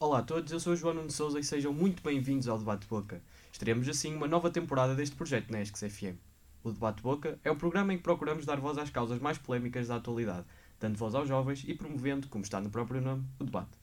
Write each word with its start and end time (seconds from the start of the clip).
Olá 0.00 0.20
a 0.20 0.22
todos, 0.22 0.50
eu 0.50 0.58
sou 0.58 0.72
o 0.72 0.76
João 0.76 0.94
Nuno 0.94 1.10
Souza 1.10 1.38
e 1.38 1.44
sejam 1.44 1.74
muito 1.74 2.02
bem-vindos 2.02 2.48
ao 2.48 2.58
Debate 2.58 2.86
Boca. 2.86 3.20
Estaremos 3.52 3.86
assim 3.86 4.16
uma 4.16 4.26
nova 4.26 4.48
temporada 4.48 4.94
deste 4.94 5.14
projeto 5.14 5.50
na 5.50 5.60
ESCS 5.60 5.92
FM. 5.92 6.16
O 6.64 6.72
Debate 6.72 7.02
Boca 7.02 7.38
é 7.44 7.50
o 7.50 7.56
programa 7.56 7.92
em 7.92 7.98
que 7.98 8.02
procuramos 8.02 8.46
dar 8.46 8.58
voz 8.58 8.78
às 8.78 8.88
causas 8.88 9.18
mais 9.18 9.36
polémicas 9.36 9.88
da 9.88 9.96
atualidade, 9.96 10.46
dando 10.80 10.96
voz 10.96 11.14
aos 11.14 11.28
jovens 11.28 11.64
e 11.68 11.74
promovendo, 11.74 12.28
como 12.28 12.42
está 12.42 12.58
no 12.62 12.70
próprio 12.70 13.02
nome, 13.02 13.26
o 13.38 13.44
debate. 13.44 13.76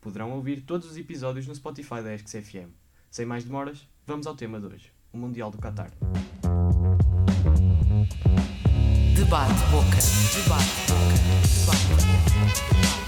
Poderão 0.00 0.30
ouvir 0.30 0.62
todos 0.62 0.90
os 0.90 0.96
episódios 0.96 1.46
no 1.46 1.54
Spotify 1.54 2.02
da 2.02 2.14
ESCS 2.14 2.48
FM. 2.48 2.70
Sem 3.10 3.26
mais 3.26 3.44
demoras, 3.44 3.86
vamos 4.06 4.26
ao 4.26 4.34
tema 4.34 4.58
de 4.58 4.64
hoje, 4.64 4.90
o 5.12 5.18
Mundial 5.18 5.50
do 5.50 5.58
Qatar. 5.58 5.90
Debate 9.14 9.60
Boca. 9.70 9.98
Debate 10.32 10.70
Boca. 10.88 11.20
Debate 11.60 11.86
Boca. 11.86 12.99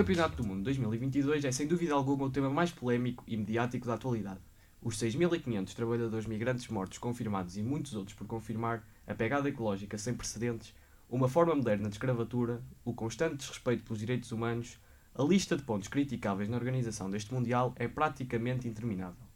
Campeonato 0.00 0.36
do 0.36 0.48
Mundo 0.48 0.62
2022 0.62 1.44
é 1.44 1.52
sem 1.52 1.66
dúvida 1.66 1.92
alguma 1.92 2.24
o 2.24 2.30
tema 2.30 2.48
mais 2.48 2.70
polémico 2.70 3.22
e 3.26 3.36
mediático 3.36 3.86
da 3.86 3.92
atualidade. 3.92 4.40
Os 4.80 4.96
6.500 4.96 5.74
trabalhadores 5.74 6.26
migrantes 6.26 6.66
mortos 6.68 6.96
confirmados 6.96 7.58
e 7.58 7.62
muitos 7.62 7.94
outros 7.94 8.16
por 8.16 8.26
confirmar, 8.26 8.82
a 9.06 9.14
pegada 9.14 9.50
ecológica 9.50 9.98
sem 9.98 10.14
precedentes, 10.14 10.74
uma 11.10 11.28
forma 11.28 11.54
moderna 11.54 11.90
de 11.90 11.96
escravatura, 11.96 12.62
o 12.82 12.94
constante 12.94 13.36
desrespeito 13.36 13.84
pelos 13.84 13.98
direitos 13.98 14.32
humanos, 14.32 14.78
a 15.14 15.22
lista 15.22 15.54
de 15.54 15.64
pontos 15.64 15.88
criticáveis 15.88 16.48
na 16.48 16.56
organização 16.56 17.10
deste 17.10 17.34
Mundial 17.34 17.74
é 17.76 17.86
praticamente 17.86 18.66
interminável. 18.66 19.26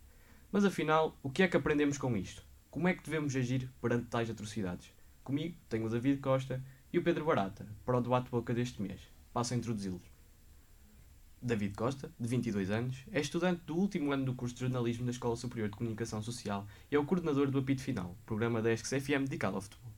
Mas 0.51 0.65
afinal, 0.65 1.15
o 1.23 1.29
que 1.29 1.43
é 1.43 1.49
que 1.49 1.59
aprendemos 1.59 1.99
com 1.99 2.17
isto? 2.17 2.43
Como 2.71 2.89
é 2.89 2.95
que 2.95 3.05
devemos 3.05 3.37
agir 3.37 3.69
perante 3.83 4.07
tais 4.07 4.31
atrocidades? 4.31 4.91
Comigo 5.23 5.59
tenho 5.69 5.85
o 5.85 5.91
David 5.91 6.23
Costa 6.23 6.65
e 6.91 6.99
o 6.99 7.03
Pedro 7.03 7.27
Barata, 7.27 7.67
para 7.85 7.99
o 7.99 8.01
debate 8.01 8.31
boca 8.31 8.55
deste 8.55 8.81
mês. 8.81 9.03
Passo 9.31 9.53
a 9.53 9.59
introduzi-los. 9.59 10.14
David 11.45 11.75
Costa, 11.75 12.11
de 12.19 12.27
22 12.27 12.71
anos, 12.71 13.05
é 13.13 13.21
estudante 13.21 13.61
do 13.67 13.77
último 13.77 14.11
ano 14.13 14.25
do 14.25 14.33
curso 14.33 14.55
de 14.55 14.63
jornalismo 14.63 15.05
da 15.05 15.11
Escola 15.11 15.37
Superior 15.37 15.69
de 15.69 15.77
Comunicação 15.77 16.23
Social 16.23 16.67
e 16.91 16.97
é 16.97 16.99
o 16.99 17.05
coordenador 17.05 17.51
do 17.51 17.59
Apito 17.59 17.83
Final, 17.83 18.17
programa 18.25 18.63
da 18.63 18.73
ESCS 18.73 19.05
FM 19.05 19.25
dedicado 19.25 19.57
ao 19.57 19.61
futebol. 19.61 19.93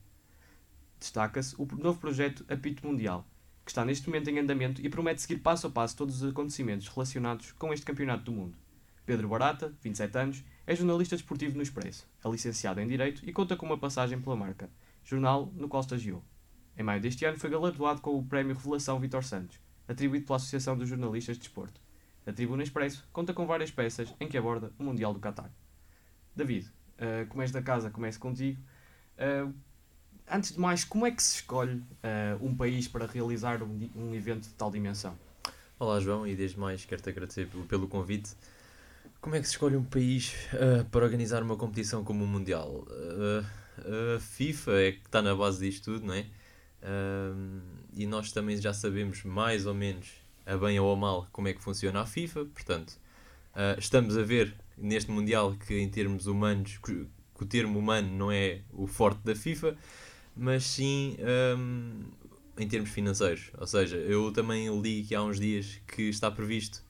Destaca-se 0.99 1.55
o 1.57 1.65
novo 1.77 2.01
projeto 2.01 2.43
Apito 2.49 2.85
Mundial, 2.85 3.25
que 3.63 3.71
está 3.71 3.85
neste 3.85 4.09
momento 4.09 4.29
em 4.29 4.39
andamento 4.39 4.85
e 4.85 4.89
promete 4.89 5.21
seguir 5.21 5.37
passo 5.37 5.67
a 5.67 5.69
passo 5.69 5.95
todos 5.95 6.21
os 6.21 6.31
acontecimentos 6.31 6.89
relacionados 6.89 7.53
com 7.53 7.71
este 7.71 7.85
Campeonato 7.85 8.25
do 8.25 8.33
Mundo. 8.33 8.57
Pedro 9.05 9.29
Barata, 9.29 9.73
27 9.81 10.17
anos, 10.17 10.43
é 10.65 10.75
jornalista 10.75 11.15
desportivo 11.15 11.55
no 11.55 11.63
Expresso, 11.63 12.05
é 12.25 12.29
licenciado 12.29 12.81
em 12.81 12.87
Direito 12.87 13.21
e 13.25 13.31
conta 13.31 13.55
com 13.55 13.65
uma 13.65 13.77
passagem 13.77 14.19
pela 14.19 14.35
marca, 14.35 14.69
jornal 15.01 15.49
no 15.55 15.69
qual 15.69 15.79
estagiou. 15.79 16.21
Em 16.77 16.83
maio 16.83 16.99
deste 16.99 17.23
ano 17.23 17.39
foi 17.39 17.49
galardoado 17.49 18.01
com 18.01 18.19
o 18.19 18.25
Prémio 18.25 18.53
Revelação 18.53 18.99
Vitor 18.99 19.23
Santos, 19.23 19.57
atribuído 19.87 20.25
pela 20.25 20.37
Associação 20.37 20.77
dos 20.77 20.89
Jornalistas 20.89 21.37
de 21.37 21.43
Desporto. 21.43 21.79
A 22.25 22.33
Tribuna 22.33 22.61
Expresso 22.61 23.07
conta 23.13 23.33
com 23.33 23.45
várias 23.47 23.71
peças 23.71 24.13
em 24.19 24.27
que 24.27 24.37
aborda 24.37 24.71
o 24.77 24.83
Mundial 24.83 25.13
do 25.13 25.19
Qatar. 25.19 25.49
David, 26.35 26.67
uh, 26.99 27.51
da 27.51 27.61
casa, 27.61 27.89
começo 27.89 28.19
contigo. 28.19 28.61
Uh, 29.17 29.53
antes 30.29 30.51
de 30.51 30.59
mais, 30.59 30.83
como 30.83 31.05
é 31.05 31.11
que 31.11 31.23
se 31.23 31.35
escolhe 31.35 31.75
uh, 31.75 32.45
um 32.45 32.55
país 32.55 32.87
para 32.87 33.05
realizar 33.05 33.63
um, 33.63 33.89
um, 33.95 34.13
evento 34.13 34.43
de 34.43 34.53
tal 34.55 34.69
dimensão? 34.69 35.17
Olá 35.79 35.99
João, 36.01 36.27
e 36.27 36.35
desde 36.35 36.59
mais 36.59 36.83
quero-te 36.83 37.09
agradecer 37.09 37.47
pelo, 37.47 37.65
pelo, 37.65 37.87
convite. 37.87 38.31
Como 39.21 39.35
é 39.35 39.39
que 39.39 39.45
se 39.45 39.53
escolhe 39.53 39.77
um 39.77 39.83
país 39.83 40.33
uh, 40.53 40.83
para 40.85 41.05
organizar 41.05 41.41
uma 41.41 41.55
competição 41.55 42.03
como 42.03 42.23
o 42.23 42.27
Mundial? 42.27 42.85
A 43.79 44.19
FIFA 44.19 44.71
é 44.81 44.91
que 44.91 45.05
está 45.05 45.21
na 45.21 45.33
base 45.35 45.65
disto 45.65 45.93
tudo, 45.93 46.07
não 46.07 46.13
é? 46.13 46.25
E 47.93 48.05
nós 48.05 48.31
também 48.31 48.59
já 48.61 48.73
sabemos 48.73 49.23
mais 49.23 49.65
ou 49.65 49.73
menos, 49.73 50.07
a 50.45 50.55
bem 50.57 50.79
ou 50.79 50.91
a 50.91 50.95
mal, 50.95 51.27
como 51.31 51.47
é 51.47 51.53
que 51.53 51.61
funciona 51.61 52.01
a 52.01 52.05
FIFA, 52.05 52.45
portanto, 52.45 52.93
estamos 53.77 54.17
a 54.17 54.23
ver 54.23 54.53
neste 54.77 55.11
Mundial 55.11 55.55
que 55.55 55.77
em 55.79 55.89
termos 55.89 56.27
humanos, 56.27 56.77
que, 56.77 57.07
que 57.35 57.43
o 57.43 57.45
termo 57.45 57.79
humano 57.79 58.09
não 58.15 58.31
é 58.31 58.61
o 58.71 58.87
forte 58.87 59.21
da 59.23 59.35
FIFA, 59.35 59.75
mas 60.35 60.63
sim 60.63 61.17
um, 61.57 62.03
em 62.57 62.67
termos 62.67 62.89
financeiros. 62.89 63.51
Ou 63.57 63.65
seja, 63.65 63.97
eu 63.97 64.31
também 64.31 64.69
li 64.81 65.03
que 65.03 65.15
há 65.15 65.23
uns 65.23 65.39
dias 65.39 65.81
que 65.87 66.03
está 66.03 66.29
previsto 66.29 66.83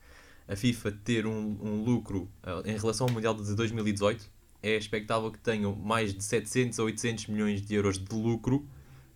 a 0.48 0.56
FIFA 0.56 0.92
ter 1.04 1.26
um, 1.26 1.58
um 1.62 1.84
lucro 1.84 2.30
uh, 2.44 2.68
em 2.68 2.78
relação 2.78 3.08
ao 3.08 3.14
Mundial 3.14 3.34
de 3.34 3.56
2018. 3.56 4.30
É 4.62 4.76
expectável 4.76 5.32
que 5.32 5.40
tenham 5.40 5.76
mais 5.76 6.14
de 6.14 6.24
700 6.24 6.80
a 6.80 6.84
800 6.84 7.28
milhões 7.28 7.62
de 7.62 7.76
euros 7.76 7.98
de 7.98 8.16
lucro 8.16 8.68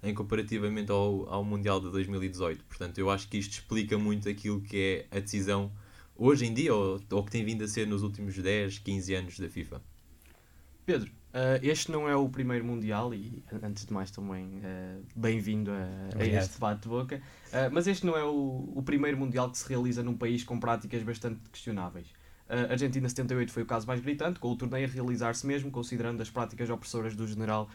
em 0.03 0.13
comparativamente 0.13 0.91
ao, 0.91 1.27
ao 1.29 1.43
Mundial 1.43 1.79
de 1.79 1.89
2018. 1.91 2.63
Portanto, 2.65 2.97
eu 2.97 3.09
acho 3.09 3.27
que 3.27 3.37
isto 3.37 3.51
explica 3.53 3.97
muito 3.97 4.27
aquilo 4.27 4.61
que 4.61 5.07
é 5.11 5.17
a 5.17 5.19
decisão 5.19 5.71
hoje 6.15 6.45
em 6.45 6.53
dia, 6.53 6.73
ou, 6.73 6.99
ou 7.11 7.23
que 7.23 7.31
tem 7.31 7.43
vindo 7.43 7.63
a 7.63 7.67
ser 7.67 7.87
nos 7.87 8.03
últimos 8.03 8.37
10, 8.37 8.79
15 8.79 9.15
anos 9.15 9.39
da 9.39 9.49
FIFA. 9.49 9.81
Pedro, 10.85 11.09
uh, 11.09 11.59
este 11.61 11.91
não 11.91 12.09
é 12.09 12.15
o 12.15 12.27
primeiro 12.29 12.65
Mundial 12.65 13.13
e, 13.13 13.43
antes 13.63 13.85
de 13.85 13.93
mais, 13.93 14.11
também 14.11 14.45
uh, 14.57 15.03
bem-vindo 15.15 15.71
a, 15.71 16.19
a 16.19 16.25
este 16.25 16.53
debate 16.53 16.81
de 16.81 16.89
boca. 16.89 17.21
Uh, 17.47 17.71
mas 17.71 17.87
este 17.87 18.05
não 18.05 18.17
é 18.17 18.23
o, 18.23 18.71
o, 18.75 18.83
primeiro 18.83 19.17
Mundial 19.17 19.49
que 19.49 19.57
se 19.57 19.67
realiza 19.67 20.03
num 20.03 20.15
país 20.17 20.43
com 20.43 20.59
práticas 20.59 21.01
bastante 21.03 21.39
questionáveis. 21.51 22.07
A 22.51 22.73
Argentina 22.73 23.07
78 23.07 23.49
foi 23.49 23.63
o 23.63 23.65
caso 23.65 23.87
mais 23.87 24.01
gritante, 24.01 24.37
com 24.37 24.51
o 24.51 24.55
torneio 24.57 24.85
a 24.85 24.91
realizar-se 24.91 25.47
mesmo, 25.47 25.71
considerando 25.71 26.21
as 26.21 26.29
práticas 26.29 26.69
opressoras 26.69 27.15
do 27.15 27.25
general 27.25 27.69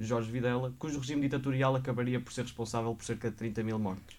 Jorge 0.00 0.30
Videla, 0.30 0.74
cujo 0.78 0.98
regime 0.98 1.22
ditatorial 1.22 1.74
acabaria 1.74 2.20
por 2.20 2.30
ser 2.30 2.42
responsável 2.42 2.94
por 2.94 3.06
cerca 3.06 3.30
de 3.30 3.36
30 3.36 3.62
mil 3.62 3.78
mortos. 3.78 4.18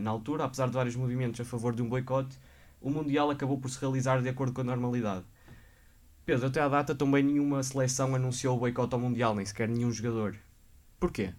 na 0.00 0.10
altura, 0.10 0.44
apesar 0.44 0.68
de 0.68 0.72
vários 0.72 0.96
movimentos 0.96 1.38
a 1.38 1.44
favor 1.44 1.74
de 1.74 1.82
um 1.82 1.88
boicote, 1.88 2.38
o 2.80 2.88
Mundial 2.88 3.30
acabou 3.30 3.58
por 3.58 3.68
se 3.68 3.78
realizar 3.78 4.22
de 4.22 4.28
acordo 4.30 4.54
com 4.54 4.62
a 4.62 4.64
normalidade. 4.64 5.26
Pedro, 6.24 6.46
até 6.46 6.60
à 6.62 6.68
data 6.68 6.94
também 6.94 7.22
nenhuma 7.22 7.62
seleção 7.62 8.14
anunciou 8.14 8.56
o 8.56 8.60
boicote 8.60 8.94
ao 8.94 9.00
Mundial, 9.00 9.34
nem 9.34 9.44
sequer 9.44 9.68
nenhum 9.68 9.92
jogador. 9.92 10.34
Porquê? 10.98 11.34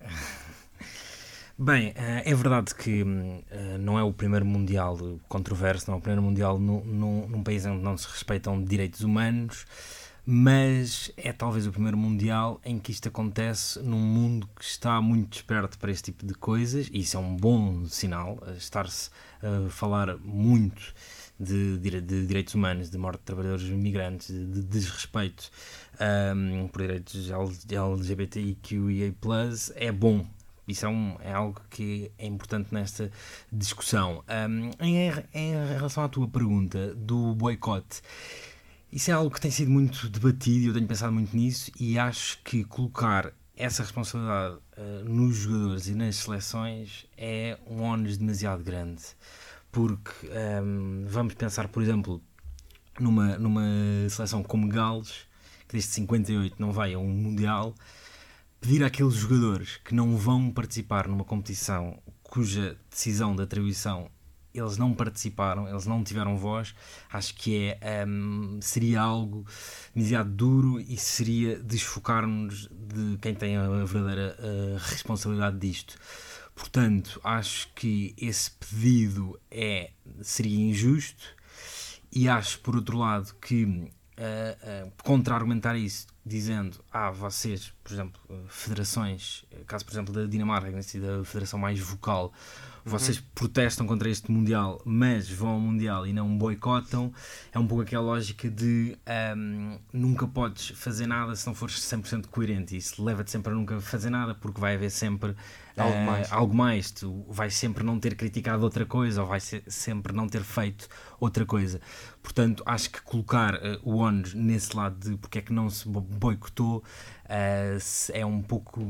Bem, 1.60 1.92
é 1.96 2.32
verdade 2.36 2.72
que 2.72 3.04
não 3.80 3.98
é 3.98 4.02
o 4.04 4.12
primeiro 4.12 4.46
Mundial 4.46 4.96
controverso, 5.28 5.90
não 5.90 5.96
é 5.96 5.98
o 5.98 6.00
primeiro 6.00 6.22
Mundial 6.22 6.56
num, 6.56 7.42
país 7.42 7.66
onde 7.66 7.82
não 7.82 7.96
se 7.96 8.06
respeitam 8.06 8.62
direitos 8.62 9.00
humanos, 9.00 9.66
mas 10.24 11.10
é 11.16 11.32
talvez 11.32 11.66
o 11.66 11.72
primeiro 11.72 11.96
Mundial 11.96 12.60
em 12.64 12.78
que 12.78 12.92
isto 12.92 13.08
acontece 13.08 13.80
num 13.80 13.98
mundo 13.98 14.48
que 14.54 14.64
está 14.64 15.00
muito 15.00 15.30
desperto 15.30 15.76
para 15.78 15.90
este 15.90 16.12
tipo 16.12 16.24
de 16.24 16.34
coisas, 16.34 16.88
e 16.92 17.00
isso 17.00 17.16
é 17.16 17.20
um 17.20 17.34
bom 17.34 17.86
sinal, 17.86 18.38
estar-se 18.56 19.10
a 19.42 19.68
falar 19.68 20.16
muito 20.18 20.94
de, 21.40 21.76
de, 21.78 22.00
de, 22.00 22.24
direitos 22.24 22.54
humanos, 22.54 22.88
de 22.88 22.98
morte 22.98 23.18
de 23.18 23.24
trabalhadores 23.24 23.64
migrantes, 23.64 24.28
de, 24.28 24.46
de 24.46 24.62
desrespeito 24.62 25.50
um, 26.36 26.68
por 26.68 26.82
direitos 26.82 27.28
LGBTIQIA, 27.68 29.12
é 29.74 29.90
bom. 29.90 30.24
Isso 30.68 30.86
é, 30.86 30.88
um, 30.88 31.16
é 31.20 31.32
algo 31.32 31.60
que 31.70 32.12
é 32.18 32.26
importante 32.26 32.72
nesta 32.72 33.10
discussão. 33.50 34.22
Um, 34.28 34.70
em, 34.84 35.10
em 35.34 35.52
relação 35.74 36.04
à 36.04 36.08
tua 36.08 36.28
pergunta 36.28 36.94
do 36.94 37.34
boicote, 37.34 38.02
isso 38.92 39.10
é 39.10 39.14
algo 39.14 39.30
que 39.30 39.40
tem 39.40 39.50
sido 39.50 39.70
muito 39.70 40.08
debatido 40.08 40.58
e 40.58 40.66
eu 40.66 40.74
tenho 40.74 40.86
pensado 40.86 41.12
muito 41.12 41.36
nisso 41.36 41.72
e 41.80 41.98
acho 41.98 42.38
que 42.42 42.64
colocar 42.64 43.32
essa 43.56 43.82
responsabilidade 43.82 44.56
uh, 44.76 45.04
nos 45.04 45.36
jogadores 45.36 45.88
e 45.88 45.94
nas 45.94 46.16
seleções 46.16 47.06
é 47.16 47.58
um 47.66 47.82
ónus 47.82 48.16
demasiado 48.16 48.62
grande 48.62 49.02
porque 49.70 50.10
um, 50.62 51.04
vamos 51.06 51.34
pensar, 51.34 51.68
por 51.68 51.82
exemplo, 51.82 52.22
numa, 52.98 53.38
numa 53.38 53.62
seleção 54.08 54.42
como 54.42 54.68
Gales, 54.68 55.26
que 55.66 55.72
desde 55.72 55.90
58 55.90 56.56
não 56.58 56.72
vai 56.72 56.94
a 56.94 56.98
um 56.98 57.08
Mundial, 57.08 57.74
pedir 58.60 58.84
àqueles 58.84 59.14
jogadores 59.14 59.78
que 59.84 59.94
não 59.94 60.16
vão 60.16 60.50
participar 60.50 61.08
numa 61.08 61.24
competição 61.24 62.00
cuja 62.22 62.76
decisão 62.90 63.34
de 63.34 63.42
atribuição 63.42 64.10
eles 64.52 64.76
não 64.76 64.94
participaram, 64.94 65.68
eles 65.68 65.86
não 65.86 66.02
tiveram 66.02 66.36
voz, 66.36 66.74
acho 67.12 67.34
que 67.34 67.76
é, 67.80 68.04
um, 68.06 68.58
seria 68.60 69.00
algo 69.00 69.46
demasiado 69.94 70.30
duro 70.30 70.80
e 70.80 70.96
seria 70.96 71.58
desfocar-nos 71.60 72.68
de 72.70 73.18
quem 73.20 73.34
tem 73.34 73.56
a 73.56 73.84
verdadeira 73.84 74.36
a 74.76 74.78
responsabilidade 74.88 75.58
disto. 75.58 75.96
Portanto, 76.54 77.20
acho 77.22 77.72
que 77.74 78.14
esse 78.18 78.50
pedido 78.50 79.38
é, 79.50 79.92
seria 80.22 80.58
injusto 80.58 81.36
e 82.10 82.28
acho, 82.28 82.58
por 82.60 82.74
outro 82.74 82.98
lado, 82.98 83.34
que 83.40 83.90
uh, 84.18 84.86
uh, 84.86 84.92
contra-argumentar 85.02 85.76
isso 85.76 86.06
dizendo, 86.28 86.78
ah, 86.92 87.10
vocês, 87.10 87.72
por 87.82 87.92
exemplo, 87.92 88.20
eh, 88.28 88.34
federações, 88.48 89.44
eh, 89.50 89.62
caso 89.66 89.84
por 89.84 89.92
exemplo 89.92 90.12
da 90.12 90.26
Dinamarca, 90.26 90.66
que 90.68 90.74
tem 90.74 90.82
sido 90.82 91.20
a 91.20 91.24
federação 91.24 91.58
mais 91.58 91.80
vocal, 91.80 92.32
vocês 92.84 93.18
protestam 93.34 93.86
contra 93.86 94.08
este 94.08 94.30
Mundial, 94.30 94.80
mas 94.84 95.28
vão 95.28 95.50
ao 95.50 95.60
Mundial 95.60 96.06
e 96.06 96.12
não 96.12 96.36
boicotam, 96.36 97.12
é 97.52 97.58
um 97.58 97.66
pouco 97.66 97.82
aquela 97.82 98.02
lógica 98.02 98.48
de 98.48 98.96
ahm, 99.06 99.78
nunca 99.92 100.26
podes 100.26 100.68
fazer 100.70 101.06
nada 101.06 101.34
se 101.34 101.46
não 101.46 101.54
fores 101.54 101.80
100% 101.80 102.26
coerente. 102.26 102.76
Isso 102.76 103.02
leva-te 103.02 103.30
sempre 103.30 103.52
a 103.52 103.54
nunca 103.54 103.80
fazer 103.80 104.10
nada, 104.10 104.34
porque 104.34 104.60
vai 104.60 104.74
haver 104.74 104.90
sempre 104.90 105.34
Algo 105.78 106.00
ah, 106.00 106.02
mais. 106.02 106.32
algo 106.32 106.54
mais. 106.54 106.90
Tu 106.90 107.24
vais 107.28 107.54
sempre 107.54 107.84
não 107.84 107.98
ter 108.00 108.16
criticado 108.16 108.64
outra 108.64 108.84
coisa, 108.86 109.22
ou 109.22 109.28
vais 109.28 109.42
se- 109.42 109.62
sempre 109.68 110.12
não 110.12 110.28
ter 110.28 110.42
feito 110.42 110.88
outra 111.20 111.46
coisa. 111.46 111.80
Portanto, 112.22 112.62
acho 112.66 112.90
que 112.90 113.00
colocar 113.02 113.54
ah, 113.56 113.78
o 113.82 113.96
ONU 113.96 114.24
nesse 114.34 114.76
lado 114.76 114.98
de 115.10 115.16
porque 115.18 115.38
é 115.38 115.42
que 115.42 115.52
não 115.52 115.70
se 115.70 115.88
bo- 115.88 116.00
boicotou 116.00 116.82
se- 117.80 118.12
é 118.12 118.24
um 118.26 118.42
pouco 118.42 118.80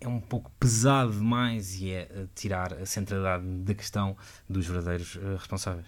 é 0.00 0.08
um 0.08 0.20
pouco 0.20 0.50
pesado 0.60 1.12
demais 1.12 1.80
e 1.80 1.90
é 1.90 2.08
eh, 2.10 2.26
tirar 2.34 2.74
a 2.74 2.84
centralidade 2.86 3.44
da 3.62 3.74
questão 3.74 4.16
dos 4.48 4.66
verdadeiros 4.66 5.16
eh, 5.16 5.36
responsáveis. 5.36 5.86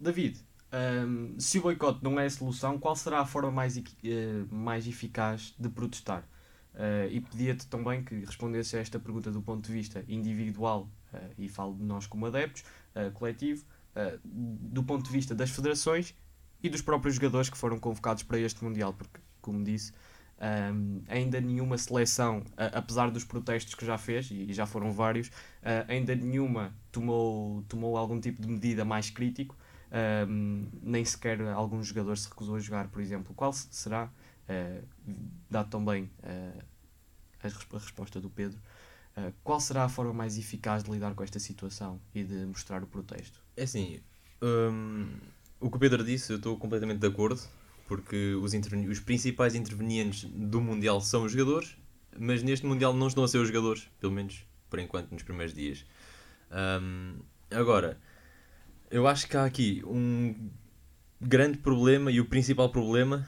David, 0.00 0.38
hum, 0.72 1.36
se 1.38 1.58
o 1.58 1.62
boicote 1.62 2.02
não 2.02 2.18
é 2.18 2.26
a 2.26 2.30
solução, 2.30 2.78
qual 2.78 2.96
será 2.96 3.20
a 3.20 3.26
forma 3.26 3.50
mais, 3.50 3.76
eh, 4.04 4.44
mais 4.50 4.86
eficaz 4.86 5.54
de 5.58 5.68
protestar? 5.68 6.28
Eh, 6.74 7.08
e 7.12 7.20
pedia-te 7.20 7.66
também 7.66 8.02
que 8.02 8.14
respondesse 8.24 8.76
a 8.76 8.80
esta 8.80 8.98
pergunta 8.98 9.30
do 9.30 9.42
ponto 9.42 9.66
de 9.66 9.72
vista 9.72 10.04
individual, 10.08 10.88
eh, 11.12 11.30
e 11.38 11.48
falo 11.48 11.74
de 11.74 11.82
nós 11.84 12.06
como 12.06 12.26
adeptos, 12.26 12.64
eh, 12.94 13.10
coletivo, 13.10 13.64
do 14.24 14.82
ponto 14.82 15.04
de 15.04 15.10
vista 15.10 15.34
das 15.34 15.50
federações 15.50 16.14
e 16.62 16.70
dos 16.70 16.80
próprios 16.80 17.16
jogadores 17.16 17.50
que 17.50 17.58
foram 17.58 17.78
convocados 17.78 18.22
para 18.22 18.38
este 18.38 18.64
Mundial, 18.64 18.94
porque, 18.94 19.20
como 19.42 19.62
disse, 19.62 19.92
hum, 20.72 21.02
ainda 21.08 21.38
nenhuma 21.42 21.76
seleção, 21.76 22.42
apesar 22.56 23.10
dos 23.10 23.22
protestos 23.24 23.74
que 23.74 23.84
já 23.84 23.98
fez, 23.98 24.30
e 24.30 24.50
já 24.54 24.64
foram 24.64 24.90
vários, 24.92 25.30
ainda 25.88 26.14
nenhuma 26.14 26.72
tomou, 26.90 27.62
tomou 27.68 27.98
algum 27.98 28.18
tipo 28.18 28.40
de 28.40 28.48
medida 28.48 28.82
mais 28.84 29.10
crítico. 29.10 29.54
Um, 30.26 30.68
nem 30.82 31.04
sequer 31.04 31.38
algum 31.48 31.82
jogador 31.84 32.16
se 32.16 32.26
recusou 32.26 32.56
a 32.56 32.58
jogar, 32.58 32.88
por 32.88 33.02
exemplo. 33.02 33.34
Qual 33.34 33.52
se- 33.52 33.68
será, 33.70 34.10
uh, 34.52 34.86
dado 35.50 35.70
também 35.70 36.04
uh, 36.04 36.62
a, 37.42 37.48
resp- 37.48 37.74
a 37.74 37.78
resposta 37.78 38.20
do 38.20 38.30
Pedro, 38.30 38.58
uh, 39.16 39.32
qual 39.42 39.60
será 39.60 39.84
a 39.84 39.88
forma 39.88 40.12
mais 40.12 40.38
eficaz 40.38 40.84
de 40.84 40.90
lidar 40.90 41.14
com 41.14 41.22
esta 41.22 41.38
situação 41.38 42.00
e 42.14 42.22
de 42.22 42.46
mostrar 42.46 42.82
o 42.82 42.86
protesto? 42.86 43.42
É 43.56 43.64
assim, 43.64 44.00
hum, 44.42 45.16
o 45.60 45.70
que 45.70 45.76
o 45.76 45.80
Pedro 45.80 46.04
disse, 46.04 46.32
eu 46.32 46.36
estou 46.36 46.56
completamente 46.56 46.98
de 46.98 47.06
acordo, 47.06 47.40
porque 47.86 48.34
os, 48.34 48.52
os 48.54 49.00
principais 49.00 49.54
intervenientes 49.54 50.24
do 50.24 50.60
Mundial 50.60 51.00
são 51.00 51.24
os 51.24 51.32
jogadores, 51.32 51.76
mas 52.18 52.42
neste 52.42 52.66
Mundial 52.66 52.92
não 52.94 53.08
estão 53.08 53.24
a 53.24 53.28
ser 53.28 53.38
os 53.38 53.48
jogadores, 53.48 53.88
pelo 54.00 54.12
menos 54.12 54.46
por 54.68 54.78
enquanto 54.78 55.12
nos 55.12 55.22
primeiros 55.22 55.54
dias. 55.54 55.84
Hum, 56.50 57.16
agora, 57.50 57.98
eu 58.90 59.06
acho 59.06 59.28
que 59.28 59.36
há 59.36 59.44
aqui 59.44 59.82
um 59.86 60.50
grande 61.20 61.58
problema 61.58 62.10
e 62.10 62.20
o 62.20 62.24
principal 62.24 62.70
problema 62.70 63.26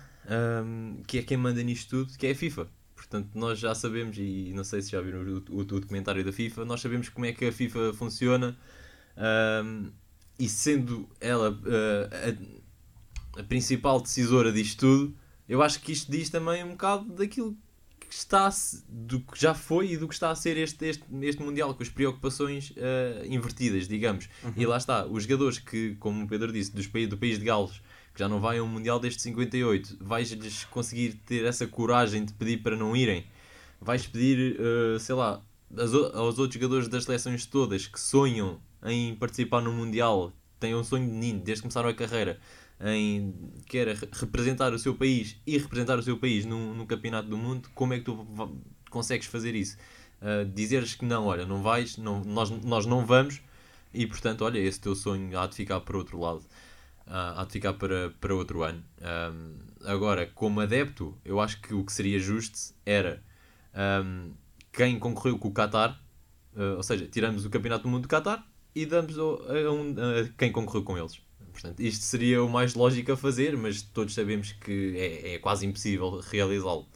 hum, 0.64 1.02
que 1.06 1.18
é 1.18 1.22
quem 1.22 1.36
manda 1.36 1.62
nisto 1.62 1.90
tudo, 1.90 2.18
que 2.18 2.26
é 2.26 2.30
a 2.32 2.34
FIFA. 2.34 2.68
Portanto, 2.94 3.30
nós 3.34 3.58
já 3.58 3.74
sabemos, 3.74 4.16
e 4.18 4.52
não 4.54 4.64
sei 4.64 4.80
se 4.80 4.90
já 4.90 5.00
viram 5.00 5.20
o, 5.20 5.38
o, 5.50 5.58
o 5.60 5.64
documentário 5.64 6.24
da 6.24 6.32
FIFA, 6.32 6.64
nós 6.64 6.80
sabemos 6.80 7.08
como 7.08 7.26
é 7.26 7.32
que 7.32 7.44
a 7.46 7.52
FIFA 7.52 7.92
funciona. 7.94 8.56
hum, 9.64 9.90
e 10.38 10.48
sendo 10.48 11.08
ela 11.20 11.50
uh, 11.50 13.36
a, 13.36 13.40
a 13.40 13.44
principal 13.44 14.00
decisora 14.00 14.52
disto 14.52 14.80
tudo, 14.80 15.14
eu 15.48 15.62
acho 15.62 15.80
que 15.80 15.92
isto 15.92 16.10
diz 16.10 16.30
também 16.30 16.64
um 16.64 16.70
bocado 16.70 17.12
daquilo 17.12 17.56
que 18.00 18.12
está 18.12 18.48
do 18.88 19.20
que 19.20 19.40
já 19.40 19.54
foi 19.54 19.92
e 19.92 19.96
do 19.96 20.08
que 20.08 20.14
está 20.14 20.30
a 20.30 20.34
ser 20.34 20.56
este, 20.56 20.86
este, 20.86 21.04
este 21.22 21.42
Mundial, 21.42 21.74
com 21.74 21.82
as 21.82 21.88
preocupações 21.88 22.70
uh, 22.70 23.26
invertidas, 23.26 23.88
digamos. 23.88 24.28
E 24.56 24.66
lá 24.66 24.76
está, 24.76 25.06
os 25.06 25.24
jogadores 25.24 25.58
que, 25.58 25.94
como 25.96 26.24
o 26.24 26.28
Pedro 26.28 26.52
disse, 26.52 26.72
dos, 26.72 26.86
do 26.86 27.16
país 27.16 27.38
de 27.38 27.44
Gales, 27.44 27.80
que 28.14 28.20
já 28.20 28.28
não 28.28 28.40
vai 28.40 28.58
a 28.58 28.62
um 28.62 28.68
Mundial 28.68 29.00
desde 29.00 29.20
58, 29.22 29.98
vais-lhes 30.00 30.64
conseguir 30.66 31.14
ter 31.26 31.44
essa 31.44 31.66
coragem 31.66 32.24
de 32.24 32.32
pedir 32.32 32.58
para 32.58 32.76
não 32.76 32.96
irem? 32.96 33.26
Vais 33.80 34.06
pedir, 34.06 34.58
uh, 34.60 34.98
sei 35.00 35.16
lá, 35.16 35.42
aos, 36.14 36.38
outros 36.38 36.54
jogadores 36.54 36.88
das 36.88 37.04
seleções 37.04 37.44
todas 37.44 37.86
que 37.86 38.00
sonham 38.00 38.60
em 38.84 39.14
participar 39.16 39.60
no 39.60 39.72
Mundial, 39.72 40.32
têm 40.60 40.74
um 40.74 40.84
sonho 40.84 41.06
de 41.06 41.12
menino 41.12 41.40
desde 41.40 41.62
que 41.62 41.62
começaram 41.62 41.88
a 41.88 41.94
carreira, 41.94 42.38
em 42.80 43.34
que 43.66 43.78
era 43.78 43.94
re- 43.94 44.08
representar 44.12 44.72
o 44.72 44.78
seu 44.78 44.94
país 44.94 45.36
e 45.46 45.58
representar 45.58 45.98
o 45.98 46.02
seu 46.02 46.16
país 46.16 46.44
no, 46.44 46.86
campeonato 46.86 47.28
do 47.28 47.36
mundo, 47.36 47.68
como 47.74 47.94
é 47.94 47.98
que 47.98 48.04
tu 48.04 48.26
consegues 48.90 49.26
fazer 49.26 49.54
isso? 49.54 49.76
Uh, 50.22 50.44
dizeres 50.54 50.94
que 50.94 51.04
não, 51.04 51.26
olha, 51.26 51.44
não 51.44 51.62
vais, 51.62 51.96
não, 51.96 52.22
nós, 52.22 52.50
nós 52.50 52.86
não 52.86 53.04
vamos, 53.04 53.40
e 53.92 54.06
portanto, 54.06 54.44
olha, 54.44 54.58
esse 54.58 54.80
teu 54.80 54.94
sonho 54.94 55.36
há 55.38 55.46
de 55.46 55.54
ficar 55.54 55.80
para 55.80 55.96
outro 55.96 56.18
lado, 56.18 56.42
há 57.06 57.44
de 57.44 57.52
ficar 57.52 57.74
para, 57.74 58.10
para 58.20 58.34
outro 58.34 58.62
ano. 58.62 58.82
Um, 59.00 59.58
agora, 59.84 60.26
como 60.34 60.60
adepto, 60.60 61.16
eu 61.24 61.40
acho 61.40 61.60
que 61.60 61.74
o 61.74 61.84
que 61.84 61.92
seria 61.92 62.18
justo 62.18 62.58
era 62.84 63.22
um, 64.04 64.32
quem 64.72 64.98
concorreu 64.98 65.38
com 65.38 65.48
o 65.48 65.52
Qatar, 65.52 66.00
uh, 66.56 66.76
ou 66.76 66.82
seja, 66.82 67.06
tiramos 67.06 67.44
o 67.44 67.50
campeonato 67.50 67.84
do 67.84 67.88
mundo 67.88 68.02
do 68.02 68.08
Qatar 68.08 68.46
e 68.74 68.86
damos 68.86 69.18
a, 69.18 69.22
um- 69.22 69.94
a 69.96 70.28
quem 70.36 70.50
concorreu 70.50 70.82
com 70.82 70.98
eles. 70.98 71.20
Portanto, 71.52 71.80
isto 71.80 72.02
seria 72.04 72.42
o 72.42 72.48
mais 72.48 72.74
lógico 72.74 73.12
a 73.12 73.16
fazer, 73.16 73.56
mas 73.56 73.80
todos 73.82 74.12
sabemos 74.12 74.52
que 74.52 74.96
é, 74.96 75.34
é 75.34 75.38
quase 75.38 75.64
impossível 75.64 76.18
realizá-lo. 76.20 76.88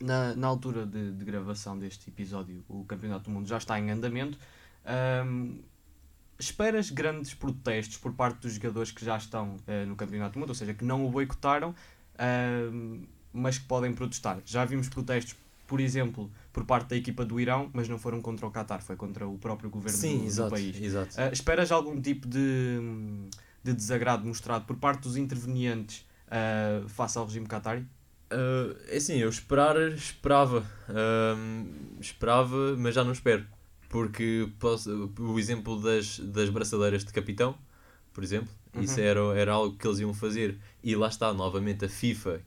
Na, 0.00 0.34
na 0.34 0.48
altura 0.48 0.84
de, 0.84 1.12
de 1.12 1.24
gravação 1.24 1.78
deste 1.78 2.10
episódio, 2.10 2.64
o 2.68 2.84
Campeonato 2.84 3.24
do 3.24 3.30
Mundo 3.30 3.48
já 3.48 3.56
está 3.56 3.78
em 3.78 3.90
andamento. 3.90 4.36
Ahm, 4.84 5.60
esperas 6.42 6.90
grandes 6.90 7.34
protestos 7.34 7.96
por 7.96 8.12
parte 8.12 8.40
dos 8.40 8.54
jogadores 8.54 8.90
que 8.90 9.04
já 9.04 9.16
estão 9.16 9.56
eh, 9.66 9.84
no 9.84 9.94
Campeonato 9.94 10.34
do 10.34 10.40
Mundo, 10.40 10.50
ou 10.50 10.54
seja, 10.54 10.74
que 10.74 10.84
não 10.84 11.06
o 11.06 11.10
boicotaram, 11.10 11.74
ahm, 12.18 13.04
mas 13.32 13.58
que 13.58 13.64
podem 13.66 13.92
protestar. 13.92 14.40
Já 14.44 14.64
vimos 14.64 14.88
protestos, 14.88 15.36
por 15.66 15.80
exemplo, 15.80 16.30
por 16.52 16.64
parte 16.64 16.88
da 16.88 16.96
equipa 16.96 17.24
do 17.24 17.40
Irão, 17.40 17.70
mas 17.72 17.88
não 17.88 17.98
foram 17.98 18.20
contra 18.20 18.46
o 18.46 18.50
Qatar, 18.50 18.82
foi 18.82 18.96
contra 18.96 19.26
o 19.26 19.38
próprio 19.38 19.70
governo 19.70 19.98
do, 19.98 20.44
do 20.44 20.50
país. 20.50 20.80
exato. 20.80 21.14
Ah, 21.16 21.30
esperas 21.32 21.70
algum 21.70 22.00
tipo 22.00 22.26
de, 22.28 22.78
de 23.62 23.72
desagrado 23.72 24.26
mostrado 24.26 24.64
por 24.64 24.76
parte 24.76 25.02
dos 25.02 25.16
intervenientes 25.16 26.04
ah, 26.28 26.82
face 26.88 27.16
ao 27.16 27.24
regime 27.24 27.46
qatari? 27.46 27.86
Uh, 28.32 28.74
é 28.88 28.96
assim, 28.96 29.18
eu 29.18 29.28
esperar, 29.28 29.76
esperava. 29.92 30.64
Esperava, 32.00 32.76
mas 32.78 32.94
já 32.94 33.04
não 33.04 33.12
espero. 33.12 33.46
Porque 33.92 34.48
posso- 34.58 35.12
o 35.20 35.38
exemplo 35.38 35.80
das, 35.80 36.18
das 36.18 36.48
braçadeiras 36.48 37.04
de 37.04 37.12
capitão, 37.12 37.56
por 38.14 38.24
exemplo, 38.24 38.48
isso 38.80 38.98
Uhum. 38.98 39.06
era, 39.06 39.20
era 39.38 39.52
algo 39.52 39.76
que 39.76 39.86
eles 39.86 40.00
iam 40.00 40.14
fazer. 40.14 40.58
E 40.82 40.96
lá 40.96 41.08
está, 41.08 41.32
novamente, 41.34 41.84
a 41.84 41.88
FIFA, 41.90 42.42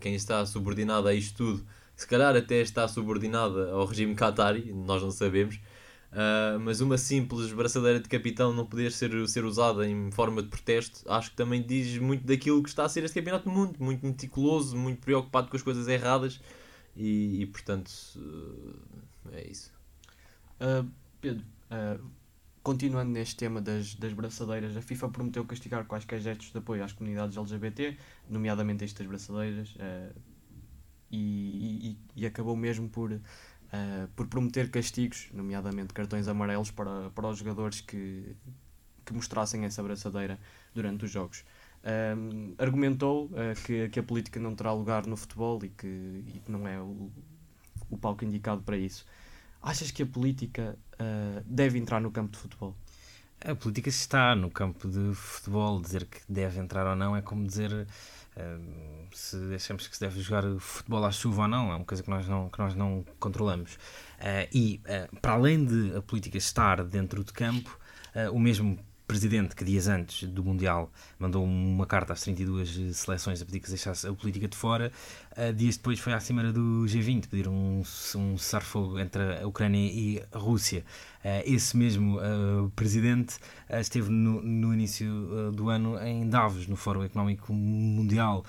quem 0.00 0.14
está 0.14 0.44
subordinada 0.46 1.08
a 1.08 1.14
isto 1.14 1.36
tudo, 1.38 1.66
se 1.96 2.06
calhar 2.06 2.36
até 2.36 2.60
está 2.60 2.86
subordinada 2.86 3.72
ao 3.72 3.86
regime 3.86 4.14
Qatari, 4.14 4.72
nós 4.72 5.02
não 5.02 5.10
sabemos. 5.10 5.56
Uh, 6.12 6.58
mas 6.60 6.80
uma 6.80 6.98
simples 6.98 7.52
braçadeira 7.52 8.00
de 8.00 8.08
capitão 8.08 8.52
não 8.52 8.66
poder 8.66 8.90
ser, 8.92 9.12
ser 9.28 9.44
usada 9.44 9.88
em 9.88 10.10
forma 10.10 10.42
de 10.42 10.48
protesto, 10.48 11.00
acho 11.10 11.30
que 11.30 11.36
também 11.36 11.62
diz 11.64 11.98
muito 11.98 12.26
daquilo 12.26 12.62
que 12.62 12.68
está 12.68 12.84
a 12.84 12.88
ser 12.88 13.04
este 13.04 13.14
campeonato 13.14 13.44
do 13.48 13.54
mundo, 13.54 13.76
muito 13.78 14.04
meticuloso, 14.04 14.76
muito 14.76 15.00
preocupado 15.00 15.48
com 15.48 15.56
as 15.56 15.62
coisas 15.62 15.86
erradas 15.88 16.40
e, 16.96 17.40
e, 17.42 17.46
portanto 17.46 17.90
uh, 18.16 18.74
é 19.32 19.48
isso. 19.48 19.70
Uh, 20.60 20.88
Pedro, 21.20 21.44
uh, 21.70 22.04
continuando 22.62 23.10
neste 23.12 23.36
tema 23.36 23.60
das, 23.60 23.94
das 23.94 24.12
braçadeiras, 24.12 24.76
a 24.76 24.82
FIFA 24.82 25.08
prometeu 25.08 25.44
castigar 25.44 25.84
quaisquer 25.86 26.20
gestos 26.20 26.52
de 26.52 26.58
apoio 26.58 26.84
às 26.84 26.92
comunidades 26.92 27.36
LGBT, 27.36 27.96
nomeadamente 28.28 28.84
estas 28.84 29.06
braçadeiras, 29.06 29.74
uh, 29.76 30.14
e, 31.10 31.90
e- 31.90 31.98
e 32.22 32.26
acabou 32.26 32.56
mesmo 32.56 32.88
por, 32.88 33.20
por 34.16 34.26
prometer 34.28 34.70
castigos, 34.70 35.28
nomeadamente 35.32 35.92
cartões 35.94 36.28
amarelos, 36.28 36.70
para, 36.70 37.10
para 37.10 37.28
os 37.28 37.38
jogadores 37.38 37.80
que, 37.80 38.36
que 39.04 39.12
mostrassem 39.12 39.64
essa 39.64 39.82
braçadeira 39.82 40.38
durante 40.74 41.04
os 41.04 41.10
jogos. 41.10 41.44
Um, 42.16 42.54
argumentou 42.58 43.26
uh, 43.26 43.60
que, 43.64 43.88
que 43.88 44.00
a 44.00 44.02
política 44.02 44.38
não 44.38 44.54
terá 44.54 44.72
lugar 44.72 45.06
no 45.06 45.16
futebol 45.16 45.58
e 45.64 45.68
que, 45.70 45.86
e 45.86 46.40
que 46.44 46.50
não 46.52 46.68
é 46.68 46.78
o, 46.80 47.10
o 47.90 47.96
palco 47.98 48.24
indicado 48.24 48.62
para 48.62 48.76
isso. 48.76 49.06
Achas 49.62 49.90
que 49.90 50.02
a 50.02 50.06
política 50.06 50.78
uh, 50.94 51.42
deve 51.44 51.78
entrar 51.78 52.00
no 52.00 52.10
campo 52.10 52.32
de 52.32 52.38
futebol? 52.38 52.74
A 53.42 53.54
política 53.54 53.88
está 53.88 54.34
no 54.34 54.50
campo 54.50 54.88
de 54.88 55.14
futebol, 55.14 55.80
dizer 55.80 56.04
que 56.06 56.20
deve 56.28 56.60
entrar 56.60 56.86
ou 56.86 56.94
não 56.94 57.16
é 57.16 57.22
como 57.22 57.46
dizer 57.46 57.86
eh, 58.36 58.58
se 59.12 59.54
achamos 59.54 59.88
que 59.88 59.94
se 59.94 60.00
deve 60.02 60.20
jogar 60.20 60.44
futebol 60.58 61.02
à 61.06 61.10
chuva 61.10 61.42
ou 61.42 61.48
não, 61.48 61.72
é 61.72 61.76
uma 61.76 61.84
coisa 61.86 62.02
que 62.02 62.10
nós 62.10 62.28
não, 62.28 62.50
que 62.50 62.58
nós 62.58 62.74
não 62.74 63.02
controlamos. 63.18 63.78
Eh, 64.18 64.46
e, 64.52 64.80
para 65.22 65.32
além 65.32 65.64
de 65.64 65.96
a 65.96 66.02
política 66.02 66.36
estar 66.36 66.84
dentro 66.84 67.24
de 67.24 67.32
campo, 67.32 67.78
o 68.30 68.38
mesmo 68.38 68.78
presidente 69.10 69.56
que 69.56 69.64
dias 69.64 69.88
antes 69.88 70.28
do 70.28 70.44
Mundial 70.44 70.88
mandou 71.18 71.44
uma 71.44 71.84
carta 71.84 72.12
às 72.12 72.22
32 72.22 72.96
seleções 72.96 73.42
a 73.42 73.44
pedir 73.44 73.58
que 73.58 73.68
deixasse 73.68 74.06
a 74.06 74.12
política 74.12 74.46
de 74.46 74.56
fora, 74.56 74.92
uh, 75.32 75.52
dias 75.52 75.76
depois 75.76 75.98
foi 75.98 76.12
à 76.12 76.20
Cimeira 76.20 76.52
do 76.52 76.84
G20 76.86 77.26
pedir 77.26 77.48
um, 77.48 77.82
um 78.14 78.38
cessar-fogo 78.38 79.00
entre 79.00 79.42
a 79.42 79.48
Ucrânia 79.48 79.80
e 79.80 80.22
a 80.30 80.38
Rússia. 80.38 80.84
Uh, 81.24 81.42
esse 81.44 81.76
mesmo 81.76 82.18
uh, 82.18 82.70
presidente 82.76 83.34
esteve 83.68 84.10
no, 84.10 84.40
no 84.42 84.72
início 84.72 85.50
do 85.52 85.70
ano 85.70 85.98
em 86.00 86.28
Davos, 86.28 86.68
no 86.68 86.76
Fórum 86.76 87.02
Económico 87.02 87.52
Mundial. 87.52 88.44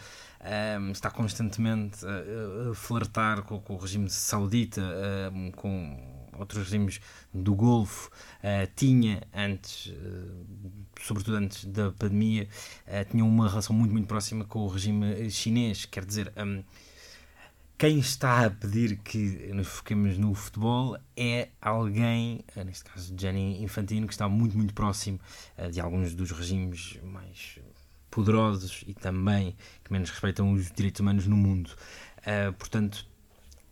Um, 0.80 0.92
está 0.92 1.10
constantemente 1.10 2.06
a, 2.06 2.70
a 2.70 2.76
flertar 2.76 3.42
com, 3.42 3.60
com, 3.60 3.74
o 3.74 3.78
regime 3.78 4.10
saudita, 4.10 4.82
um, 5.34 5.52
com 5.52 6.21
outros 6.42 6.64
regimes 6.64 7.00
do 7.34 7.56
Golfo, 7.56 8.10
uh, 8.40 8.70
tinha 8.76 9.22
antes, 9.34 9.88
uh, 9.88 10.46
sobretudo 11.02 11.38
antes 11.38 11.66
da 11.66 11.92
pandemia, 11.92 12.48
uh, 12.88 13.10
tinha 13.10 13.24
uma 13.24 13.48
relação 13.48 13.76
muito, 13.76 13.92
muito 13.92 14.08
próxima 14.08 14.44
com 14.46 14.60
o 14.60 14.68
regime 14.68 15.30
chinês. 15.30 15.86
Quer 15.86 16.06
dizer, 16.06 16.34
um, 16.38 16.64
quem 17.78 17.98
está 18.00 18.46
a 18.46 18.50
pedir 18.50 18.98
que 18.98 19.52
nos 19.54 19.68
foquemos 19.68 20.18
no 20.18 20.36
futebol 20.36 20.98
é 21.18 21.50
alguém, 21.60 22.46
neste 22.64 22.84
caso 22.84 23.12
Gianni 23.18 23.64
Infantino, 23.64 24.06
que 24.06 24.14
está 24.14 24.30
muito, 24.30 24.56
muito 24.56 24.72
próximo 24.72 25.20
de 25.72 25.82
alguns 25.82 26.14
dos 26.14 26.30
regimes 26.30 27.00
mais 27.02 27.58
poderosos 28.12 28.84
e 28.86 28.94
também 28.94 29.56
que 29.84 29.92
menos 29.92 30.12
respeitam 30.12 30.54
os 30.54 30.72
direitos 30.72 31.00
humanos 31.00 31.26
no 31.26 31.36
mundo. 31.36 31.72
portanto, 32.60 33.08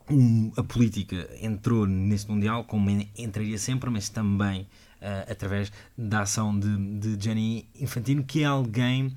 um, 0.10 0.52
a 0.58 0.64
política 0.64 1.30
entrou 1.42 1.86
neste 1.86 2.30
Mundial, 2.30 2.64
como 2.64 2.90
entraria 3.18 3.58
sempre, 3.58 3.90
mas 3.90 4.10
também 4.10 4.62
uh, 5.02 5.32
através 5.32 5.72
da 5.98 6.22
ação 6.22 6.58
de, 6.58 7.16
de 7.16 7.66
Infantino, 7.80 8.24
que 8.24 8.44
é 8.44 8.46
alguém. 8.46 9.08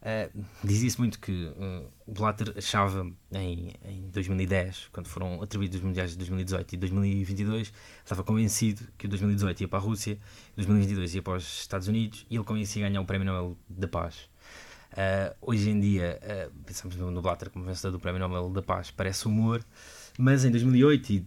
Uh, 0.00 0.44
Dizia-se 0.64 0.98
muito 0.98 1.20
que 1.20 1.30
uh, 1.30 1.86
Blatter 2.06 2.54
achava 2.56 3.06
em, 3.32 3.74
em 3.84 4.08
2010, 4.10 4.88
quando 4.92 5.08
foram 5.08 5.42
atribuídos 5.42 5.76
os 5.76 5.84
Mundiais 5.84 6.12
de 6.12 6.16
2018 6.16 6.74
e 6.74 6.76
2022, 6.78 7.72
estava 8.02 8.24
convencido 8.24 8.82
que 8.96 9.04
o 9.04 9.08
2018 9.10 9.60
ia 9.60 9.68
para 9.68 9.78
a 9.78 9.82
Rússia, 9.82 10.18
o 10.54 10.56
2022 10.56 11.16
ia 11.16 11.22
para 11.22 11.36
os 11.36 11.60
Estados 11.60 11.86
Unidos 11.86 12.26
e 12.30 12.36
ele 12.36 12.44
conhecia 12.44 12.88
ganhar 12.88 13.00
o 13.00 13.04
Prémio 13.04 13.26
Nobel 13.26 13.58
da 13.68 13.86
Paz. 13.86 14.30
Uh, 14.92 15.36
hoje 15.42 15.70
em 15.70 15.78
dia, 15.78 16.18
uh, 16.22 16.64
pensamos 16.64 16.96
no 16.96 17.22
Blatter 17.22 17.50
como 17.50 17.64
vencedor 17.64 17.92
do 17.92 18.00
Prémio 18.00 18.18
Nobel 18.18 18.48
da 18.50 18.62
Paz, 18.62 18.90
parece 18.90 19.26
humor, 19.26 19.64
mas 20.18 20.44
em 20.44 20.50
2008 20.50 21.12
e 21.12 21.26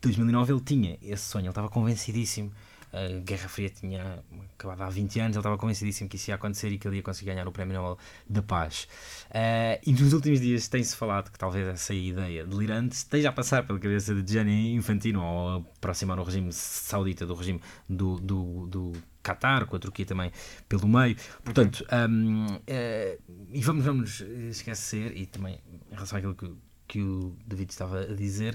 2009 0.00 0.52
ele 0.52 0.60
tinha 0.60 0.98
esse 1.02 1.24
sonho, 1.24 1.44
ele 1.44 1.50
estava 1.50 1.68
convencidíssimo. 1.68 2.52
A 2.92 3.20
Guerra 3.20 3.48
Fria 3.48 3.70
tinha 3.70 4.22
acabado 4.54 4.82
há 4.82 4.90
20 4.90 5.20
anos, 5.20 5.34
ele 5.34 5.40
estava 5.40 5.56
convencidíssimo 5.56 6.10
que 6.10 6.16
isso 6.16 6.30
ia 6.30 6.34
acontecer 6.34 6.70
e 6.70 6.76
que 6.76 6.86
ele 6.86 6.96
ia 6.96 7.02
conseguir 7.02 7.30
ganhar 7.30 7.48
o 7.48 7.52
Prémio 7.52 7.74
Nobel 7.74 7.96
da 8.28 8.42
Paz. 8.42 8.86
Uh, 9.30 9.80
e 9.86 9.92
nos 9.92 10.12
últimos 10.12 10.40
dias 10.40 10.68
tem-se 10.68 10.94
falado 10.94 11.30
que 11.30 11.38
talvez 11.38 11.66
essa 11.68 11.94
ideia 11.94 12.44
delirante 12.44 12.94
esteja 12.94 13.30
a 13.30 13.32
passar 13.32 13.66
pela 13.66 13.78
cabeça 13.78 14.14
de 14.14 14.30
Gianni 14.30 14.74
Infantino 14.74 15.22
ou 15.22 15.56
aproximar 15.78 16.18
o 16.18 16.22
regime 16.22 16.52
saudita 16.52 17.24
do 17.24 17.34
regime 17.34 17.62
do, 17.88 18.16
do, 18.16 18.66
do 18.66 18.92
Qatar, 19.22 19.64
com 19.64 19.76
a 19.76 19.78
Turquia 19.78 20.04
também 20.04 20.30
pelo 20.68 20.86
meio. 20.86 21.16
Portanto, 21.42 21.86
um, 22.10 22.44
uh, 22.44 23.22
e 23.50 23.60
vamos, 23.62 23.86
vamos 23.86 24.20
esquecer, 24.50 25.16
e 25.16 25.24
também 25.24 25.58
em 25.90 25.94
relação 25.94 26.18
àquilo 26.18 26.34
que 26.34 26.52
que 26.92 27.00
o 27.00 27.34
David 27.46 27.70
estava 27.70 28.02
a 28.02 28.14
dizer. 28.14 28.54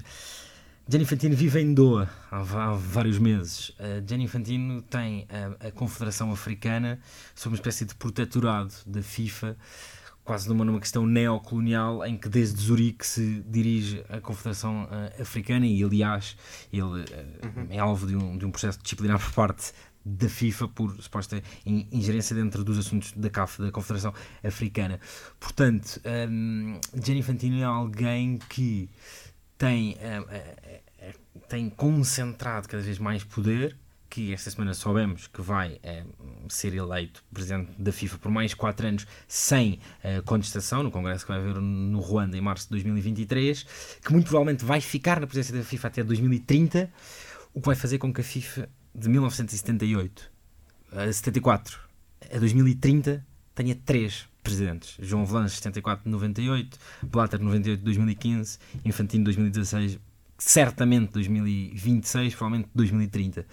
Gianni 0.88 1.02
Infantino 1.02 1.34
vive 1.34 1.60
em 1.60 1.74
Doha 1.74 2.08
há, 2.30 2.38
há 2.38 2.72
vários 2.72 3.18
meses. 3.18 3.70
Uh, 3.70 4.00
Gianni 4.06 4.24
Infantino 4.24 4.80
tem 4.80 5.26
a, 5.28 5.66
a, 5.66 5.72
Confederação 5.72 6.30
Africana 6.30 7.00
sob 7.34 7.52
uma 7.52 7.56
espécie 7.56 7.84
de 7.84 7.96
protetorado 7.96 8.72
da 8.86 9.02
FIFA, 9.02 9.56
quase 10.24 10.48
numa, 10.48 10.64
numa 10.64 10.78
questão 10.78 11.04
neocolonial, 11.04 12.06
em 12.06 12.16
que 12.16 12.28
desde 12.28 12.62
Zurique 12.62 13.04
se 13.04 13.42
dirige 13.44 14.04
a 14.08 14.20
Confederação 14.20 14.84
uh, 14.84 15.20
Africana 15.20 15.66
e, 15.66 15.82
aliás, 15.82 16.36
ele 16.72 16.82
uh, 16.82 16.94
uhum. 16.94 17.66
é 17.70 17.78
alvo 17.80 18.06
de 18.06 18.14
um, 18.14 18.38
de 18.38 18.46
um 18.46 18.52
processo 18.52 18.78
disciplinar 18.80 19.18
por 19.18 19.32
parte 19.32 19.72
da 20.04 20.28
FIFA 20.28 20.68
por 20.68 21.02
suposta 21.02 21.42
ingerência 21.64 22.34
dentro 22.34 22.64
dos 22.64 22.78
assuntos 22.78 23.12
da 23.12 23.28
CAF, 23.28 23.60
da 23.60 23.70
Confederação 23.70 24.12
Africana. 24.42 25.00
Portanto, 25.38 26.00
um, 26.30 26.78
Infantino 27.08 27.60
é 27.60 27.64
alguém 27.64 28.38
que 28.48 28.88
tem, 29.56 29.96
um, 29.96 31.40
tem 31.48 31.68
concentrado 31.70 32.68
cada 32.68 32.82
vez 32.82 32.98
mais 32.98 33.24
poder, 33.24 33.76
que 34.10 34.32
esta 34.32 34.50
semana 34.50 34.72
soubemos 34.72 35.26
que 35.26 35.42
vai 35.42 35.78
ser 36.48 36.74
eleito 36.74 37.22
presidente 37.32 37.70
da 37.78 37.92
FIFA 37.92 38.18
por 38.18 38.30
mais 38.30 38.54
4 38.54 38.86
anos 38.86 39.06
sem 39.26 39.80
uh, 40.02 40.22
contestação, 40.24 40.82
no 40.82 40.90
congresso 40.90 41.26
que 41.26 41.32
vai 41.32 41.40
haver 41.40 41.60
no 41.60 42.00
Ruanda 42.00 42.36
em 42.36 42.40
março 42.40 42.64
de 42.64 42.70
2023, 42.70 43.66
que 44.02 44.12
muito 44.12 44.24
provavelmente 44.24 44.64
vai 44.64 44.80
ficar 44.80 45.20
na 45.20 45.26
presidência 45.26 45.56
da 45.56 45.64
FIFA 45.64 45.88
até 45.88 46.02
2030, 46.02 46.90
o 47.52 47.60
que 47.60 47.66
vai 47.66 47.76
fazer 47.76 47.98
com 47.98 48.12
que 48.12 48.20
a 48.20 48.24
FIFA 48.24 48.68
de 48.94 49.08
1978 49.08 50.30
a 50.92 51.12
74 51.12 51.80
a 52.32 52.38
2030 52.38 53.24
tenha 53.54 53.74
três 53.74 54.28
presidentes. 54.42 54.96
João 55.00 55.26
Velange, 55.26 55.54
74 55.54 56.08
98, 56.08 56.78
Blatter, 57.02 57.40
98 57.40 57.82
2015, 57.82 58.58
Infantino, 58.84 59.24
2016, 59.24 59.98
certamente 60.38 61.12
2026, 61.12 62.34
provavelmente 62.34 62.70
2030. 62.74 63.46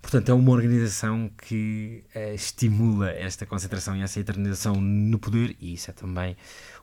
Portanto, 0.00 0.30
é 0.30 0.34
uma 0.34 0.50
organização 0.50 1.30
que 1.46 2.04
uh, 2.14 2.34
estimula 2.34 3.10
esta 3.10 3.46
concentração 3.46 3.96
e 3.96 4.02
essa 4.02 4.18
eternização 4.18 4.74
no 4.74 5.18
poder, 5.18 5.56
e 5.60 5.74
isso 5.74 5.90
é 5.90 5.94
também 5.94 6.36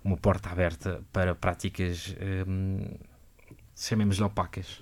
uma 0.04 0.16
porta 0.16 0.50
aberta 0.50 1.04
para 1.12 1.36
práticas, 1.36 2.16
um, 2.48 2.78
ehm, 2.80 2.98
chamemos-lhe 3.76 4.24
opacas. 4.24 4.82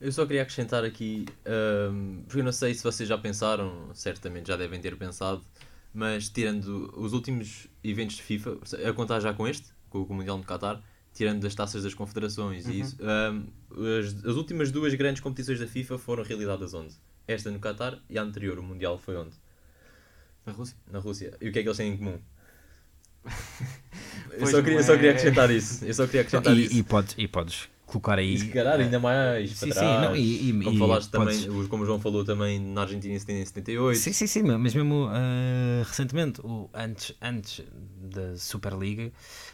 Eu 0.00 0.10
só 0.10 0.24
queria 0.24 0.42
acrescentar 0.42 0.82
aqui, 0.82 1.26
um, 1.92 2.22
porque 2.22 2.40
eu 2.40 2.44
não 2.44 2.52
sei 2.52 2.72
se 2.72 2.82
vocês 2.82 3.06
já 3.06 3.18
pensaram, 3.18 3.90
certamente 3.92 4.48
já 4.48 4.56
devem 4.56 4.80
ter 4.80 4.96
pensado, 4.96 5.44
mas 5.92 6.30
tirando 6.30 6.90
os 6.96 7.12
últimos 7.12 7.66
eventos 7.84 8.16
de 8.16 8.22
FIFA, 8.22 8.56
a 8.88 8.92
contar 8.94 9.20
já 9.20 9.34
com 9.34 9.46
este, 9.46 9.68
com 9.90 9.98
o 10.02 10.14
Mundial 10.14 10.38
no 10.38 10.44
Qatar, 10.44 10.82
tirando 11.12 11.42
das 11.42 11.54
taças 11.54 11.82
das 11.82 11.92
confederações 11.92 12.64
uhum. 12.64 12.72
e 12.72 12.80
isso, 12.80 12.96
um, 13.02 13.46
as, 13.98 14.24
as, 14.24 14.36
últimas 14.36 14.72
duas 14.72 14.94
grandes 14.94 15.20
competições 15.20 15.60
da 15.60 15.66
FIFA 15.66 15.98
foram 15.98 16.24
realizadas 16.24 16.72
onde? 16.72 16.94
Esta 17.28 17.50
no 17.50 17.60
Qatar 17.60 17.98
e 18.08 18.18
a 18.18 18.22
anterior, 18.22 18.58
o 18.58 18.62
Mundial, 18.62 18.96
foi 18.96 19.16
onde? 19.16 19.36
Na 20.46 20.52
Rússia. 20.52 20.76
Na 20.90 20.98
Rússia. 20.98 21.36
E 21.42 21.48
o 21.50 21.52
que 21.52 21.58
é 21.58 21.62
que 21.62 21.68
eles 21.68 21.76
têm 21.76 21.92
em 21.92 21.98
comum? 21.98 22.18
eu, 24.32 24.46
só 24.46 24.62
queria, 24.62 24.78
é... 24.78 24.82
só 24.82 24.94
queria 24.94 25.10
acrescentar 25.10 25.50
isso. 25.50 25.84
Eu 25.84 25.92
só 25.92 26.06
queria 26.06 26.22
acrescentar 26.22 26.56
e, 26.56 26.64
isso. 26.64 26.74
E 26.74 26.82
podes, 26.82 27.14
e 27.18 27.28
podes 27.28 27.68
colocar 27.90 28.18
aí. 28.18 28.34
E 28.34 28.38
se 28.38 28.48
calhar 28.48 28.78
ainda 28.78 28.98
mais 29.00 29.50
sim, 29.50 29.72
sim, 29.72 29.80
Não, 29.80 30.14
e, 30.14 30.50
e, 30.50 30.64
como 30.64 30.78
falaste 30.78 31.10
também, 31.10 31.66
como 31.68 31.82
o 31.82 31.86
João 31.86 32.00
falou 32.00 32.24
também 32.24 32.60
na 32.60 32.82
Argentina 32.82 33.14
em 33.14 33.18
78. 33.18 33.98
Sim, 33.98 34.12
sim, 34.12 34.26
sim, 34.26 34.42
mas 34.42 34.74
mesmo 34.74 35.06
uh, 35.06 35.82
recentemente, 35.84 36.40
o, 36.42 36.70
antes, 36.72 37.14
antes 37.20 37.64
da 38.00 38.36
Superliga, 38.36 39.12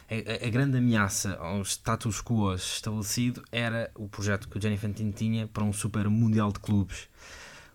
a, 0.09 0.45
a, 0.45 0.49
grande 0.49 0.77
ameaça 0.77 1.35
ao 1.35 1.61
status 1.63 2.21
quo 2.21 2.53
estabelecido 2.53 3.43
era 3.51 3.89
o 3.95 4.07
projeto 4.07 4.47
que 4.47 4.57
o 4.57 4.61
Gianni 4.61 4.75
Infantino 4.75 5.11
tinha 5.11 5.47
para 5.47 5.63
um 5.63 5.73
Super 5.73 6.07
Mundial 6.07 6.51
de 6.51 6.59
Clubes 6.59 7.09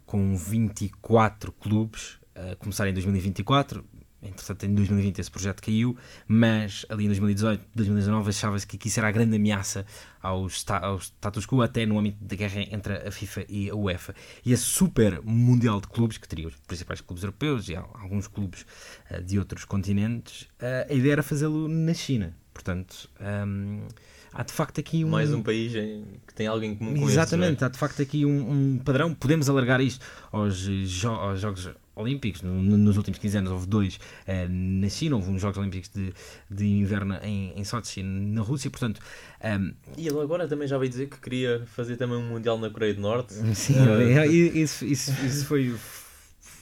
com 0.06 0.36
24 0.36 1.52
clubes, 1.52 2.18
a 2.34 2.54
começar 2.56 2.86
em 2.88 2.92
2024 2.92 3.84
Entretanto, 4.22 4.64
em 4.64 4.74
2020 4.74 5.18
esse 5.18 5.30
projeto 5.30 5.60
caiu, 5.60 5.96
mas 6.28 6.86
ali 6.88 7.04
em 7.04 7.08
2018, 7.08 7.64
2019 7.74 8.30
achava-se 8.30 8.66
que 8.66 8.88
isso 8.88 9.00
era 9.00 9.08
a 9.08 9.12
grande 9.12 9.36
ameaça 9.36 9.84
ao, 10.22 10.46
ao 10.82 10.98
status 10.98 11.44
quo, 11.44 11.60
até 11.60 11.84
no 11.84 11.98
âmbito 11.98 12.18
da 12.24 12.36
guerra 12.36 12.60
entre 12.70 12.94
a 12.94 13.10
FIFA 13.10 13.44
e 13.48 13.68
a 13.68 13.74
UEFA. 13.74 14.14
E 14.44 14.54
a 14.54 14.56
Super 14.56 15.20
Mundial 15.22 15.80
de 15.80 15.88
Clubes, 15.88 16.18
que 16.18 16.28
teria 16.28 16.46
os 16.46 16.54
principais 16.66 17.00
clubes 17.00 17.24
europeus 17.24 17.68
e 17.68 17.74
alguns 17.74 18.28
clubes 18.28 18.64
uh, 19.10 19.22
de 19.22 19.38
outros 19.38 19.64
continentes, 19.64 20.42
uh, 20.42 20.90
a 20.90 20.94
ideia 20.94 21.12
era 21.12 21.22
fazê-lo 21.22 21.66
na 21.68 21.92
China. 21.92 22.36
Portanto, 22.52 23.10
um, 23.46 23.88
há 24.32 24.42
de 24.42 24.52
facto 24.52 24.78
aqui 24.78 25.04
um. 25.04 25.08
Mais 25.08 25.32
um 25.32 25.42
país 25.42 25.72
que 25.72 26.34
tem 26.34 26.46
algo 26.46 26.64
em 26.64 26.74
comum 26.74 26.94
com 26.94 27.08
Exatamente, 27.08 27.52
estes, 27.52 27.62
há 27.62 27.68
de 27.68 27.78
facto 27.78 28.02
aqui 28.02 28.26
um, 28.26 28.74
um, 28.74 28.78
padrão. 28.78 29.14
Podemos 29.14 29.48
alargar 29.48 29.80
isto 29.80 30.04
aos, 30.30 30.56
jo 30.58 31.10
aos 31.10 31.40
Jogos 31.40 31.68
Olímpicos, 31.94 32.42
nos 32.42 32.96
últimos 32.96 33.18
15 33.18 33.38
anos 33.38 33.52
houve 33.52 33.66
dois 33.66 33.96
uh, 33.96 34.48
na 34.48 34.88
China, 34.88 35.16
houve 35.16 35.30
uns 35.30 35.40
Jogos 35.40 35.58
Olímpicos 35.58 35.90
de, 35.90 36.12
de 36.50 36.66
inverno 36.66 37.18
em, 37.22 37.52
em 37.54 37.64
Sochi 37.64 38.02
na 38.02 38.40
Rússia, 38.40 38.70
portanto... 38.70 39.00
Um, 39.42 39.46
ehm, 39.46 39.74
e 39.96 40.08
ele 40.08 40.20
agora 40.20 40.48
também 40.48 40.66
já 40.66 40.78
veio 40.78 40.90
dizer 40.90 41.08
que 41.08 41.18
queria 41.18 41.64
fazer 41.66 41.96
também 41.96 42.16
um 42.16 42.28
Mundial 42.28 42.58
na 42.58 42.70
Coreia 42.70 42.94
do 42.94 43.00
Norte. 43.00 43.34
Sim, 43.54 43.74
uh, 43.74 44.32
isso, 44.32 44.84
isso, 44.84 45.12
isso 45.24 45.46
foi 45.46 45.74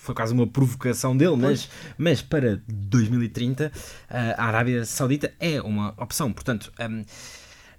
foi 0.02 0.14
quase 0.14 0.32
uma 0.32 0.46
provocação 0.46 1.14
dele, 1.14 1.36
mas, 1.36 1.68
mas 1.98 2.22
para 2.22 2.62
2030 2.66 3.70
a 4.08 4.44
Arábia 4.46 4.84
Saudita 4.86 5.30
é 5.38 5.60
uma 5.60 5.94
opção. 5.98 6.32
Portanto, 6.32 6.72
um, 6.80 6.82
ehm, 6.82 7.04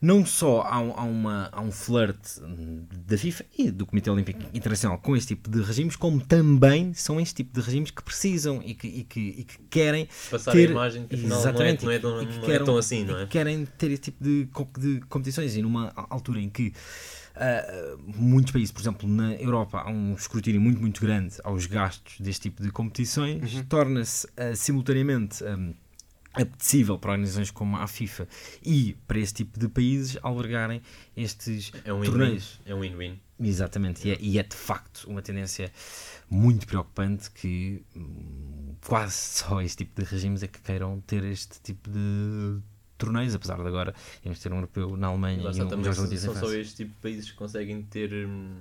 não 0.01 0.25
só 0.25 0.61
há, 0.63 0.79
um- 0.79 0.93
há 0.97 1.03
uma, 1.03 1.49
há 1.51 1.61
um 1.61 1.71
flerte 1.71 2.41
da 3.07 3.17
FIFA 3.17 3.45
e 3.57 3.69
do 3.69 3.85
Comitê 3.85 4.09
Olímpico 4.09 4.39
Internacional 4.53 4.97
com 4.97 5.15
este 5.15 5.35
tipo 5.35 5.49
de 5.49 5.61
regimes, 5.61 5.95
como 5.95 6.19
também 6.19 6.93
são 6.93 7.19
este 7.19 7.35
tipo 7.35 7.53
de 7.53 7.61
regimes 7.63 7.91
que 7.91 8.01
precisam 8.03 8.61
e 8.65 8.73
que, 8.73 8.87
e 8.87 9.03
que, 9.03 9.19
e 9.19 9.43
que 9.43 9.57
querem 9.69 10.07
Passar 10.31 10.51
ter- 10.53 10.69
a 10.69 10.71
imagem 10.71 11.05
que 11.07 11.15
afinal 11.15 11.29
não 11.29 11.35
é, 11.37 11.39
Exatamente, 11.39 11.85
não 11.85 11.91
é, 11.91 11.99
tão, 11.99 12.21
e 12.21 12.25
que 12.25 12.33
não 12.35 12.41
é 12.43 12.45
querem- 12.45 12.65
tão 12.65 12.77
assim, 12.77 13.03
não 13.05 13.15
que 13.15 13.21
é? 13.21 13.27
querem 13.27 13.65
ter 13.77 13.91
este 13.91 14.11
tipo 14.11 14.23
de, 14.23 14.45
de 14.79 14.99
competições 15.01 15.55
e 15.55 15.61
numa 15.61 15.93
altura 16.09 16.39
em 16.41 16.49
que 16.49 16.73
ah, 17.35 17.95
muitos 18.17 18.51
países, 18.51 18.71
por 18.71 18.81
exemplo, 18.81 19.07
na 19.07 19.33
Europa, 19.35 19.79
há 19.85 19.89
um 19.89 20.13
escrutínio 20.15 20.59
muito, 20.59 20.81
muito 20.81 20.99
grande 20.99 21.35
aos 21.43 21.65
gastos 21.65 22.19
deste 22.19 22.41
tipo 22.49 22.61
de 22.61 22.71
competições, 22.71 23.53
Uhum. 23.53 23.63
torna-se 23.65 24.27
ah, 24.35 24.55
simultaneamente 24.55 25.43
ah, 25.45 25.57
apetecível 26.33 26.97
para 26.97 27.11
organizações 27.11 27.51
como 27.51 27.75
a 27.77 27.87
FIFA 27.87 28.27
e 28.63 28.97
para 29.07 29.19
este 29.19 29.43
tipo 29.43 29.59
de 29.59 29.67
países 29.67 30.17
albergarem 30.21 30.81
estes 31.15 31.71
É 31.83 31.91
um 31.91 32.01
torneios. 32.01 32.59
É 32.65 32.73
um 32.73 32.81
win-win. 32.81 33.19
Exatamente, 33.39 34.07
e 34.07 34.11
é, 34.11 34.17
e 34.19 34.37
é 34.37 34.43
de 34.43 34.55
facto 34.55 35.05
uma 35.07 35.21
tendência 35.21 35.71
muito 36.29 36.67
preocupante 36.67 37.31
que 37.31 37.83
hum, 37.95 38.75
quase 38.85 39.15
só 39.15 39.61
este 39.61 39.77
tipo 39.83 39.99
de 39.99 40.07
regimes 40.07 40.43
é 40.43 40.47
que 40.47 40.61
queiram 40.61 41.01
ter 41.01 41.23
este 41.23 41.59
tipo 41.59 41.89
de 41.89 42.61
torneios, 42.99 43.33
apesar 43.33 43.55
de 43.55 43.67
agora 43.67 43.95
irmos 44.23 44.39
ter 44.39 44.53
um 44.53 44.57
europeu 44.57 44.95
na 44.95 45.07
Alemanha 45.07 45.43
Lá 45.43 45.51
e 45.51 45.61
um 45.61 45.67
também 45.67 45.91
Jogos 45.91 46.19
são, 46.19 46.35
só 46.35 46.53
este 46.53 46.75
tipo 46.75 46.91
de 46.91 47.01
países 47.01 47.31
que 47.31 47.35
conseguem 47.35 47.81
ter 47.81 48.13
hum, 48.27 48.55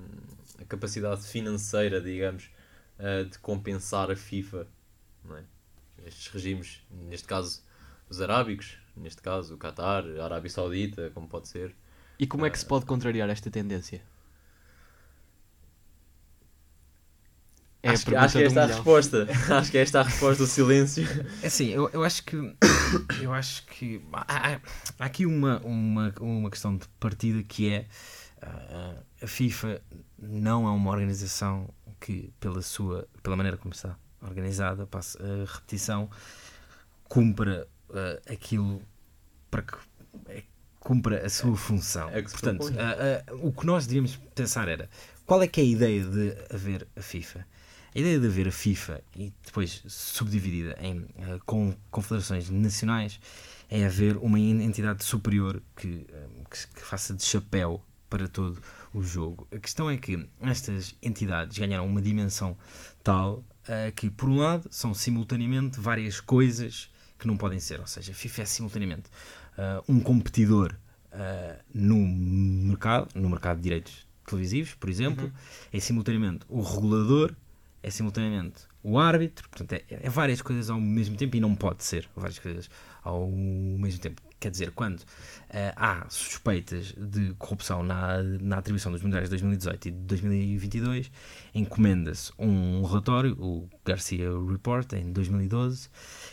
a 0.59 0.65
capacidade 0.65 1.27
financeira, 1.27 2.01
digamos, 2.01 2.51
ah, 2.99 3.25
de 3.31 3.39
compensar 3.39 4.11
a 4.11 4.17
FIFA. 4.17 4.67
Não 5.25 5.37
é? 5.37 5.45
Estes 6.11 6.27
regimes, 6.29 6.83
neste 6.91 7.27
caso 7.29 7.63
os 8.09 8.21
arábicos, 8.21 8.77
neste 8.97 9.23
caso 9.23 9.55
o 9.55 9.59
Qatar, 9.59 10.05
a 10.19 10.25
Arábia 10.25 10.51
Saudita, 10.51 11.11
como 11.15 11.29
pode 11.29 11.49
ser. 11.49 11.73
E 12.19 12.27
como 12.27 12.45
é 12.45 12.51
que 12.51 12.59
se 12.59 12.67
pode 12.67 12.85
contrariar 12.85 13.31
esta 13.31 13.49
tendência? 13.51 14.03
É 17.83 17.89
a 17.89 17.93
acho, 17.93 18.05
que, 18.05 18.15
acho 18.15 18.37
que 18.37 18.43
é 18.43 18.47
esta 18.47 18.61
a 18.61 18.65
milhão. 18.65 18.77
resposta. 18.77 19.29
acho 19.59 19.71
que 19.71 19.79
é 19.79 19.83
esta 19.83 20.01
a 20.01 20.03
resposta 20.03 20.43
do 20.43 20.47
silêncio. 20.49 21.07
É 21.43 21.47
assim, 21.47 21.69
eu, 21.69 21.89
eu 21.91 22.03
acho 22.05 22.25
que 22.25 22.37
eu 23.23 23.33
acho 23.33 23.65
que 23.67 24.03
há, 24.13 24.55
há- 24.55 24.61
há 24.99 25.05
aqui 25.05 25.25
uma, 25.25 25.59
uma, 25.61 26.13
uma 26.21 26.51
questão 26.51 26.77
de 26.77 26.87
partida 26.99 27.43
que 27.43 27.73
é 27.73 27.87
ah, 28.43 28.97
a 29.23 29.27
FIFA 29.27 29.81
não 30.19 30.67
é 30.67 30.71
uma 30.71 30.91
organização 30.91 31.73
que 32.01 32.33
pela 32.41 32.61
sua 32.61 33.09
pela 33.23 33.37
maneira 33.37 33.57
como 33.57 33.73
está 33.73 33.97
organizada 34.23 34.87
passo 34.87 35.19
a 35.23 35.53
repetição 35.53 36.09
cumpra 37.09 37.67
ah, 37.93 38.21
aquilo 38.33 38.83
para 39.51 39.63
que 39.63 39.75
é, 40.29 40.43
cumpra 40.79 41.25
a 41.25 41.29
sua 41.29 41.57
função. 41.57 42.09
é 42.11 42.23
que 42.23 42.31
se 42.31 42.37
portanto 42.39 42.73
ah, 42.79 43.25
ah, 43.29 43.35
o 43.43 43.53
que 43.53 43.67
nós 43.67 43.87
devíamos 43.87 44.17
pensar 44.35 44.69
era 44.69 44.89
qual 45.27 45.43
é 45.43 45.47
que 45.49 45.61
é 45.61 45.65
a 45.65 45.67
ideia 45.67 46.05
de 46.05 46.37
haver 46.53 46.87
a 46.97 47.03
FIFA? 47.03 47.47
A 47.95 47.99
ideia 47.99 48.21
de 48.21 48.27
haver 48.27 48.49
a 48.49 48.53
FIFA 48.53 49.01
e 49.17 49.33
depois 49.45 49.83
subdividida 49.89 50.77
em 50.81 51.07
eh, 51.19 51.39
con- 51.45 51.75
confederações 51.91 52.49
nacionais 52.51 53.21
é 53.69 53.85
haver 53.85 54.17
uma 54.17 54.39
en- 54.39 54.63
entidade 54.63 55.03
superior 55.05 55.61
que, 55.77 56.07
eh, 56.09 56.27
que, 56.51 56.67
que 56.75 56.81
faça 56.83 57.15
de 57.15 57.25
chapéu 57.25 57.81
para 58.09 58.27
todo 58.29 58.61
o 58.95 59.03
jogo. 59.03 59.47
A 59.55 59.59
questão 59.59 59.89
é 59.91 59.97
que 59.97 60.25
estas 60.41 60.95
entidades 61.03 61.59
ganharam 61.59 61.87
uma 61.87 62.01
dimensão 62.03 62.57
tal 63.05 63.45
que, 63.95 64.11
por 64.11 64.29
um 64.29 64.37
lado, 64.37 64.69
são 64.71 64.93
simultaneamente 64.93 65.79
várias 65.79 66.21
coisas 66.21 66.91
que 67.19 67.27
não 67.27 67.37
podem 67.37 67.61
ser. 67.61 67.79
Ou 67.81 67.87
seja, 67.87 68.13
a 68.13 68.15
FIFA 68.15 68.43
é 68.43 68.45
simultaneamente 68.45 69.11
eh, 69.57 69.83
um 69.89 70.01
competidor 70.01 70.75
eh, 71.13 71.59
no 71.75 71.97
mercado, 71.97 73.09
no 73.15 73.29
mercado 73.29 73.59
de 73.59 73.65
direitos 73.65 74.07
televisivos, 74.27 74.75
por 74.75 74.89
exemplo, 74.89 75.31
é 75.73 75.81
simultaneamente 75.81 76.47
o 76.49 76.63
regulador, 76.63 77.35
é 77.83 77.91
simultaneamente 77.91 78.63
o 78.83 78.99
árbitro, 78.99 79.49
portanto, 79.49 79.73
é, 79.73 79.85
é 79.89 80.09
várias 80.09 80.41
coisas 80.41 80.71
ao 80.71 80.81
mesmo 80.81 81.17
tempo 81.17 81.37
e 81.37 81.41
não 81.41 81.55
pode 81.55 81.85
ser 81.85 82.09
várias 82.17 82.39
coisas 82.39 82.71
ao 83.03 83.29
mesmo 83.29 84.01
tempo. 84.01 84.23
Quer 84.41 84.51
dizer, 84.51 84.71
quando 84.71 85.03
eh, 85.51 85.71
há 85.77 86.07
suspeitas 86.09 86.95
de 86.97 87.35
corrupção 87.35 87.83
na, 87.83 88.23
na 88.23 88.57
atribuição 88.57 88.91
dos 88.91 89.03
Mundiais 89.03 89.25
de 89.25 89.31
2018 89.31 89.89
e 89.89 89.91
de 89.91 89.99
2022, 89.99 91.13
encomenda-se 91.55 92.33
um 92.39 92.83
relatório, 92.83 93.37
o 93.39 93.69
Garcia 93.85 94.31
Report, 94.51 94.91
em 94.95 95.13
2012, 95.13 95.91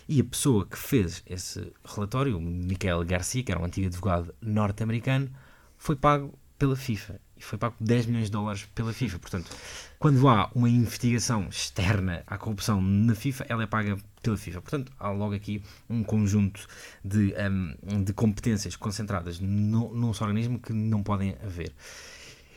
e 0.07 0.21
a 0.21 0.23
pessoa 0.23 0.65
que 0.65 0.77
fez 0.77 1.21
esse 1.25 1.69
relatório, 1.83 2.37
o 2.37 2.41
Michael 2.41 3.03
Garcia, 3.03 3.43
que 3.43 3.51
era 3.51 3.59
um 3.59 3.65
antigo 3.65 3.87
advogado 3.87 4.33
norte-americano, 4.41 5.29
foi 5.77 5.97
pago 5.97 6.33
pela 6.57 6.77
FIFA. 6.77 7.19
E 7.39 7.44
foi 7.44 7.58
pago 7.58 7.75
10 7.79 8.08
milhões 8.08 8.25
de 8.25 8.32
dólares 8.32 8.67
pela 8.74 8.94
FIFA. 8.94 9.20
Portanto, 9.20 9.51
quando 10.00 10.27
há 10.27 10.50
uma 10.53 10.70
investigação 10.70 11.48
externa 11.50 12.24
à 12.25 12.38
corrupção 12.38 12.81
na 12.81 13.16
FIFA, 13.16 13.46
ela 13.50 13.64
é 13.64 13.68
paga 13.68 13.98
pela 14.22 14.38
FIFA. 14.38 14.61
Portanto, 14.61 14.92
há 15.00 15.09
logo 15.09 15.33
aqui 15.33 15.61
um 15.90 16.03
conjunto 16.03 16.68
de, 17.03 17.33
hum, 17.50 18.03
de 18.03 18.14
competências 18.14 18.75
concentradas 18.75 19.40
no, 19.40 19.94
num 19.94 20.14
só 20.14 20.25
organismo 20.25 20.59
que 20.59 20.74
não 20.74 21.03
podem 21.03 21.35
haver. 21.44 21.74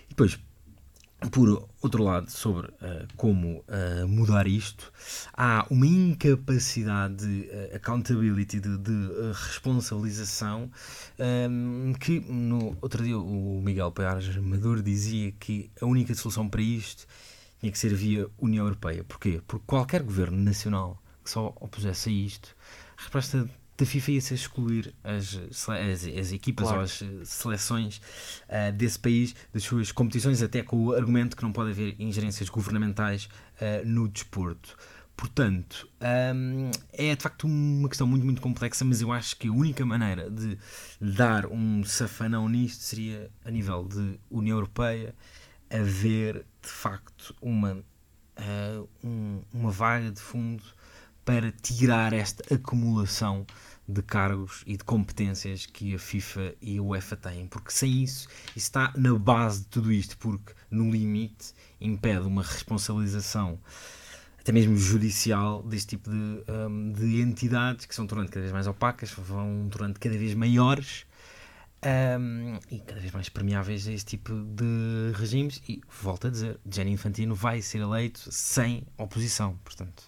E 0.07 0.11
depois, 0.11 0.38
por 1.28 1.68
outro 1.83 2.02
lado, 2.02 2.30
sobre 2.30 2.72
ah, 2.80 3.06
como 3.16 3.62
ah, 3.68 4.06
mudar 4.06 4.46
isto, 4.46 4.90
há 5.35 5.66
uma 5.70 5.87
incapacidade 5.87 7.16
de 7.16 7.50
ah, 7.50 7.76
accountability, 7.76 8.61
de, 8.61 8.78
de, 8.78 8.92
ah, 8.92 9.33
responsabilização, 9.33 10.70
ahm, 11.18 11.92
que 11.94 12.20
no 12.20 12.76
outro 12.80 13.04
dia 13.04 13.18
o 13.18 13.61
Miguel 13.62 13.92
Paiares 13.92 14.35
Amador 14.37 14.83
dizia 14.83 15.33
que 15.33 15.70
a 15.80 15.87
única 15.87 16.14
solução 16.14 16.48
para 16.48 16.62
isto 16.62 17.06
tinha 17.61 17.70
que 17.70 17.78
ser 17.78 17.94
via 17.94 18.26
União 18.38 18.64
Europeia. 18.64 19.04
Porquê? 19.04 19.42
Porque 19.46 19.64
qualquer 19.66 20.02
governo 20.02 20.38
nacional 20.38 21.00
que 21.22 21.30
só 21.30 21.54
opusesse 21.61 22.09
a 22.09 22.12
isto, 22.12 22.56
a 22.96 23.02
resposta 23.02 23.48
da 23.80 23.86
FIFA 23.86 24.10
ia 24.12 24.20
ser 24.20 24.34
excluir 24.34 24.94
as, 25.02 25.38
as, 25.68 26.04
as 26.04 26.32
equipas 26.32 26.64
Claro. 26.64 26.78
ou 26.78 26.84
as 26.84 27.02
eh, 27.02 27.06
seleções 27.24 28.00
ah, 28.48 28.70
desse 28.70 28.98
país 28.98 29.34
das 29.52 29.62
suas 29.62 29.90
competições, 29.90 30.42
até 30.42 30.62
com 30.62 30.84
o 30.86 30.92
argumento 30.94 31.36
que 31.36 31.42
não 31.42 31.52
pode 31.52 31.70
haver 31.70 31.96
ingerências 31.98 32.48
governamentais 32.48 33.28
ah, 33.60 33.82
no 33.84 34.06
desporto. 34.08 34.76
Portanto, 35.16 35.86
hum, 36.34 36.70
é 36.94 37.14
de 37.14 37.22
facto 37.22 37.44
uma 37.46 37.88
questão 37.90 38.06
muito, 38.06 38.24
muito 38.24 38.40
complexa, 38.40 38.84
mas 38.86 39.02
eu 39.02 39.12
acho 39.12 39.36
que 39.36 39.48
a 39.48 39.52
única 39.52 39.84
maneira 39.84 40.30
de 40.30 40.56
dar 40.98 41.44
um 41.46 41.84
safanão 41.84 42.48
nisto 42.48 42.82
seria 42.82 43.30
a 43.44 43.50
nível 43.50 43.84
de 43.86 44.18
União 44.30 44.56
Europeia 44.56 45.14
haver 45.68 46.44
de 46.62 46.68
facto 46.68 47.34
uma, 47.40 47.82
ah, 48.36 48.82
um- 49.04 49.42
uma 49.52 49.70
vaga 49.70 50.10
de 50.10 50.20
fundo 50.20 50.62
para 51.24 51.52
tirar 51.52 52.12
esta 52.14 52.54
acumulação 52.54 53.46
de 53.90 54.03
cargos 54.03 54.62
e 54.66 54.76
de 54.76 54.85
competências 54.85 55.66
que 55.66 55.94
a 55.94 55.98
FIFA 55.98 56.55
e 56.61 56.79
a 56.79 56.83
UEFA 56.83 57.16
têm, 57.16 57.46
porque 57.46 57.70
sem 57.70 58.03
isso, 58.03 58.29
isso 58.48 58.66
está 58.66 58.92
na 58.96 59.14
base 59.18 59.61
de 59.61 59.66
tudo 59.66 59.92
isto, 59.92 60.16
porque 60.18 60.53
no 60.70 60.90
limite 60.90 61.53
impede 61.81 62.26
uma 62.26 62.42
responsabilização 62.42 63.59
até 64.40 64.53
mesmo 64.53 64.76
judicial 64.76 65.62
deste 65.62 65.96
tipo 65.96 66.11
de, 66.11 66.16
hum, 66.16 66.92
de 66.92 67.20
entidades 67.20 67.87
que 67.87 67.94
são 67.94 68.07
tornando 68.07 68.31
cada 68.31 68.40
vez 68.40 68.53
mais 68.53 68.66
opacas, 68.66 69.11
vão 69.11 69.68
tornando 69.70 70.00
cada 70.00 70.16
vez 70.16 70.35
maiores 70.35 71.05
hum, 72.18 72.59
e 72.70 72.81
cada 72.81 73.00
vez 73.00 73.12
mais 73.12 73.29
permeáveis 73.29 73.87
a 73.87 73.92
este 73.92 74.16
tipo 74.16 74.33
de 74.33 75.12
regimes. 75.14 75.62
E 75.68 75.83
volto 76.03 76.26
a 76.26 76.31
dizer, 76.31 76.59
Gianni 76.68 76.92
Infantino 76.92 77.35
vai 77.35 77.61
ser 77.61 77.79
eleito 77.79 78.33
sem 78.33 78.83
oposição, 78.96 79.59
portanto, 79.62 80.03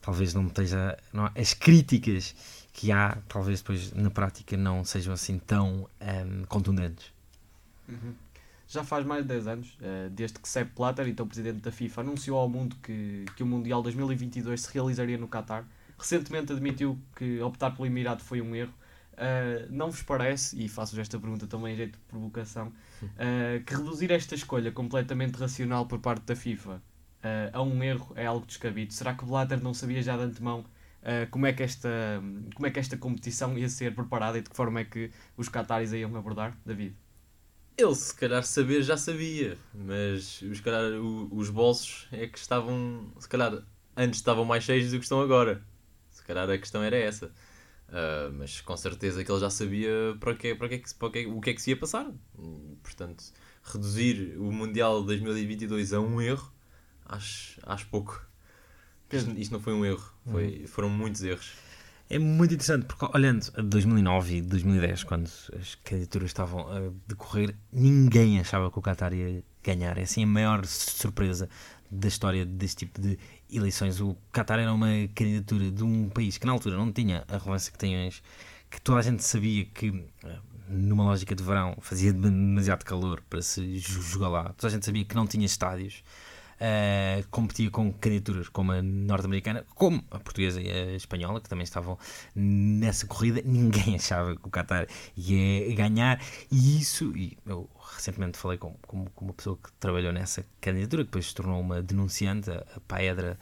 talvez 0.00 0.32
não 0.32 0.46
esteja. 0.46 0.96
Não, 1.12 1.30
as 1.36 1.52
críticas 1.52 2.34
que 2.72 2.92
há, 2.92 3.18
talvez 3.28 3.60
depois 3.60 3.92
na 3.92 4.10
prática 4.10 4.56
não 4.56 4.84
sejam 4.84 5.12
assim 5.12 5.38
tão 5.38 5.88
hum, 6.00 6.44
contundentes. 6.48 7.12
Já 8.68 8.84
faz 8.84 9.04
mais 9.04 9.22
de 9.22 9.28
10 9.28 9.46
anos, 9.48 9.76
eh, 9.82 10.08
desde 10.12 10.38
que 10.38 10.48
Sepp 10.48 10.76
Blatter, 10.76 11.08
então 11.08 11.26
presidente 11.26 11.60
da 11.60 11.72
FIFA, 11.72 12.02
anunciou 12.02 12.38
ao 12.38 12.48
mundo 12.48 12.76
que, 12.80 13.24
que 13.34 13.42
o 13.42 13.46
Mundial 13.46 13.82
2022 13.82 14.60
se 14.60 14.72
realizaria 14.72 15.18
no 15.18 15.26
Qatar. 15.26 15.64
Recentemente 15.98 16.52
admitiu 16.52 16.96
que 17.16 17.40
optar 17.40 17.72
pelo 17.72 17.86
Emirado 17.86 18.22
foi 18.22 18.40
um 18.40 18.54
erro. 18.54 18.72
Eh, 19.16 19.66
não 19.70 19.90
vos 19.90 20.02
parece, 20.02 20.56
e 20.56 20.68
faço-vos 20.68 21.00
esta 21.00 21.18
pergunta 21.18 21.48
também 21.48 21.74
em 21.74 21.76
jeito 21.76 21.98
de 21.98 22.04
provocação, 22.04 22.72
eh, 23.18 23.60
que 23.66 23.74
reduzir 23.74 24.12
esta 24.12 24.36
escolha 24.36 24.70
completamente 24.70 25.34
racional 25.36 25.86
por 25.86 25.98
parte 25.98 26.22
da 26.24 26.36
FIFA 26.36 26.80
a 27.52 27.60
um 27.60 27.82
erro 27.82 28.14
é 28.16 28.24
algo 28.24 28.46
descabido? 28.46 28.94
Será 28.94 29.12
que 29.14 29.26
Blatter 29.26 29.62
não 29.62 29.74
sabia 29.74 30.00
já 30.00 30.16
de 30.16 30.22
antemão 30.22 30.64
eh, 31.02 31.26
como, 31.26 31.46
é 31.46 31.52
que 31.52 31.62
esta, 31.62 31.88
como 32.54 32.66
é 32.66 32.70
que 32.70 32.78
esta 32.78 32.96
competição 32.96 33.56
ia 33.58 33.68
ser 33.68 33.94
preparada 33.94 34.38
e 34.38 34.42
de 34.42 34.50
que 34.50 34.56
forma 34.56 34.80
é 34.80 34.84
que 34.84 35.10
os 35.36 35.48
Qataris 35.48 35.92
iam 35.92 36.16
abordar? 36.16 36.58
David? 36.64 36.96
Ele, 37.76 37.94
se 37.94 38.14
calhar, 38.14 38.44
saber 38.44 38.82
já 38.82 38.96
sabia, 38.96 39.56
mas 39.74 40.24
se 40.40 40.62
calhar 40.62 40.92
o- 41.00 41.34
os 41.34 41.48
bolsos 41.48 42.06
é 42.12 42.26
que 42.26 42.38
estavam, 42.38 43.10
se 43.18 43.28
calhar, 43.28 43.62
antes 43.96 44.18
estavam 44.20 44.44
mais 44.44 44.64
cheios 44.64 44.90
do 44.90 44.98
que 44.98 45.04
estão 45.04 45.20
agora. 45.20 45.64
Se 46.10 46.22
calhar 46.24 46.48
a 46.50 46.58
questão 46.58 46.82
era 46.82 46.96
essa. 46.96 47.32
Uh, 47.88 48.32
mas 48.34 48.60
com 48.60 48.76
certeza 48.76 49.24
que 49.24 49.32
ele 49.32 49.40
já 49.40 49.50
sabia 49.50 49.90
para, 50.20 50.34
que, 50.36 50.54
para, 50.54 50.68
que, 50.68 50.74
é 50.76 50.82
para 50.98 51.10
que, 51.10 51.26
o 51.26 51.40
que 51.40 51.50
é 51.50 51.54
que 51.54 51.62
se 51.62 51.70
ia 51.70 51.76
passar. 51.76 52.06
Portanto, 52.82 53.24
reduzir 53.64 54.36
o 54.38 54.52
Mundial 54.52 55.00
de 55.00 55.06
2022 55.08 55.92
a 55.92 56.00
um 56.00 56.20
erro, 56.20 56.52
acho, 57.06 57.60
acho 57.64 57.86
pouco. 57.88 58.24
Isto, 59.12 59.30
isto 59.38 59.52
não 59.52 59.60
foi 59.60 59.72
um 59.72 59.84
erro, 59.84 60.12
foi, 60.30 60.66
foram 60.66 60.88
muitos 60.88 61.22
erros. 61.22 61.52
É 62.08 62.18
muito 62.18 62.54
interessante 62.54 62.86
porque, 62.86 63.06
olhando 63.16 63.46
a 63.56 63.62
2009 63.62 64.36
e 64.38 64.42
2010, 64.42 65.04
quando 65.04 65.26
as 65.26 65.76
candidaturas 65.84 66.30
estavam 66.30 66.66
a 66.68 66.90
decorrer, 67.06 67.54
ninguém 67.72 68.40
achava 68.40 68.68
que 68.68 68.78
o 68.78 68.82
Qatar 68.82 69.12
ia 69.12 69.44
ganhar. 69.62 69.96
É 69.96 70.02
assim 70.02 70.24
a 70.24 70.26
maior 70.26 70.66
surpresa 70.66 71.48
da 71.88 72.08
história 72.08 72.44
deste 72.44 72.86
tipo 72.86 73.00
de 73.00 73.16
eleições. 73.48 74.00
O 74.00 74.16
Qatar 74.32 74.58
era 74.58 74.72
uma 74.72 74.88
candidatura 75.14 75.70
de 75.70 75.84
um 75.84 76.08
país 76.08 76.36
que 76.36 76.46
na 76.46 76.52
altura 76.52 76.76
não 76.76 76.92
tinha 76.92 77.24
a 77.28 77.36
relevância 77.36 77.70
que 77.70 77.78
tem 77.78 78.06
hoje, 78.06 78.22
que 78.68 78.80
toda 78.80 78.98
a 78.98 79.02
gente 79.02 79.22
sabia 79.22 79.64
que, 79.66 80.04
eh, 80.24 80.38
numa 80.68 81.04
lógica 81.04 81.34
de 81.34 81.44
verão, 81.44 81.76
fazia 81.80 82.12
demasiado 82.12 82.84
calor 82.84 83.22
para 83.30 83.40
se 83.40 83.78
jogar 83.78 84.28
lá. 84.28 84.52
Toda 84.56 84.66
a 84.66 84.70
gente 84.70 84.84
sabia 84.84 85.04
que 85.04 85.14
não 85.14 85.28
tinha 85.28 85.46
estádios 85.46 86.02
uh, 86.60 87.26
competia 87.30 87.70
com 87.70 87.92
candidaturas 87.92 88.48
como 88.48 88.72
a 88.72 88.82
norte-americana, 88.82 89.64
como 89.74 90.04
a 90.10 90.18
portuguesa 90.18 90.60
e 90.60 90.70
a 90.70 90.92
espanhola, 90.94 91.40
que 91.40 91.48
também 91.48 91.64
estavam 91.64 91.98
nessa 92.34 93.06
corrida. 93.06 93.42
Ninguém 93.44 93.96
achava 93.96 94.36
que 94.36 94.46
o 94.46 94.50
Qatar 94.50 94.86
ia 95.16 95.74
ganhar, 95.74 96.20
e 96.50 96.80
isso, 96.80 97.16
e 97.16 97.36
eu 97.46 97.68
recentemente 97.94 98.38
falei 98.38 98.58
com, 98.58 98.74
com, 98.86 99.06
com 99.06 99.24
uma 99.24 99.34
pessoa 99.34 99.56
que 99.56 99.72
trabalhou 99.72 100.12
nessa 100.12 100.44
candidatura, 100.60 101.02
que 101.02 101.08
depois 101.08 101.26
se 101.26 101.34
tornou 101.34 101.60
uma 101.60 101.82
denunciante, 101.82 102.50
a, 102.50 102.64
a 102.76 102.80
Paedra 102.80 103.38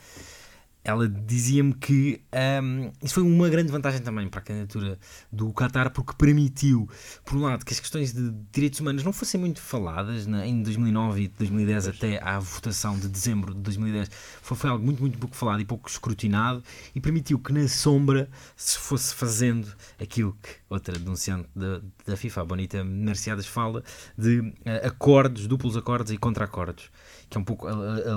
ela 0.84 1.08
dizia-me 1.08 1.74
que 1.74 2.20
um, 2.62 2.90
isso 3.02 3.14
foi 3.14 3.22
uma 3.22 3.48
grande 3.48 3.70
vantagem 3.70 4.00
também 4.00 4.28
para 4.28 4.40
a 4.40 4.42
candidatura 4.42 4.98
do 5.30 5.52
Qatar, 5.52 5.90
porque 5.90 6.14
permitiu, 6.16 6.88
por 7.24 7.36
um 7.36 7.42
lado, 7.42 7.64
que 7.64 7.72
as 7.72 7.80
questões 7.80 8.12
de 8.12 8.30
direitos 8.50 8.80
humanos 8.80 9.04
não 9.04 9.12
fossem 9.12 9.38
muito 9.38 9.60
faladas 9.60 10.26
né, 10.26 10.46
em 10.46 10.62
2009 10.62 11.22
e 11.22 11.28
2010 11.28 11.84
pois. 11.84 11.96
até 11.96 12.22
à 12.22 12.38
votação 12.38 12.98
de 12.98 13.08
dezembro 13.08 13.54
de 13.54 13.60
2010. 13.60 14.10
Foi, 14.40 14.56
foi 14.56 14.70
algo 14.70 14.84
muito, 14.84 15.00
muito 15.00 15.18
pouco 15.18 15.36
falado 15.36 15.60
e 15.60 15.64
pouco 15.64 15.88
escrutinado 15.88 16.62
e 16.94 17.00
permitiu 17.00 17.38
que 17.38 17.52
na 17.52 17.68
sombra 17.68 18.28
se 18.56 18.78
fosse 18.78 19.14
fazendo 19.14 19.68
aquilo 20.00 20.36
que 20.42 20.50
outra 20.70 20.98
denunciante 20.98 21.48
da, 21.54 21.80
da 22.06 22.16
FIFA, 22.16 22.40
a 22.40 22.44
Bonita 22.44 22.84
Mercedes, 22.84 23.46
fala 23.46 23.82
de 24.16 24.40
uh, 24.40 24.54
acordos, 24.86 25.46
duplos 25.46 25.76
acordos 25.76 26.12
e 26.12 26.16
contra-acordos 26.16 26.90
que 27.28 27.36
é 27.36 27.40
um 27.40 27.44
pouco 27.44 27.66
a, 27.66 27.72
a, 27.72 28.12
a 28.12 28.16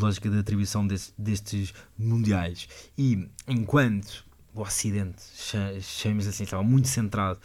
lógica 0.00 0.28
de 0.28 0.38
atribuição 0.38 0.86
desse, 0.86 1.12
destes 1.16 1.72
mundiais. 1.98 2.68
E 2.96 3.28
enquanto 3.46 4.24
o 4.54 4.62
Ocidente, 4.62 5.22
chamemos 5.80 6.26
assim, 6.26 6.44
estava 6.44 6.62
muito 6.62 6.88
centrado 6.88 7.38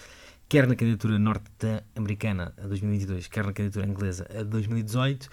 quer 0.54 0.68
na 0.68 0.76
candidatura 0.76 1.18
norte-americana 1.18 2.54
a 2.58 2.68
2022, 2.68 3.28
quer 3.28 3.44
na 3.44 3.54
candidatura 3.54 3.88
inglesa 3.88 4.28
a 4.38 4.44
2018, 4.44 5.28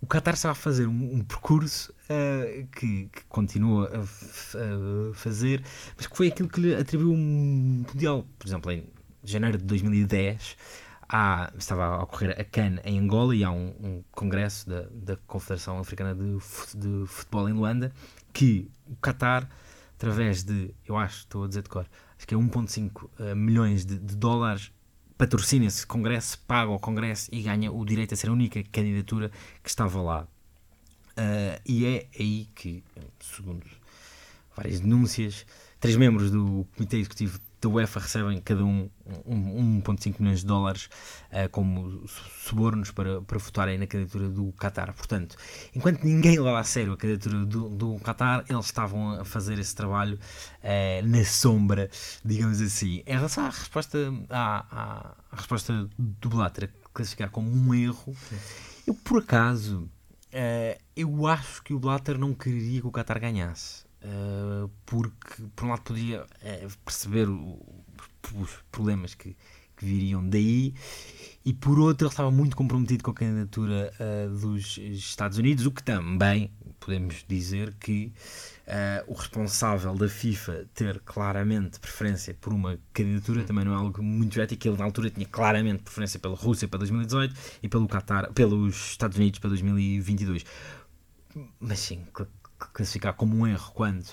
o 0.00 0.06
Qatar 0.06 0.34
estava 0.34 0.52
a 0.52 0.54
fazer 0.54 0.86
um, 0.86 1.16
um 1.16 1.24
percurso 1.24 1.92
uh, 2.04 2.66
que, 2.68 3.08
que, 3.12 3.24
continua 3.28 3.90
a, 3.92 4.00
a, 4.00 5.14
fazer, 5.14 5.64
mas 5.96 6.06
que 6.06 6.16
foi 6.16 6.28
aquilo 6.28 6.48
que 6.48 6.60
lhe 6.60 6.74
atribuiu 6.76 7.12
um 7.12 7.84
mundial. 7.86 8.24
Por 8.38 8.46
exemplo, 8.46 8.70
em 8.70 8.84
janeiro 9.24 9.58
de 9.58 9.64
2010, 9.64 10.56
há, 11.08 11.52
estava 11.58 11.84
a 11.84 12.02
ocorrer 12.02 12.38
a 12.38 12.44
CAN 12.44 12.76
em 12.84 12.98
Angola 12.98 13.34
e 13.34 13.44
há 13.44 13.50
um, 13.50 13.74
um 13.80 14.04
congresso 14.12 14.68
da, 14.68 14.82
da 14.92 15.16
Confederação 15.26 15.78
Africana 15.78 16.14
de, 16.14 16.38
de, 16.76 17.06
Futebol 17.06 17.48
em 17.48 17.52
Luanda 17.52 17.92
que 18.32 18.70
o 18.86 18.96
Qatar, 18.96 19.48
através 19.94 20.42
de, 20.42 20.74
eu 20.86 20.96
acho, 20.96 21.20
estou 21.20 21.44
a 21.44 21.48
dizer 21.48 21.62
de 21.62 21.68
cor, 21.68 21.86
acho 22.16 22.26
que 22.26 22.34
é 22.34 22.38
1.5 22.38 23.02
uh, 23.02 23.10
eh, 23.18 23.34
milhões 23.34 23.84
de, 23.84 23.98
de 23.98 24.16
dólares, 24.16 24.72
patrocina 25.18 25.66
esse 25.66 25.86
congresso, 25.86 26.38
paga 26.46 26.70
ao 26.70 26.80
congresso 26.80 27.28
e 27.32 27.42
ganha 27.42 27.70
o 27.70 27.84
direito 27.84 28.14
a 28.14 28.16
ser 28.16 28.28
a 28.28 28.32
única 28.32 28.62
candidatura 28.64 29.30
que 29.62 29.68
estava 29.68 30.00
lá. 30.00 30.26
Uh, 31.12 31.60
e 31.66 31.84
é 31.84 32.08
aí 32.18 32.48
que, 32.54 32.82
segundo 33.20 33.66
várias 34.56 34.80
denúncias, 34.80 35.46
três 35.78 35.96
membros 35.96 36.30
do 36.30 36.66
Comitê 36.74 36.98
Executivo 36.98 37.38
da 37.62 37.68
UEFA 37.68 38.00
recebem 38.00 38.40
cada 38.40 38.64
um 38.64 38.90
1,5 39.24 40.16
milhões 40.18 40.40
de 40.40 40.46
dólares 40.46 40.90
uh, 41.30 41.48
como 41.50 42.06
subornos 42.08 42.90
para, 42.90 43.22
para 43.22 43.38
votarem 43.38 43.78
na 43.78 43.86
candidatura 43.86 44.28
do 44.28 44.52
Qatar. 44.54 44.92
Portanto, 44.92 45.36
enquanto 45.74 46.02
ninguém 46.02 46.40
leva 46.40 46.58
a 46.58 46.64
sério 46.64 46.92
a 46.92 46.96
candidatura 46.96 47.44
do, 47.46 47.68
do 47.68 48.00
Qatar, 48.00 48.44
eles 48.48 48.66
estavam 48.66 49.20
a 49.20 49.24
fazer 49.24 49.60
esse 49.60 49.74
trabalho 49.74 50.18
uh, 50.18 51.06
na 51.06 51.24
sombra, 51.24 51.88
digamos 52.24 52.60
assim. 52.60 53.02
Em 53.06 53.14
relação 53.14 53.46
à 53.46 53.50
resposta, 53.50 53.98
à, 54.28 55.14
à, 55.30 55.36
resposta 55.36 55.88
do 55.96 56.28
Blatter, 56.28 56.68
classificar 56.92 57.30
como 57.30 57.48
um 57.48 57.72
erro, 57.72 58.14
eu 58.86 58.94
por 58.94 59.22
acaso. 59.22 59.88
Uh, 60.34 60.80
eu 60.96 61.26
acho 61.26 61.62
que 61.62 61.74
o 61.74 61.78
Blatter 61.78 62.18
não 62.18 62.32
queria 62.32 62.80
que 62.80 62.86
o 62.86 62.90
Qatar 62.90 63.20
ganhasse. 63.20 63.81
Uh, 64.04 64.68
porque 64.84 65.44
por 65.54 65.64
um 65.64 65.68
lado 65.68 65.82
podia 65.82 66.24
uh, 66.24 66.78
perceber 66.84 67.28
o, 67.28 67.64
os 68.34 68.50
problemas 68.72 69.14
que, 69.14 69.36
que, 69.76 69.86
viriam 69.86 70.28
daí 70.28 70.74
e 71.44 71.52
por 71.52 71.78
outro 71.78 72.06
ele 72.06 72.12
estava 72.12 72.28
muito 72.28 72.56
comprometido 72.56 73.04
com 73.04 73.12
a 73.12 73.14
candidatura 73.14 73.92
uh, 74.00 74.38
dos 74.40 74.76
Estados 74.78 75.38
Unidos, 75.38 75.66
o 75.66 75.70
que 75.70 75.84
também 75.84 76.50
podemos 76.80 77.24
dizer 77.28 77.74
que 77.74 78.12
o 79.06 79.12
responsável 79.12 79.94
da 79.94 80.08
FIFA 80.08 80.66
ter 80.74 80.98
claramente 81.00 81.78
preferência 81.78 82.34
por 82.40 82.52
uma 82.52 82.78
candidatura 82.92 83.44
também 83.44 83.64
não 83.64 83.72
é 83.72 83.76
algo 83.76 84.02
muito 84.02 84.40
ético, 84.40 84.66
ele 84.66 84.78
na 84.78 84.84
altura 84.84 85.10
tinha 85.10 85.26
claramente 85.26 85.82
preferência 85.82 86.18
pela 86.18 86.34
Rússia 86.34 86.66
para 86.66 86.78
2018 86.78 87.34
e 87.62 87.68
pelo 87.68 87.86
Qatar, 87.86 88.32
pelos 88.32 88.74
Estados 88.74 89.16
Unidos 89.18 89.38
para 89.38 89.50
2022 89.50 90.44
mas 91.60 91.78
sim, 91.78 92.04
classificar 92.72 93.14
como 93.14 93.36
um 93.36 93.46
erro 93.46 93.72
quando 93.72 94.06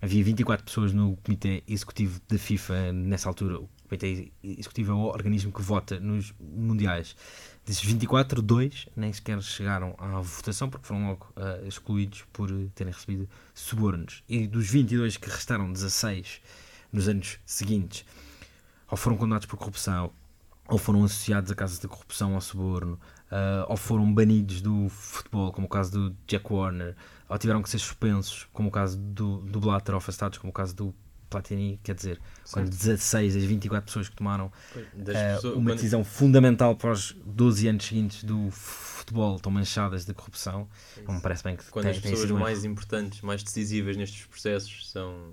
havia 0.00 0.22
24 0.22 0.64
pessoas 0.64 0.92
no 0.92 1.16
Comitê 1.16 1.62
Executivo 1.66 2.20
da 2.28 2.38
FIFA 2.38 2.92
nessa 2.92 3.28
altura. 3.28 3.58
O 3.58 3.68
Comitê 3.88 4.30
Executivo 4.42 4.92
é 4.92 4.94
o 4.94 5.04
organismo 5.06 5.52
que 5.52 5.62
vota 5.62 5.98
nos 6.00 6.34
Mundiais. 6.40 7.16
Desses 7.64 7.82
24, 7.82 8.40
dois 8.42 8.86
nem 8.94 9.12
sequer 9.12 9.42
chegaram 9.42 9.94
à 9.98 10.20
votação 10.20 10.70
porque 10.70 10.86
foram 10.86 11.08
logo 11.08 11.26
uh, 11.36 11.66
excluídos 11.66 12.24
por 12.32 12.48
terem 12.74 12.92
recebido 12.92 13.28
subornos. 13.54 14.22
E 14.28 14.46
dos 14.46 14.68
22 14.68 15.16
que 15.16 15.28
restaram, 15.28 15.72
16 15.72 16.40
nos 16.92 17.08
anos 17.08 17.38
seguintes, 17.44 18.04
ou 18.88 18.96
foram 18.96 19.16
condenados 19.16 19.46
por 19.46 19.56
corrupção, 19.56 20.12
ou 20.68 20.78
foram 20.78 21.04
associados 21.04 21.50
a 21.50 21.54
casos 21.54 21.78
de 21.78 21.88
corrupção 21.88 22.34
ou 22.34 22.40
suborno, 22.40 23.00
uh, 23.30 23.66
ou 23.68 23.76
foram 23.76 24.12
banidos 24.12 24.60
do 24.60 24.88
futebol, 24.88 25.52
como 25.52 25.66
o 25.66 25.70
caso 25.70 25.90
do 25.92 26.16
Jack 26.26 26.52
Warner, 26.52 26.96
ou 27.28 27.38
tiveram 27.38 27.62
que 27.62 27.70
ser 27.70 27.78
suspensos, 27.78 28.46
como 28.52 28.68
o 28.68 28.72
caso 28.72 28.98
do, 28.98 29.38
do 29.38 29.60
Blatter, 29.60 29.94
ou 29.94 29.98
afastados, 29.98 30.38
como 30.38 30.50
o 30.50 30.54
caso 30.54 30.74
do 30.74 30.94
Platini, 31.28 31.80
quer 31.82 31.94
dizer, 31.94 32.20
certo. 32.44 32.52
quando 32.52 32.70
16 32.70 33.34
das 33.34 33.44
24 33.44 33.86
pessoas 33.86 34.08
que 34.08 34.16
tomaram 34.16 34.46
uh, 34.46 35.04
pessoas, 35.04 35.56
uma 35.56 35.74
decisão 35.74 36.00
quando... 36.00 36.12
fundamental 36.12 36.76
para 36.76 36.92
os 36.92 37.16
12 37.24 37.68
anos 37.68 37.84
seguintes 37.84 38.24
do 38.24 38.50
futebol 38.50 39.36
estão 39.36 39.50
manchadas 39.50 40.04
de 40.04 40.14
corrupção, 40.14 40.68
não 41.06 41.16
me 41.16 41.20
parece 41.20 41.42
bem 41.42 41.56
que 41.56 41.64
Quando 41.70 41.84
tem, 41.84 41.92
as 41.92 41.98
pessoas 41.98 42.30
mais 42.30 42.64
importantes, 42.64 43.20
mais 43.22 43.42
decisivas 43.42 43.96
nestes 43.96 44.24
processos 44.26 44.90
são 44.90 45.32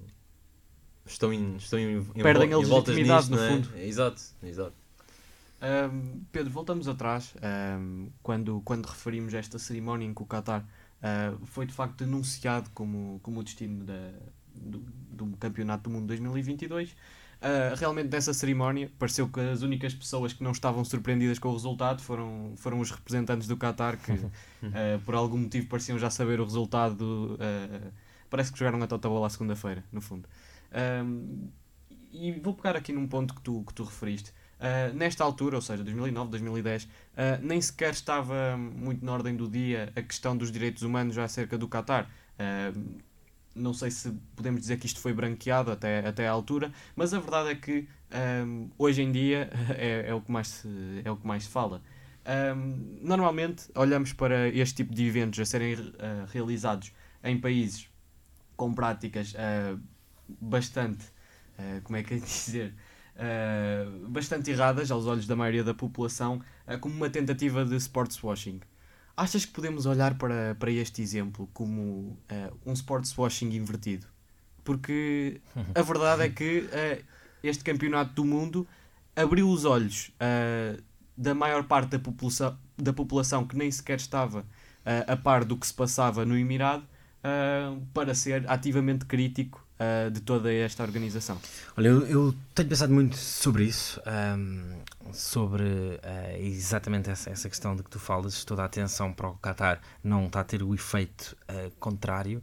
estão 1.06 1.34
em, 1.34 1.58
estão 1.58 1.77
em, 1.77 1.97
em 1.97 2.23
perdem 2.23 2.49
em 2.49 2.53
a 2.53 2.58
legitimidade 2.58 3.29
nisto, 3.29 3.32
no 3.32 3.43
é? 3.43 3.49
fundo. 3.49 3.77
Exato, 3.77 4.21
exato. 4.41 4.73
Um, 5.62 6.23
Pedro, 6.32 6.51
voltamos 6.51 6.88
atrás 6.88 7.34
um, 7.79 8.10
quando, 8.21 8.62
quando 8.65 8.86
referimos 8.86 9.34
esta 9.34 9.58
cerimónia 9.58 10.06
em 10.06 10.13
que 10.13 10.21
o 10.21 10.25
Qatar 10.25 10.65
uh, 11.04 11.46
foi 11.46 11.66
de 11.66 11.74
facto 11.74 12.04
denunciado 12.04 12.70
como, 12.74 13.20
como 13.22 13.42
o 13.42 13.44
destino 13.44 13.84
da, 13.84 14.12
do, 14.56 14.80
do 15.12 15.38
Campeonato 15.38 15.84
do 15.84 15.89
Mundo 15.89 16.08
2022. 16.08 16.92
Uh, 16.92 16.96
ah, 17.42 17.76
realmente 17.76 18.10
nessa 18.10 18.34
cerimónia 18.34 18.89
pareceu 18.98 19.28
que 19.28 19.39
as 19.42 19.62
únicas 19.62 19.94
pessoas 19.94 20.32
que 20.32 20.42
não 20.42 20.52
estavam 20.52 20.84
surpreendidas 20.86 21.38
com 21.39 21.50
o 21.50 21.52
resultado 21.52 22.02
foram, 22.02 22.54
foram 22.56 22.80
os 22.80 22.89
representantes 22.89 23.50
do 23.50 23.58
Qatar 23.58 23.98
que 23.98 24.13
uh, 24.13 24.32
por 25.04 25.13
algum 25.13 25.39
motivo 25.39 25.68
pareciam 25.68 26.00
já 26.00 26.10
saber 26.10 26.39
o 26.39 26.46
resultado 26.46 27.34
uh, 27.34 27.92
parece 28.30 28.54
que 28.54 28.58
jogaram 28.58 28.82
a 28.82 28.88
tota 28.88 29.10
bola 29.10 29.28
à 29.28 29.30
segunda-feira 29.30 29.84
no 29.92 30.00
fundo 30.00 30.28
e 32.13 32.32
vou 32.32 32.54
pegar 32.54 32.78
aqui 32.78 32.94
num 32.94 33.08
ponto 33.08 33.36
que 33.36 33.42
tu, 33.42 33.63
que 33.68 33.74
tu 33.74 33.84
referiste 33.84 34.32
Uh, 34.63 34.95
nesta 34.95 35.26
altura, 35.26 35.58
ou 35.58 35.62
seja, 35.62 35.84
2009, 35.84 36.32
2010, 36.32 36.84
uh, 36.84 36.88
nem 37.41 37.60
sequer 37.60 37.91
estava 37.91 38.56
muito 38.56 39.04
na 39.04 39.12
ordem 39.12 39.36
do 39.36 39.45
dia 39.45 39.91
a 39.93 40.02
questão 40.02 40.38
dos 40.38 40.49
direitos 40.49 40.84
humanos 40.84 41.17
acerca 41.17 41.58
do 41.58 41.67
Qatar. 41.67 42.10
Uh, 42.39 43.02
não 43.54 43.73
sei 43.73 43.91
se 43.91 44.10
podemos 44.36 44.62
dizer 44.62 44.78
que 44.78 44.86
isto 44.86 44.99
foi 44.99 45.13
branqueado 45.13 45.71
até, 45.71 46.08
até 46.08 46.28
à 46.28 46.32
altura, 46.32 46.71
mas 46.95 47.13
a 47.13 47.19
verdade 47.19 47.49
é 47.49 47.56
que 47.56 47.88
um, 48.45 48.69
hoje 48.78 49.02
em 49.02 49.12
dia 49.12 49.49
é, 49.78 50.06
é, 50.08 50.13
o 50.13 50.21
que 50.21 50.32
mais 50.32 50.47
se, 50.47 50.67
é 51.04 51.12
o 51.12 51.17
que 51.17 51.28
mais 51.28 51.43
se 51.43 51.49
fala. 51.49 51.82
Um, 52.56 52.99
normalmente 53.02 53.65
olhamos 53.76 54.13
para 54.13 54.47
este 54.47 54.76
tipo 54.76 54.93
de 54.93 55.06
eventos 55.06 55.39
a 55.39 55.45
serem 55.45 55.73
uh, 55.73 55.89
realizados 56.32 56.93
em 57.21 57.38
países 57.38 57.89
com 58.56 58.73
práticas 58.73 59.34
uh, 59.34 59.78
bastante 60.39 61.06
uh, 61.60 61.82
como 61.84 61.97
é 61.97 62.04
que 62.04 62.13
é 62.13 62.17
dizer, 62.17 62.73
eh, 63.15 63.86
bastante 64.08 64.49
erradas 64.49 64.89
aos 64.89 65.06
olhos 65.06 65.28
da 65.28 65.36
maioria 65.36 65.63
da 65.63 65.73
população, 65.73 66.41
eh, 66.65 66.78
como 66.78 66.95
uma 66.95 67.10
tentativa 67.10 67.63
de 67.63 67.76
sports 67.76 68.21
washing. 68.23 68.60
Achas 69.15 69.45
que 69.45 69.52
podemos 69.52 69.86
olhar 69.86 70.17
para, 70.17 70.56
para 70.56 70.71
este 70.71 71.04
exemplo 71.04 71.47
como 71.54 72.17
eh, 72.28 72.52
um 72.65 72.73
sports 72.73 73.15
washing 73.15 73.52
invertido? 73.52 74.08
Porque 74.63 75.41
a 75.76 75.82
verdade 75.84 76.23
é 76.23 76.30
que 76.30 76.67
este 77.43 77.63
campeonato 77.63 78.13
do 78.13 78.26
mundo 78.26 78.67
abriu 79.15 79.49
os 79.49 79.65
olhos 79.65 80.12
da 81.15 81.36
maior 81.36 81.65
parte 81.65 81.89
da 81.89 81.99
população, 81.99 82.58
da 82.78 82.93
população 82.93 83.45
que 83.45 83.56
nem 83.56 83.69
sequer 83.69 83.97
estava 83.97 84.45
a 85.06 85.17
par 85.17 85.43
do 85.43 85.58
que 85.58 85.67
se 85.67 85.73
passava 85.73 86.26
no 86.26 86.38
Emirado 86.38 86.88
para 87.93 88.15
ser 88.15 88.49
ativamente 88.49 89.06
crítico 89.06 89.62
eh, 89.79 90.09
de 90.09 90.21
toda 90.21 90.51
esta 90.53 90.83
organização. 90.83 91.38
Olha, 91.77 91.88
eu, 91.89 92.05
eu 92.07 92.36
tenho 92.55 92.69
pensado 92.69 92.93
muito 92.93 93.15
sobre 93.17 93.65
isso, 93.65 94.01
ahm, 94.05 94.77
sobre 95.13 95.63
ah, 96.03 96.38
exatamente 96.39 97.09
essa, 97.09 97.29
essa 97.29 97.49
questão 97.49 97.75
de 97.75 97.83
que 97.83 97.89
tu 97.89 97.99
falas, 97.99 98.43
toda 98.45 98.62
a 98.62 98.65
atenção 98.65 99.12
para 99.13 99.27
o 99.29 99.36
Qatar 99.38 99.81
não 100.03 100.27
está 100.27 100.39
a 100.41 100.43
ter 100.43 100.62
o 100.63 100.73
efeito 100.73 101.36
ah, 101.47 101.69
contrário 101.79 102.41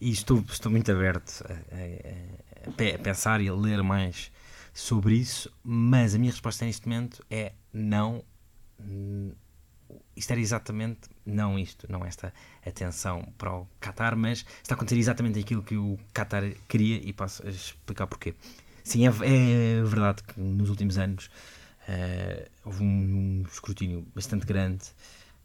e 0.00 0.10
estou, 0.10 0.44
estou 0.50 0.70
muito 0.70 0.90
aberto 0.92 1.44
a, 1.48 1.52
a- 1.52 2.94
a 2.94 2.98
pensar 2.98 3.40
e 3.40 3.48
a 3.48 3.54
ler 3.54 3.82
mais 3.82 4.30
sobre 4.74 5.14
isso, 5.14 5.50
mas 5.64 6.14
a 6.14 6.18
minha 6.18 6.30
resposta 6.30 6.64
neste 6.64 6.88
momento 6.88 7.24
é 7.30 7.52
não. 7.72 8.24
Isto 10.16 10.32
era 10.32 10.40
exatamente 10.40 11.00
não 11.24 11.58
isto, 11.58 11.90
não 11.90 12.04
esta 12.04 12.32
atenção 12.66 13.22
para 13.38 13.52
o 13.52 13.66
Qatar, 13.80 14.16
mas 14.16 14.44
está 14.62 14.74
a 14.74 14.76
acontecer 14.76 14.98
exatamente 14.98 15.38
aquilo 15.38 15.62
que 15.62 15.76
o 15.76 15.98
Qatar 16.14 16.42
queria 16.68 16.96
e 16.96 17.12
passo 17.12 17.46
a 17.46 17.50
explicar 17.50 18.06
porquê. 18.06 18.34
Sim, 18.84 19.06
é, 19.06 19.10
é 19.10 19.82
verdade 19.84 20.22
que 20.22 20.40
nos 20.40 20.68
últimos 20.68 20.98
anos 20.98 21.30
eh, 21.88 22.48
houve 22.64 22.82
um, 22.82 22.86
um 22.86 23.42
escrutínio 23.50 24.06
bastante 24.14 24.46
grande 24.46 24.84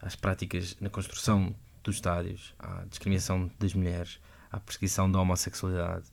às 0.02 0.16
práticas 0.16 0.76
na 0.80 0.90
construção 0.90 1.56
dos 1.84 1.96
estádios, 1.96 2.54
à 2.60 2.84
discriminação 2.90 3.50
das 3.60 3.74
mulheres, 3.74 4.20
à 4.52 4.60
perseguição 4.60 5.12
da 5.12 5.20
homossexualidade, 5.20 6.06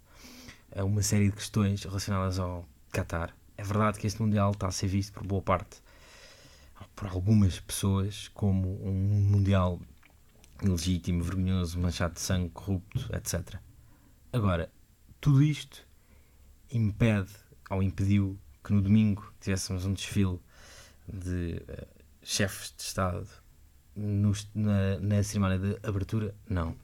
a 0.74 0.84
uma 0.84 1.02
série 1.02 1.28
de 1.28 1.36
questões 1.36 1.84
relacionadas 1.84 2.38
ao 2.38 2.66
Qatar. 2.92 3.34
É 3.56 3.62
verdade 3.62 3.98
que 3.98 4.06
este 4.06 4.20
Mundial 4.20 4.52
está 4.52 4.68
a 4.68 4.70
ser 4.72 4.88
visto 4.88 5.12
por 5.12 5.26
boa 5.26 5.42
parte, 5.42 5.82
por 6.94 7.08
algumas 7.08 7.60
pessoas, 7.60 8.28
como 8.28 8.80
um 8.86 8.92
Mundial 8.92 9.80
ilegítimo, 10.62 11.22
vergonhoso, 11.22 11.78
manchado 11.78 12.14
de 12.14 12.20
sangue, 12.20 12.50
corrupto, 12.50 13.08
etc. 13.14 13.58
Agora, 14.32 14.70
tudo 15.20 15.42
isto 15.42 15.86
impede 16.70 17.30
ou 17.70 17.82
impediu 17.82 18.38
que 18.62 18.72
no 18.72 18.80
domingo 18.80 19.32
tivéssemos 19.40 19.84
um 19.84 19.92
desfile 19.92 20.40
de 21.06 21.62
eh, 21.68 21.86
chefes 22.22 22.74
de 22.76 22.82
Estado 22.82 23.28
na, 23.96 24.98
na 25.00 25.22
cerimónia 25.22 25.58
de 25.58 25.78
abertura? 25.86 26.34
Não. 26.48 26.76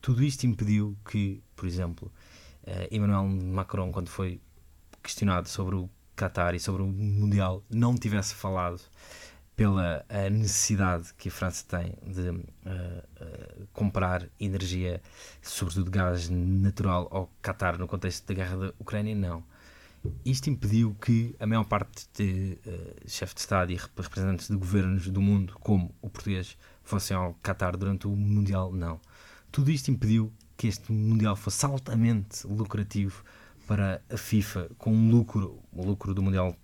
Tudo 0.00 0.22
isto 0.22 0.46
impediu 0.46 0.96
que, 1.08 1.42
por 1.56 1.66
exemplo, 1.66 2.12
eh, 2.64 2.88
Emmanuel 2.90 3.26
Macron, 3.26 3.90
quando 3.90 4.08
foi 4.08 4.40
questionado 5.02 5.48
sobre 5.48 5.74
o 5.76 5.88
Qatar 6.14 6.54
e 6.54 6.60
sobre 6.60 6.82
o 6.82 6.86
Mundial, 6.86 7.64
não 7.70 7.96
tivesse 7.96 8.34
falado 8.34 8.80
pela 9.54 10.04
eh, 10.08 10.30
necessidade 10.30 11.12
que 11.14 11.28
a 11.28 11.32
França 11.32 11.64
tem 11.68 11.94
de 12.06 12.28
eh, 12.64 13.04
eh, 13.20 13.54
comprar 13.72 14.26
energia, 14.40 15.00
sobretudo 15.42 15.90
gás 15.90 16.28
natural, 16.30 17.08
ao 17.10 17.30
Qatar 17.42 17.78
no 17.78 17.86
contexto 17.86 18.26
da 18.26 18.34
guerra 18.34 18.56
da 18.56 18.74
Ucrânia, 18.78 19.14
não. 19.14 19.44
Isto 20.24 20.50
impediu 20.50 20.96
que 21.00 21.36
a 21.38 21.46
maior 21.46 21.64
parte 21.64 22.08
de 22.14 22.58
eh, 22.66 22.96
chefes 23.06 23.34
de 23.34 23.40
Estado 23.40 23.72
e 23.72 23.76
rep- 23.76 24.00
representantes 24.00 24.48
de 24.48 24.56
governos 24.56 25.08
do 25.08 25.20
mundo, 25.20 25.54
como 25.60 25.94
o 26.00 26.08
português, 26.08 26.56
fossem 26.82 27.16
ao 27.16 27.34
Qatar 27.34 27.76
durante 27.76 28.06
o 28.06 28.16
Mundial, 28.16 28.72
não. 28.72 29.00
Tudo 29.52 29.70
isto 29.70 29.90
impediu 29.90 30.32
que 30.56 30.66
este 30.66 30.90
Mundial 30.90 31.36
fosse 31.36 31.64
altamente 31.64 32.46
lucrativo 32.46 33.22
para 33.66 34.02
a 34.10 34.16
FIFA, 34.16 34.70
com 34.76 34.92
um 34.92 35.10
lucro, 35.10 35.62
o 35.72 35.84
lucro 35.84 36.12
do 36.14 36.22
Mundial 36.22 36.56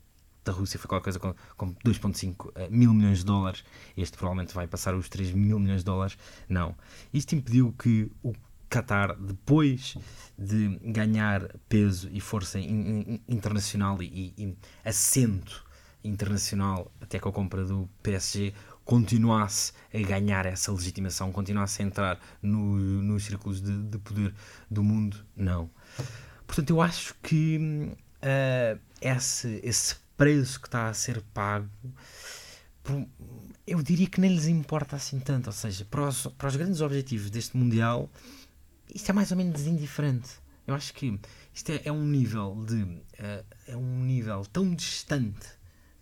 da 0.50 0.56
Rússia 0.58 0.78
foi 0.78 0.88
qualquer 0.88 1.04
coisa 1.12 1.18
com, 1.18 1.34
com 1.56 1.74
2,5 1.76 2.50
eh, 2.54 2.68
mil 2.70 2.92
milhões 2.94 3.18
de 3.18 3.24
dólares. 3.24 3.64
Este 3.96 4.16
provavelmente 4.16 4.54
vai 4.54 4.66
passar 4.66 4.94
os 4.94 5.08
3 5.08 5.32
mil 5.32 5.58
milhões 5.58 5.80
de 5.80 5.84
dólares. 5.84 6.16
Não. 6.48 6.74
Isto 7.12 7.34
impediu 7.34 7.74
que 7.78 8.10
o 8.22 8.32
Qatar, 8.70 9.16
depois 9.18 9.96
de 10.38 10.78
ganhar 10.82 11.48
peso 11.68 12.08
e 12.12 12.20
força 12.20 12.58
in- 12.60 13.00
in- 13.14 13.20
internacional 13.28 14.02
e, 14.02 14.34
e 14.36 14.56
assento 14.84 15.64
internacional, 16.04 16.90
até 17.00 17.18
com 17.18 17.28
a 17.28 17.32
compra 17.32 17.64
do 17.64 17.88
PSG, 18.02 18.52
continuasse 18.84 19.72
a 19.92 19.98
ganhar 19.98 20.46
essa 20.46 20.72
legitimação, 20.72 21.32
continuasse 21.32 21.82
a 21.82 21.84
entrar 21.84 22.20
no, 22.42 22.76
nos 23.02 23.24
círculos 23.24 23.60
de, 23.60 23.76
de 23.82 23.98
poder 23.98 24.34
do 24.70 24.82
mundo, 24.82 25.16
não. 25.36 25.70
Portanto, 26.46 26.70
eu 26.70 26.80
acho 26.80 27.14
que 27.22 27.90
ah, 28.22 28.78
esse, 29.00 29.60
esse 29.62 29.96
preço 30.18 30.60
que 30.60 30.66
está 30.66 30.88
a 30.88 30.94
ser 30.94 31.22
pago, 31.32 31.70
eu 33.66 33.82
diria 33.82 34.08
que 34.08 34.20
nem 34.20 34.34
lhes 34.34 34.46
importa 34.46 34.96
assim 34.96 35.20
tanto. 35.20 35.46
Ou 35.46 35.52
seja, 35.52 35.84
para 35.84 36.08
os, 36.08 36.26
para 36.26 36.48
os 36.48 36.56
grandes 36.56 36.80
objetivos 36.80 37.30
deste 37.30 37.56
Mundial, 37.56 38.10
isto 38.94 39.08
é 39.10 39.12
mais 39.14 39.30
ou 39.30 39.36
menos 39.36 39.66
indiferente. 39.66 40.28
Eu 40.66 40.74
acho 40.74 40.92
que 40.92 41.18
isto 41.54 41.70
é, 41.70 41.82
é 41.84 41.92
um 41.92 42.04
nível 42.04 42.62
de. 42.66 43.00
ah, 43.18 43.44
é 43.66 43.76
um 43.76 44.04
nível 44.04 44.44
tão 44.52 44.74
distante 44.74 45.46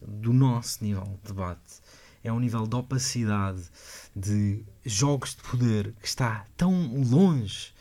do 0.04 0.32
nosso 0.32 0.82
nível 0.82 1.04
de 1.22 1.32
debate. 1.32 1.80
É 2.24 2.32
um 2.32 2.40
nível 2.40 2.66
de 2.66 2.74
opacidade, 2.74 3.62
de 4.14 4.64
jogos 4.84 5.36
de 5.36 5.42
poder 5.42 5.92
que 6.00 6.08
está 6.08 6.44
tão 6.56 6.72
longe 7.04 7.72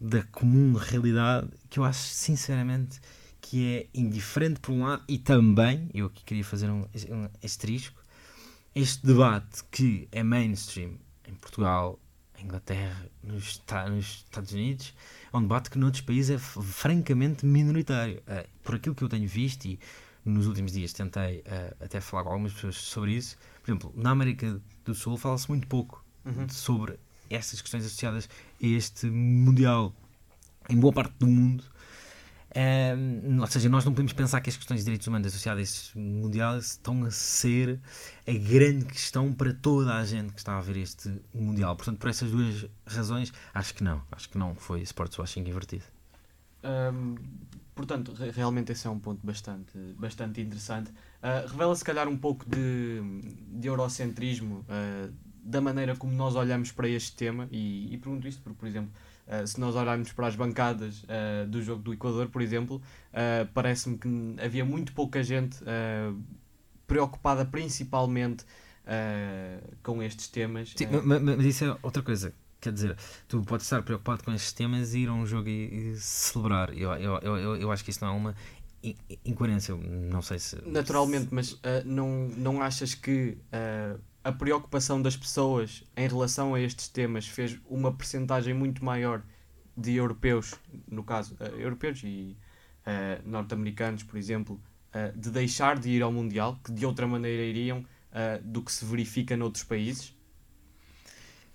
da 0.00 0.22
comum 0.24 0.74
realidade 0.74 1.48
que 1.70 1.78
eu 1.78 1.84
acho 1.84 2.02
sinceramente 2.08 3.00
que 3.48 3.76
é 3.94 3.98
indiferente 3.98 4.60
por 4.60 4.72
um 4.72 4.82
lado 4.84 5.02
e 5.08 5.16
também, 5.16 5.88
eu 5.94 6.04
aqui 6.04 6.22
queria 6.22 6.44
fazer 6.44 6.68
um, 6.68 6.82
um 6.82 7.28
asterisco, 7.42 7.98
este 8.74 9.06
debate 9.06 9.64
que 9.70 10.06
é 10.12 10.22
mainstream 10.22 10.98
em 11.26 11.32
Portugal, 11.32 11.98
em 12.38 12.44
Inglaterra, 12.44 13.10
nos, 13.22 13.62
nos 13.88 14.06
Estados 14.06 14.52
Unidos, 14.52 14.94
é 15.32 15.36
um 15.36 15.40
debate 15.40 15.70
que 15.70 15.78
noutros 15.78 16.02
países 16.02 16.36
é 16.36 16.38
francamente 16.38 17.46
minoritário. 17.46 18.22
Eh, 18.26 18.46
por 18.62 18.74
aquilo 18.74 18.94
que 18.94 19.02
eu 19.02 19.08
tenho 19.08 19.26
visto 19.26 19.64
e 19.64 19.80
nos 20.26 20.46
últimos 20.46 20.72
dias 20.72 20.92
tentei 20.92 21.42
eh, 21.46 21.74
até 21.80 22.02
falar 22.02 22.24
com 22.24 22.28
algumas 22.28 22.52
pessoas 22.52 22.76
sobre 22.76 23.12
isso, 23.12 23.38
por 23.62 23.70
exemplo, 23.70 23.92
na 23.96 24.10
América 24.10 24.60
do 24.84 24.94
Sul 24.94 25.16
fala-se 25.16 25.48
muito 25.48 25.66
pouco 25.66 26.04
sobre 26.50 27.00
estas 27.30 27.62
questões 27.62 27.86
associadas 27.86 28.28
a 28.62 28.66
este 28.66 29.06
Mundial. 29.06 29.94
Em 30.68 30.76
boa 30.78 30.92
parte 30.92 31.14
do 31.18 31.26
mundo, 31.26 31.64
Ehm, 32.60 33.38
ou 33.40 33.46
seja, 33.46 33.68
nós 33.68 33.84
não 33.84 33.92
podemos 33.92 34.12
pensar 34.12 34.40
que 34.40 34.50
as 34.50 34.56
questões 34.56 34.80
de 34.80 34.84
direitos 34.86 35.06
humanos 35.06 35.28
associadas 35.28 35.60
a 35.60 35.62
este 35.62 35.96
Mundial 35.96 36.58
estão 36.58 37.04
a 37.04 37.10
ser 37.12 37.78
a 38.26 38.32
grande 38.32 38.84
questão 38.86 39.32
para 39.32 39.54
toda 39.54 39.94
a 39.94 40.04
gente 40.04 40.32
que 40.32 40.40
está 40.40 40.58
a 40.58 40.60
ver 40.60 40.76
este 40.78 41.08
Mundial. 41.32 41.76
Portanto, 41.76 41.98
por 41.98 42.10
essas 42.10 42.32
duas 42.32 42.66
razões, 42.84 43.32
acho 43.54 43.72
que 43.74 43.84
não. 43.84 44.02
Acho 44.10 44.28
que 44.28 44.36
não 44.36 44.56
foi 44.56 44.80
sports 44.82 45.16
washing 45.18 45.42
invertido. 45.48 45.84
Hum, 46.64 47.14
portanto, 47.76 48.12
re- 48.12 48.32
realmente 48.32 48.72
esse 48.72 48.88
é 48.88 48.90
um 48.90 48.98
ponto 48.98 49.24
bastante, 49.24 49.78
bastante 49.96 50.40
interessante. 50.40 50.90
Ah, 51.22 51.44
revela 51.48 51.76
se 51.76 51.84
calhar 51.84 52.08
um 52.08 52.16
pouco 52.18 52.44
de, 52.44 53.00
de 53.60 53.68
eurocentrismo 53.68 54.64
ah, 54.68 55.08
da 55.44 55.60
maneira 55.60 55.94
como 55.94 56.12
nós 56.12 56.34
olhamos 56.34 56.72
para 56.72 56.88
este 56.88 57.12
tema 57.14 57.48
e, 57.52 57.94
e 57.94 57.98
pergunto 57.98 58.26
isto 58.26 58.42
porque, 58.42 58.58
por 58.58 58.66
exemplo, 58.66 58.90
ah, 59.28 59.46
se 59.46 59.60
nós 59.60 59.76
olharmos 59.76 60.12
para 60.12 60.26
as 60.26 60.34
bancadas 60.36 61.04
ah, 61.08 61.44
do 61.46 61.62
jogo 61.62 61.82
do 61.82 61.92
Equador, 61.92 62.28
por 62.28 62.42
exemplo, 62.42 62.80
ah, 63.12 63.46
parece-me 63.54 63.98
que 63.98 64.08
havia 64.42 64.64
muito 64.64 64.92
pouca 64.92 65.22
gente 65.22 65.58
preocupada 66.86 67.44
principalmente 67.44 68.44
com 69.82 70.02
estes 70.02 70.28
temas. 70.28 70.72
Sim, 70.74 70.86
Ah, 70.86 71.02
ma- 71.02 71.20
ma- 71.20 71.36
mas 71.36 71.44
isso 71.46 71.64
é 71.64 71.76
outra 71.82 72.02
coisa. 72.02 72.32
Quer 72.60 72.72
dizer, 72.72 72.96
tu 73.28 73.42
podes 73.42 73.66
estar 73.66 73.82
preocupado 73.82 74.24
com 74.24 74.32
estes 74.32 74.52
temas 74.52 74.92
e 74.94 75.00
ir 75.00 75.08
a 75.08 75.12
um 75.12 75.24
jogo 75.26 75.48
e, 75.48 75.92
e 75.92 75.96
celebrar. 75.96 76.76
Eu, 76.76 76.92
eu, 76.94 77.18
eu, 77.18 77.56
eu- 77.56 77.70
acho 77.70 77.84
que 77.84 77.90
isso 77.90 78.02
não 78.04 78.12
é 78.12 78.16
uma 78.16 78.34
in- 78.82 78.96
incoerência. 79.24 79.76
Não 79.76 80.22
sei 80.22 80.38
se. 80.40 80.56
Naturalmente, 80.66 81.28
mas 81.30 81.60
não, 81.84 82.28
não 82.36 82.60
achas 82.62 82.94
que 82.94 83.38
a 84.28 84.32
preocupação 84.32 85.00
das 85.00 85.16
pessoas 85.16 85.82
em 85.96 86.06
relação 86.06 86.54
a 86.54 86.60
estes 86.60 86.86
temas 86.86 87.26
fez 87.26 87.58
uma 87.64 87.90
percentagem 87.90 88.52
muito 88.52 88.84
maior 88.84 89.22
de 89.74 89.94
europeus, 89.94 90.54
no 90.86 91.02
caso, 91.02 91.34
ah, 91.40 91.46
europeus 91.46 92.02
e 92.04 92.36
ah, 92.84 93.22
norte-americanos, 93.24 94.02
por 94.02 94.18
exemplo, 94.18 94.60
ah, 94.92 95.10
de 95.16 95.30
deixar 95.30 95.78
de 95.78 95.88
ir 95.88 96.02
ao 96.02 96.12
Mundial, 96.12 96.60
que 96.62 96.70
de 96.70 96.84
outra 96.84 97.06
maneira 97.06 97.42
iriam, 97.42 97.84
do 98.42 98.62
que 98.62 98.72
se 98.72 98.84
verifica 98.84 99.36
noutros 99.36 99.62
países? 99.64 100.14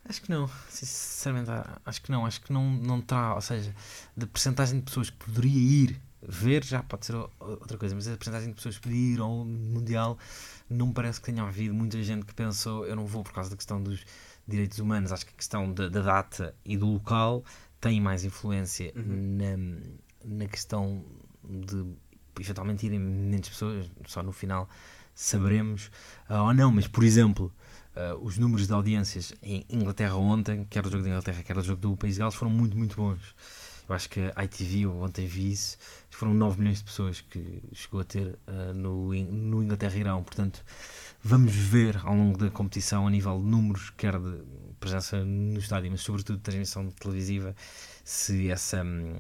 Acho 0.06 0.22
que 0.22 0.30
não, 0.30 0.50
sinceramente, 0.70 1.50
acho 1.84 2.02
que 2.02 2.12
não, 2.12 2.26
acho 2.26 2.42
que 2.42 2.54
não, 2.54 2.72
não 2.72 3.02
terá, 3.02 3.36
ou 3.36 3.42
seja, 3.42 3.76
de 4.16 4.26
percentagem 4.26 4.80
de 4.80 4.86
pessoas 4.86 5.10
que 5.10 5.18
poderia 5.18 5.60
ir 5.60 6.02
Ver 6.28 6.64
já 6.64 6.82
pode 6.82 7.06
ser 7.06 7.16
outra 7.40 7.78
coisa, 7.78 7.94
mas 7.94 8.08
a 8.08 8.16
porcentagem 8.16 8.50
de 8.50 8.56
pessoas 8.56 8.78
que 8.78 8.88
pediram 8.88 9.26
ao 9.26 9.46
Mundial 9.46 10.18
não 10.70 10.88
me 10.88 10.94
parece 10.94 11.20
que 11.20 11.26
tenha 11.32 11.44
havido 11.44 11.74
muita 11.74 12.02
gente 12.02 12.26
que 12.26 12.34
pensou 12.34 12.86
eu 12.86 12.96
não 12.96 13.06
vou 13.06 13.24
por 13.24 13.34
causa 13.34 13.50
da 13.50 13.56
questão 13.56 13.82
dos 13.82 14.06
direitos 14.48 14.80
humanos. 14.80 15.12
Acho 15.12 15.26
que 15.26 15.34
a 15.34 15.38
questão 15.38 15.72
da, 15.74 15.90
da 15.90 16.02
data 16.02 16.56
e 16.64 16.78
do 16.78 16.88
local 16.88 17.44
tem 17.82 18.00
mais 18.00 18.24
influência 18.24 18.94
na, 18.96 19.58
na 20.24 20.48
questão 20.48 21.04
de 21.44 21.86
eventualmente 22.40 22.86
irem 22.86 23.00
menos 23.00 23.50
pessoas, 23.50 23.92
só 24.08 24.24
no 24.24 24.32
final 24.32 24.70
saberemos 25.14 25.92
ah, 26.28 26.44
ou 26.44 26.54
não, 26.54 26.72
mas 26.72 26.88
por 26.88 27.04
exemplo, 27.04 27.54
ah, 27.96 28.16
os 28.22 28.38
números 28.38 28.68
de 28.68 28.74
audiências 28.74 29.34
em 29.42 29.66
Inglaterra 29.70 30.16
ontem, 30.16 30.66
quer 30.70 30.86
o 30.86 30.90
jogo 30.90 31.04
da 31.04 31.10
Inglaterra, 31.10 31.44
quer 31.44 31.58
o 31.58 31.62
jogo 31.62 31.82
do 31.82 31.98
País 31.98 32.16
de 32.16 32.20
Gales, 32.20 32.36
foram 32.36 32.52
muito, 32.52 32.78
muito 32.78 32.96
bons. 32.96 33.20
Eu 33.88 33.96
acho 33.96 34.10
que 34.10 34.32
a 34.36 34.44
ITV, 34.46 34.88
ontem 34.88 35.28
vi 35.28 35.52
isso, 35.52 35.78
foram 36.10 36.34
9 36.34 36.60
milhões 36.60 36.78
de 36.78 36.86
pessoas 36.86 37.22
que 37.22 37.62
chegou 37.74 38.00
a 38.00 38.04
ter 38.04 38.38
ah, 38.48 38.74
no, 38.74 39.14
no 39.14 39.64
Inglaterra-Irão. 39.64 40.24
Portanto, 40.24 40.64
vamos 41.22 41.54
ver 41.54 41.98
ao 42.04 42.16
longo 42.16 42.38
da 42.38 42.50
competição, 42.50 43.06
a 43.08 43.10
nível 43.10 43.38
de 43.40 43.46
números, 43.46 43.90
quer 43.92 44.18
de 44.18 44.42
presença 44.80 45.24
no 45.24 45.60
estádio, 45.60 45.92
mas 45.92 46.02
sobretudo 46.02 46.38
de 46.38 46.44
transmissão 46.44 46.90
televisiva, 46.92 47.56
se 48.04 48.50
essa, 48.50 48.84
hum, 48.84 49.18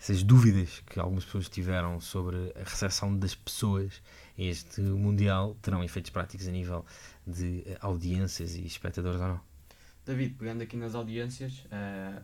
essas 0.00 0.22
dúvidas 0.22 0.82
que 0.86 0.98
algumas 0.98 1.24
pessoas 1.24 1.48
tiveram 1.48 2.00
sobre 2.00 2.52
a 2.56 2.64
recepção 2.64 3.16
das 3.16 3.34
pessoas 3.34 4.02
a 4.38 4.42
este 4.42 4.80
Mundial 4.80 5.56
terão 5.62 5.84
efeitos 5.84 6.10
práticos 6.10 6.48
a 6.48 6.50
nível 6.50 6.84
de 7.26 7.62
eh, 7.66 7.78
audiências 7.80 8.56
e 8.56 8.66
espectadores 8.66 9.20
ou 9.20 9.28
não. 9.28 9.40
David, 10.04 10.34
pegando 10.34 10.62
aqui 10.62 10.76
nas 10.76 10.94
audiências, 10.94 11.64
eh, 11.70 12.22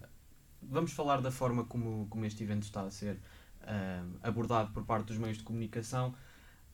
vamos 0.62 0.92
falar 0.92 1.20
da 1.20 1.30
forma 1.30 1.64
como, 1.64 2.06
como 2.08 2.24
este 2.24 2.42
evento 2.42 2.64
está 2.64 2.82
a 2.82 2.90
ser 2.90 3.18
eh, 3.62 4.02
abordado 4.22 4.72
por 4.72 4.84
parte 4.84 5.06
dos 5.08 5.18
meios 5.18 5.38
de 5.38 5.44
comunicação. 5.44 6.14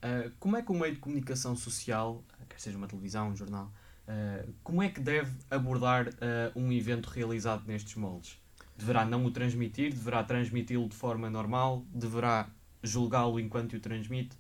Eh, 0.03 0.31
como 0.39 0.57
é 0.57 0.63
que 0.63 0.71
o 0.71 0.75
meio 0.75 0.95
de 0.95 1.01
comunicação 1.01 1.57
social, 1.57 2.25
quer 2.49 2.61
seja 2.61 2.77
uma 2.77 2.87
televisão, 2.87 3.31
um 3.31 3.37
jornal, 3.37 3.73
eh, 4.07 4.47
como 4.63 4.83
é 4.83 4.89
que 4.89 5.01
deve 5.01 5.33
abordar 5.51 6.09
um 6.55 6.73
evento 6.73 7.07
realizado 7.07 7.65
nestes 7.67 7.95
moldes? 7.97 8.39
Deverá 8.77 9.05
não 9.05 9.25
o 9.25 9.31
transmitir? 9.31 9.93
Deverá 9.93 10.23
transmiti-lo 10.23 10.89
de 10.89 10.95
forma 10.95 11.31
normal? 11.31 11.85
Deverá 11.93 12.49
julgá-lo 12.83 13.41
enquanto 13.41 13.75
o 13.75 13.81
transmite? 13.81 14.37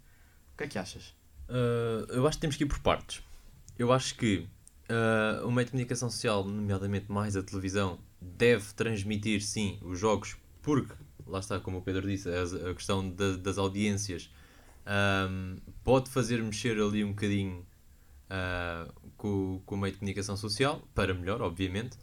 O 0.54 0.58
que 0.58 0.64
é 0.64 0.68
que 0.68 0.78
achas? 0.78 1.14
Uh, 1.48 2.10
eu 2.10 2.26
acho 2.26 2.36
que 2.38 2.40
temos 2.40 2.56
que 2.56 2.64
ir 2.64 2.66
por 2.66 2.80
partes. 2.80 3.22
Eu 3.78 3.92
acho 3.92 4.16
que 4.16 4.48
uh, 4.90 5.46
o 5.46 5.52
meio 5.52 5.64
de 5.64 5.70
comunicação 5.72 6.10
social, 6.10 6.44
nomeadamente 6.44 7.10
mais 7.10 7.36
a 7.36 7.42
televisão, 7.42 7.98
deve 8.20 8.72
transmitir 8.74 9.42
sim 9.42 9.78
os 9.82 9.98
jogos, 9.98 10.36
porque, 10.62 10.94
lá 11.26 11.38
está, 11.40 11.58
como 11.60 11.78
o 11.78 11.82
Pedro 11.82 12.06
disse, 12.08 12.28
as- 12.28 12.54
a, 12.54 12.74
questão 12.74 13.08
da- 13.10 13.36
das 13.36 13.58
audiências 13.58 14.30
um, 14.86 15.56
pode 15.82 16.08
fazer 16.10 16.42
mexer 16.42 16.80
ali 16.80 17.02
um 17.04 17.08
bocadinho 17.10 17.66
uh, 18.30 18.92
com, 19.16 19.60
com 19.66 19.74
o 19.74 19.78
meio 19.78 19.92
de 19.92 19.98
comunicação 19.98 20.36
social, 20.36 20.86
para 20.94 21.12
melhor, 21.14 21.40
obviamente, 21.42 21.96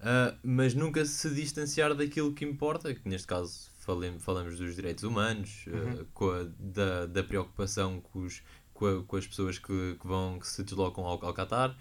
uh, 0.00 0.36
mas 0.42 0.74
nunca 0.74 1.04
se 1.04 1.32
distanciar 1.34 1.94
daquilo 1.94 2.32
que 2.32 2.44
importa, 2.44 2.92
que 2.94 3.08
neste 3.08 3.26
caso 3.26 3.70
falem- 3.78 4.18
falamos 4.18 4.58
dos 4.58 4.74
direitos 4.74 5.04
humanos, 5.04 5.64
uh, 5.68 5.70
Uhum. 5.98 6.06
com 6.12 6.30
a- 6.30 6.46
da, 6.58 7.06
da 7.06 7.22
preocupação 7.22 8.00
com, 8.00 8.20
os, 8.20 8.42
com, 8.72 8.86
a- 8.86 9.02
com 9.04 9.16
as 9.16 9.26
pessoas 9.26 9.58
que, 9.58 9.96
que 10.00 10.06
vão, 10.06 10.38
que 10.38 10.46
se 10.48 10.62
deslocam 10.64 11.04
ao, 11.04 11.24
ao 11.24 11.32
Qatar. 11.34 11.76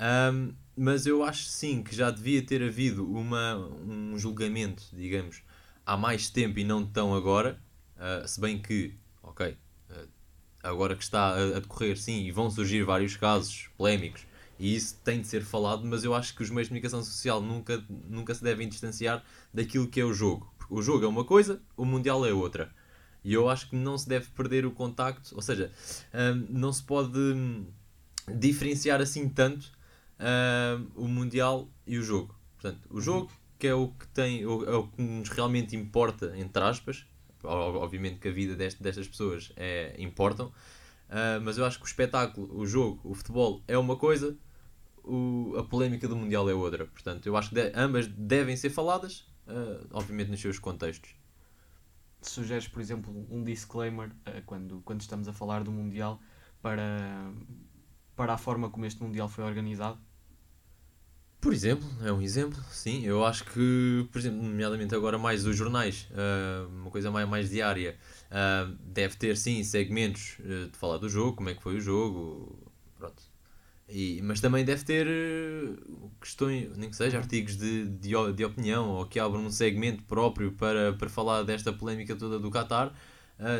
Um, 0.00 0.54
mas 0.74 1.04
eu 1.04 1.22
acho 1.22 1.44
sim 1.44 1.82
que 1.82 1.94
já 1.94 2.10
devia 2.10 2.40
ter 2.42 2.62
havido 2.62 3.06
uma, 3.06 3.56
um 3.56 4.16
julgamento, 4.16 4.84
digamos, 4.94 5.42
há 5.84 5.94
mais 5.94 6.30
tempo 6.30 6.58
e 6.58 6.64
não 6.64 6.86
tão 6.86 7.14
agora, 7.14 7.60
uh, 7.96 8.26
se 8.26 8.40
bem 8.40 8.58
que, 8.58 8.94
ok, 9.22 9.58
uh, 9.90 10.08
agora 10.62 10.96
que 10.96 11.02
está 11.02 11.34
a, 11.34 11.56
a 11.56 11.60
decorrer, 11.60 11.98
sim, 11.98 12.24
e 12.24 12.30
vão 12.30 12.50
surgir 12.50 12.82
vários 12.82 13.14
casos 13.14 13.68
polémicos, 13.76 14.24
e 14.58 14.74
isso 14.74 14.98
tem 15.04 15.20
de 15.20 15.26
ser 15.26 15.42
falado, 15.42 15.84
mas 15.84 16.02
eu 16.02 16.14
acho 16.14 16.34
que 16.34 16.42
os 16.42 16.48
meios 16.48 16.68
de 16.68 16.70
comunicação 16.70 17.02
social 17.02 17.42
nunca, 17.42 17.84
nunca 18.08 18.34
se 18.34 18.42
devem 18.42 18.68
distanciar 18.68 19.22
daquilo 19.52 19.86
que 19.86 20.00
é 20.00 20.04
o 20.04 20.14
jogo. 20.14 20.50
O 20.70 20.80
jogo 20.80 21.04
é 21.04 21.08
uma 21.08 21.24
coisa, 21.24 21.60
o 21.76 21.84
Mundial 21.84 22.24
é 22.24 22.32
outra. 22.32 22.72
E 23.24 23.34
eu 23.34 23.50
acho 23.50 23.68
que 23.68 23.76
não 23.76 23.98
se 23.98 24.08
deve 24.08 24.28
perder 24.30 24.64
o 24.64 24.70
contacto, 24.70 25.34
ou 25.34 25.42
seja, 25.42 25.70
hum, 26.14 26.46
não 26.48 26.72
se 26.72 26.82
pode 26.82 27.18
hum, 27.18 27.66
diferenciar 28.28 29.00
assim 29.00 29.28
tanto 29.28 29.72
hum, 30.20 30.86
o 30.96 31.08
Mundial 31.08 31.68
e 31.86 31.98
o 31.98 32.02
jogo. 32.02 32.34
Portanto, 32.56 32.86
o 32.90 33.00
jogo 33.00 33.30
que 33.58 33.66
é 33.66 33.74
o 33.74 33.88
que 33.88 34.06
tem, 34.08 34.42
é 34.42 34.46
o 34.46 34.86
que 34.88 35.02
nos 35.02 35.28
realmente 35.28 35.76
importa, 35.76 36.32
entre 36.36 36.62
aspas, 36.62 37.06
Ob- 37.42 37.76
obviamente 37.76 38.18
que 38.20 38.28
a 38.28 38.30
vida 38.30 38.54
dest- 38.54 38.80
destas 38.82 39.08
pessoas 39.08 39.52
é, 39.56 39.94
importam, 39.98 40.52
ah, 41.08 41.40
mas 41.42 41.56
eu 41.58 41.64
acho 41.64 41.78
que 41.78 41.84
o 41.84 41.86
espetáculo, 41.86 42.54
o 42.58 42.66
jogo, 42.66 43.00
o 43.04 43.14
futebol 43.14 43.62
é 43.66 43.78
uma 43.78 43.96
coisa, 43.96 44.36
o- 45.04 45.54
a 45.58 45.64
polémica 45.64 46.06
do 46.08 46.16
Mundial 46.16 46.48
é 46.50 46.54
outra. 46.54 46.86
Portanto, 46.86 47.26
eu 47.26 47.36
acho 47.36 47.50
que 47.50 47.54
de- 47.56 47.72
ambas 47.74 48.06
devem 48.08 48.56
ser 48.56 48.70
faladas, 48.70 49.26
ah, 49.46 49.86
obviamente 49.92 50.30
nos 50.30 50.40
seus 50.40 50.58
contextos. 50.58 51.14
sugeres, 52.22 52.68
por 52.68 52.80
exemplo, 52.80 53.26
um 53.30 53.42
disclaimer 53.42 54.10
eh, 54.26 54.42
quando, 54.44 54.80
quando 54.82 55.00
estamos 55.00 55.26
a 55.28 55.32
falar 55.32 55.64
do 55.64 55.72
Mundial 55.72 56.20
para, 56.62 57.32
para 58.16 58.34
a 58.34 58.38
forma 58.38 58.68
como 58.70 58.84
este 58.86 59.02
Mundial 59.02 59.28
foi 59.28 59.44
organizado? 59.44 59.98
Por 61.40 61.54
exemplo, 61.54 61.88
é 62.04 62.12
um 62.12 62.20
exemplo, 62.20 62.62
sim. 62.70 63.02
Eu 63.04 63.24
acho 63.24 63.44
que, 63.44 64.06
por 64.12 64.18
exemplo, 64.18 64.42
nomeadamente 64.42 64.94
agora 64.94 65.16
mais 65.18 65.46
os 65.46 65.56
jornais, 65.56 66.06
ah, 66.12 66.66
uma 66.68 66.90
coisa 66.90 67.10
mais, 67.10 67.26
mais 67.28 67.48
diária, 67.48 67.96
ah, 68.30 68.70
deve 68.80 69.16
ter 69.16 69.36
sim 69.38 69.62
segmentos 69.64 70.36
ah, 70.40 70.68
de 70.70 70.76
falar 70.76 70.98
do 70.98 71.08
jogo, 71.08 71.36
como 71.36 71.48
é 71.48 71.54
que 71.54 71.62
foi 71.62 71.76
o 71.76 71.80
jogo, 71.80 72.58
pronto. 72.98 73.22
E, 73.88 74.20
mas 74.22 74.40
também 74.40 74.64
deve 74.64 74.84
ter 74.84 75.06
questões, 76.20 76.76
nem 76.76 76.90
que 76.90 76.96
seja 76.96 77.18
artigos 77.18 77.56
de, 77.56 77.88
de, 77.88 78.10
de 78.34 78.44
opinião 78.44 78.90
ou 78.90 79.06
que 79.06 79.18
abram 79.18 79.44
um 79.46 79.50
segmento 79.50 80.02
próprio 80.04 80.52
para, 80.52 80.92
para 80.94 81.08
falar 81.08 81.42
desta 81.42 81.72
polémica 81.72 82.14
toda 82.16 82.38
do 82.38 82.50
Qatar, 82.50 82.92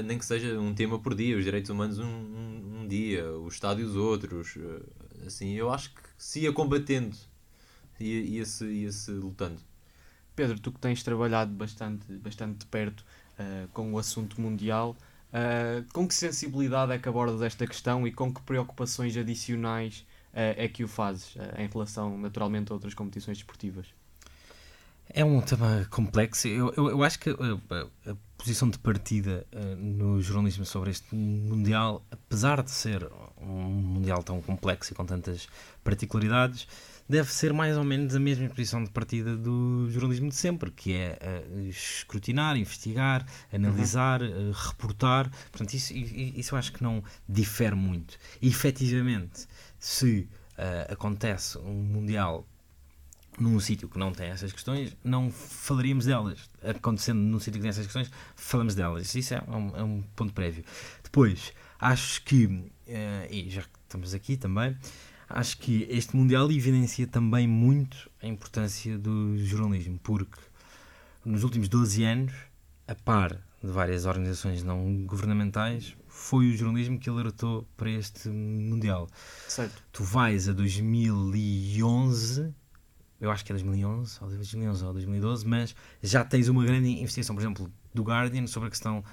nem 0.04 0.18
que 0.18 0.24
seja 0.24 0.58
um 0.60 0.74
tema 0.74 0.98
por 1.00 1.14
dia, 1.14 1.36
os 1.36 1.44
direitos 1.44 1.70
humanos 1.70 1.98
um, 1.98 2.04
um, 2.04 2.80
um 2.82 2.88
dia, 2.88 3.30
os 3.32 3.58
outros. 3.96 4.56
ah, 4.58 5.26
assim, 5.26 5.54
eu 5.54 5.70
acho 5.70 5.90
que 5.94 6.00
se 6.18 6.40
ia 6.40 6.52
combatendo 6.52 7.16
ia- 8.04 8.38
ia-se 8.38 8.64
ia-se 8.64 9.10
lutando. 9.12 9.60
Pedro, 10.36 10.58
tu 10.60 10.72
que 10.72 10.78
tens 10.80 11.02
trabalhado 11.02 11.52
bastante, 11.52 12.10
bastante 12.14 12.58
de 12.60 12.66
perto 12.66 13.04
eh, 13.38 13.66
com 13.72 13.92
o 13.92 13.98
assunto 13.98 14.40
mundial, 14.40 14.96
eh, 15.32 15.84
com 15.92 16.06
que 16.08 16.14
sensibilidade 16.14 16.92
é 16.92 16.98
que 16.98 17.08
abordas 17.08 17.42
esta 17.42 17.66
questão 17.66 18.06
e 18.06 18.12
com 18.12 18.32
que 18.32 18.40
preocupações 18.42 19.16
adicionais 19.16 20.06
eh, 20.32 20.64
é 20.64 20.68
que 20.68 20.84
o 20.84 20.88
fazes 20.88 21.34
em 21.58 21.66
relação, 21.68 22.16
naturalmente, 22.18 22.70
a 22.72 22.74
outras 22.74 22.94
competições 22.94 23.38
desportivas? 23.38 23.86
É 25.12 25.24
um 25.24 25.40
tema 25.40 25.86
complexo. 25.90 26.46
Eu, 26.46 26.72
eu, 26.76 26.90
eu 26.90 27.02
acho 27.02 27.18
que 27.18 27.30
a, 27.30 27.34
a- 27.34 28.12
a 28.12 28.16
posição 28.38 28.70
de 28.70 28.78
partida 28.78 29.44
no 29.76 30.22
jornalismo 30.22 30.64
sobre 30.64 30.90
este 30.90 31.14
Mundial, 31.14 32.02
apesar 32.10 32.62
de 32.62 32.70
ser 32.70 33.06
um 33.38 33.52
Mundial 33.70 34.22
tão 34.22 34.40
complexo 34.40 34.92
e 34.92 34.96
com 34.96 35.04
tantas 35.04 35.48
particularidades, 35.84 36.66
deve 37.10 37.32
ser 37.32 37.52
mais 37.52 37.76
ou 37.76 37.82
menos 37.82 38.14
a 38.14 38.20
mesma 38.20 38.48
posição 38.48 38.84
de 38.84 38.90
partida 38.90 39.36
do 39.36 39.90
jornalismo 39.90 40.28
de 40.28 40.36
sempre, 40.36 40.70
que 40.70 40.94
é 40.94 41.18
eh, 41.20 41.68
escrutinar, 41.68 42.56
investigar, 42.56 43.26
analisar, 43.52 44.22
eh, 44.22 44.28
reportar. 44.54 45.28
Portanto, 45.50 45.74
isso, 45.74 45.92
isso 45.92 46.54
eu 46.54 46.58
acho 46.58 46.72
que 46.72 46.84
não 46.84 47.02
difere 47.28 47.74
muito. 47.74 48.16
E, 48.40 48.46
efetivamente, 48.46 49.48
se 49.76 50.28
eh, 50.56 50.86
acontece 50.88 51.58
um 51.58 51.82
Mundial 51.82 52.46
num 53.40 53.58
sítio 53.58 53.88
que 53.88 53.98
não 53.98 54.12
tem 54.12 54.28
essas 54.28 54.52
questões, 54.52 54.96
não 55.02 55.32
falaríamos 55.32 56.04
delas. 56.04 56.48
Acontecendo 56.62 57.18
num 57.18 57.40
sítio 57.40 57.54
que 57.54 57.62
tem 57.62 57.70
essas 57.70 57.86
questões, 57.86 58.08
falamos 58.36 58.76
delas. 58.76 59.12
Isso 59.16 59.34
é 59.34 59.42
um, 59.48 59.76
é 59.76 59.82
um 59.82 60.00
ponto 60.14 60.32
prévio. 60.32 60.64
Depois, 61.02 61.52
acho 61.80 62.22
que, 62.22 62.70
e 63.30 63.50
já 63.50 63.62
que 63.62 63.68
estamos 63.84 64.14
aqui 64.14 64.36
também, 64.36 64.76
acho 65.30 65.58
que 65.58 65.86
este 65.88 66.16
Mundial 66.16 66.50
evidencia 66.50 67.06
também 67.06 67.46
muito 67.46 68.10
a 68.22 68.26
importância 68.26 68.98
do 68.98 69.38
jornalismo, 69.38 69.98
porque 70.02 70.38
nos 71.24 71.44
últimos 71.44 71.68
12 71.68 72.04
anos, 72.04 72.32
a 72.86 72.94
par 72.94 73.32
de 73.62 73.70
várias 73.70 74.06
organizações 74.06 74.62
não 74.62 75.04
governamentais, 75.04 75.94
foi 76.08 76.50
o 76.50 76.56
jornalismo 76.56 76.98
que 76.98 77.08
alertou 77.08 77.68
para 77.76 77.90
este 77.90 78.28
Mundial 78.28 79.08
Certo. 79.46 79.82
tu 79.92 80.02
vais 80.02 80.48
a 80.48 80.52
2011, 80.52 82.52
eu 83.20 83.30
acho 83.30 83.44
que 83.44 83.52
é 83.52 83.54
2011, 83.54 84.18
ou 84.20 84.28
2011 84.28 84.84
ou 84.84 84.92
2012, 84.92 85.46
mas 85.46 85.76
já 86.02 86.24
tens 86.24 86.48
uma 86.48 86.64
grande 86.64 86.88
investigação, 86.88 87.36
por 87.36 87.42
exemplo, 87.42 87.72
do 87.94 88.02
Guardian 88.02 88.46
sobre 88.46 88.68
a 88.68 88.70
questão 88.70 89.04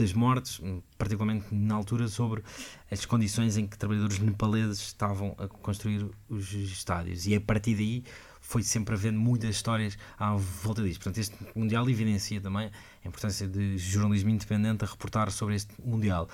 das 0.00 0.12
mortes, 0.12 0.60
particularmente 0.98 1.46
na 1.52 1.74
altura, 1.74 2.08
sobre 2.08 2.42
as 2.90 3.04
condições 3.04 3.56
em 3.56 3.66
que 3.66 3.76
trabalhadores 3.76 4.18
nepaleses 4.18 4.78
estavam 4.80 5.34
a 5.38 5.46
construir 5.46 6.06
os 6.28 6.52
estádios. 6.52 7.26
E 7.26 7.34
a 7.34 7.40
partir 7.40 7.74
daí 7.74 8.04
foi 8.40 8.62
sempre 8.62 8.94
havendo 8.94 9.18
muitas 9.20 9.50
histórias 9.50 9.96
à 10.18 10.34
volta 10.34 10.82
disto. 10.82 11.02
Portanto, 11.02 11.18
este 11.18 11.36
Mundial 11.54 11.88
evidencia 11.88 12.40
também 12.40 12.70
a 13.04 13.08
importância 13.08 13.46
de 13.46 13.78
jornalismo 13.78 14.30
independente 14.30 14.84
a 14.84 14.88
reportar 14.88 15.30
sobre 15.30 15.54
este 15.54 15.72
Mundial. 15.84 16.28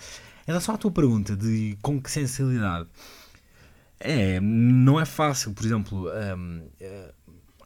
Em 0.44 0.50
relação 0.52 0.74
à 0.74 0.78
tua 0.78 0.90
pergunta 0.90 1.36
de 1.36 1.76
com 1.82 2.00
que 2.00 2.10
sensibilidade, 2.10 2.88
é, 3.98 4.40
não 4.40 5.00
é 5.00 5.04
fácil, 5.04 5.52
por 5.52 5.64
exemplo, 5.64 6.08
um, 6.08 6.68
eh, 6.80 7.14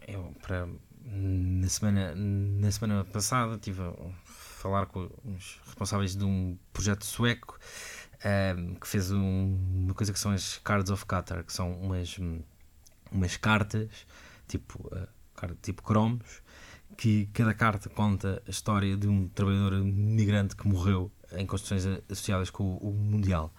eu, 0.08 0.34
para, 0.42 0.68
na, 1.04 1.68
semana, 1.68 2.14
na 2.14 2.70
semana 2.70 3.04
passada 3.04 3.54
estive 3.54 3.82
a 3.82 3.92
falar 4.60 4.86
com 4.86 5.08
os 5.24 5.58
responsáveis 5.64 6.14
de 6.14 6.24
um 6.24 6.56
projeto 6.72 7.04
sueco 7.04 7.58
um, 8.56 8.74
que 8.74 8.86
fez 8.86 9.10
um, 9.10 9.58
uma 9.84 9.94
coisa 9.94 10.12
que 10.12 10.18
são 10.18 10.32
as 10.32 10.58
Cards 10.58 10.90
of 10.90 11.06
Qatar, 11.06 11.42
que 11.44 11.52
são 11.52 11.72
umas, 11.72 12.18
umas 13.10 13.36
cartas 13.38 14.06
tipo, 14.46 14.86
uh, 14.88 15.54
tipo 15.62 15.82
cromos, 15.82 16.42
que 16.96 17.26
cada 17.32 17.54
carta 17.54 17.88
conta 17.88 18.42
a 18.46 18.50
história 18.50 18.96
de 18.96 19.08
um 19.08 19.28
trabalhador 19.28 19.82
migrante 19.82 20.54
que 20.54 20.68
morreu 20.68 21.10
em 21.32 21.46
construções 21.46 21.86
associadas 22.10 22.50
com 22.50 22.64
o, 22.64 22.90
o 22.90 22.92
Mundial. 22.92 23.54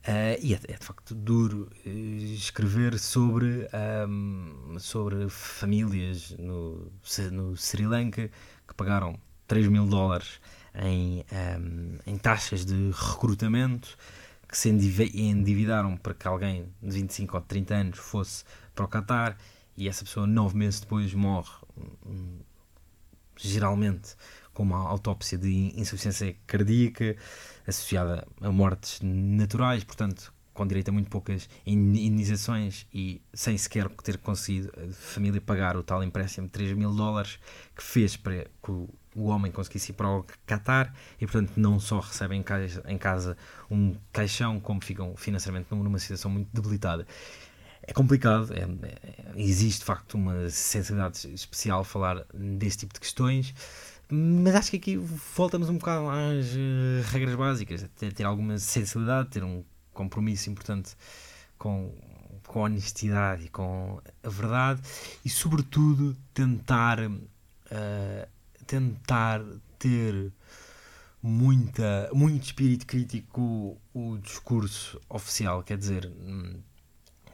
Uh, 0.00 0.38
e 0.40 0.54
é, 0.54 0.60
é, 0.68 0.78
de 0.78 0.84
facto 0.86 1.14
duro 1.14 1.68
uh, 1.84 1.88
escrever 2.32 2.98
sobre, 2.98 3.68
um, 4.08 4.78
sobre 4.78 5.28
famílias 5.28 6.30
no, 6.38 6.90
no 7.32 7.54
Sri 7.56 7.86
Lanka 7.86 8.30
que 8.66 8.74
pagaram 8.74 9.18
3 9.50 9.66
mil 9.66 9.84
dólares 9.84 10.40
em, 10.76 11.24
um, 11.58 11.98
em 12.06 12.16
taxas 12.16 12.64
de 12.64 12.92
recrutamento, 12.92 13.98
que 14.46 14.56
se 14.56 14.68
endividaram 14.68 15.96
para 15.96 16.14
que 16.14 16.28
alguém 16.28 16.68
de 16.80 16.90
25 16.90 17.36
ou 17.36 17.42
30 17.42 17.74
anos 17.74 17.98
fosse 17.98 18.44
para 18.76 18.84
o 18.84 18.88
Qatar 18.88 19.36
e 19.76 19.88
essa 19.88 20.04
pessoa 20.04 20.24
nove 20.24 20.56
meses 20.56 20.78
depois 20.78 21.12
morre, 21.14 21.50
hum, 22.06 22.38
geralmente 23.36 24.14
com 24.54 24.62
uma 24.62 24.88
autópsia 24.88 25.36
de 25.36 25.72
insuficiência 25.76 26.36
cardíaca 26.46 27.16
associada 27.66 28.24
a 28.40 28.52
mortes 28.52 29.00
naturais, 29.02 29.82
portanto 29.82 30.32
com 30.54 30.64
direito 30.64 30.90
a 30.90 30.92
muito 30.92 31.10
poucas 31.10 31.48
indenizações 31.66 32.86
e 32.94 33.20
sem 33.34 33.58
sequer 33.58 33.88
ter 34.04 34.18
conseguido 34.18 34.70
a 34.76 34.92
família 34.92 35.40
pagar 35.40 35.76
o 35.76 35.82
tal 35.82 36.04
empréstimo 36.04 36.46
de 36.46 36.52
3 36.52 36.72
mil 36.74 36.92
dólares 36.92 37.40
que 37.74 37.82
fez 37.82 38.16
para 38.16 38.44
que 38.44 38.70
o 38.70 38.88
homem 39.16 39.50
conseguisse 39.50 39.92
ir 39.92 39.94
para 39.94 40.08
o 40.08 40.24
Qatar 40.46 40.92
e 41.20 41.26
portanto 41.26 41.52
não 41.56 41.80
só 41.80 42.00
recebem 42.00 42.44
em 42.86 42.98
casa 42.98 43.36
um 43.70 43.94
caixão 44.12 44.60
como 44.60 44.80
ficam 44.80 45.16
financeiramente 45.16 45.74
numa 45.74 45.98
situação 45.98 46.30
muito 46.30 46.48
debilitada. 46.52 47.06
É 47.82 47.92
complicado, 47.92 48.52
é, 48.52 48.60
é, 48.86 49.32
existe 49.36 49.80
de 49.80 49.84
facto 49.86 50.14
uma 50.14 50.48
sensibilidade 50.50 51.32
especial 51.32 51.82
falar 51.82 52.24
deste 52.32 52.80
tipo 52.80 52.94
de 52.94 53.00
questões, 53.00 53.54
mas 54.08 54.54
acho 54.54 54.70
que 54.70 54.76
aqui 54.76 54.96
voltamos 54.96 55.68
um 55.68 55.78
bocado 55.78 56.08
às 56.08 56.46
uh, 56.54 57.10
regras 57.10 57.34
básicas, 57.34 57.88
ter, 57.96 58.12
ter, 58.12 58.24
alguma 58.24 58.58
sensibilidade, 58.58 59.30
ter 59.30 59.42
um 59.42 59.64
compromisso 59.92 60.50
importante 60.50 60.96
com, 61.58 61.94
com 62.46 62.60
a 62.60 62.62
honestidade 62.64 63.46
e 63.46 63.48
com 63.48 64.00
a 64.22 64.28
verdade 64.28 64.82
e 65.24 65.30
sobretudo 65.30 66.16
tentar 66.34 67.00
uh, 67.00 68.28
tentar 68.70 69.42
ter 69.80 70.32
muita, 71.20 72.08
muito 72.12 72.44
espírito 72.44 72.86
crítico 72.86 73.40
o, 73.92 74.12
o 74.12 74.18
discurso 74.18 75.00
oficial, 75.08 75.64
quer 75.64 75.76
dizer, 75.76 76.06
hum, 76.06 76.60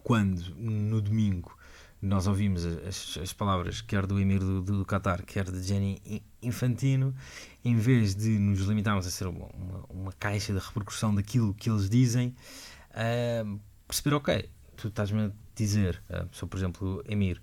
quando 0.03 0.55
no 0.57 1.03
domingo 1.03 1.55
nós 2.01 2.26
ouvimos 2.26 2.64
as, 2.64 3.18
as 3.20 3.32
palavras 3.34 3.82
quer 3.82 4.07
do 4.07 4.18
Emir 4.18 4.39
do, 4.39 4.62
do, 4.62 4.87
Qatar, 4.87 5.22
quer 5.26 5.45
de 5.45 5.62
Jenny 5.62 6.22
Infantino, 6.43 7.14
em 7.62 7.76
vez 7.76 8.14
de 8.14 8.39
nos 8.39 8.61
limitarmos 8.61 9.07
a 9.07 9.11
ser 9.11 9.26
uma, 9.26 9.47
uma, 9.49 9.84
uma 9.91 10.12
caixa 10.12 10.55
de 10.55 10.59
repercussão 10.59 11.14
daquilo 11.14 11.53
que 11.53 11.68
eles 11.68 11.91
dizem, 11.91 12.34
uh, 12.93 13.61
perceber, 13.87 14.16
ok, 14.16 14.49
tu 14.74 14.89
estás-me 14.89 15.26
a 15.26 15.30
dizer, 15.55 16.03
uh, 16.09 16.26
sou 16.32 16.49
por 16.49 16.57
exemplo 16.57 17.05
Emir, 17.07 17.43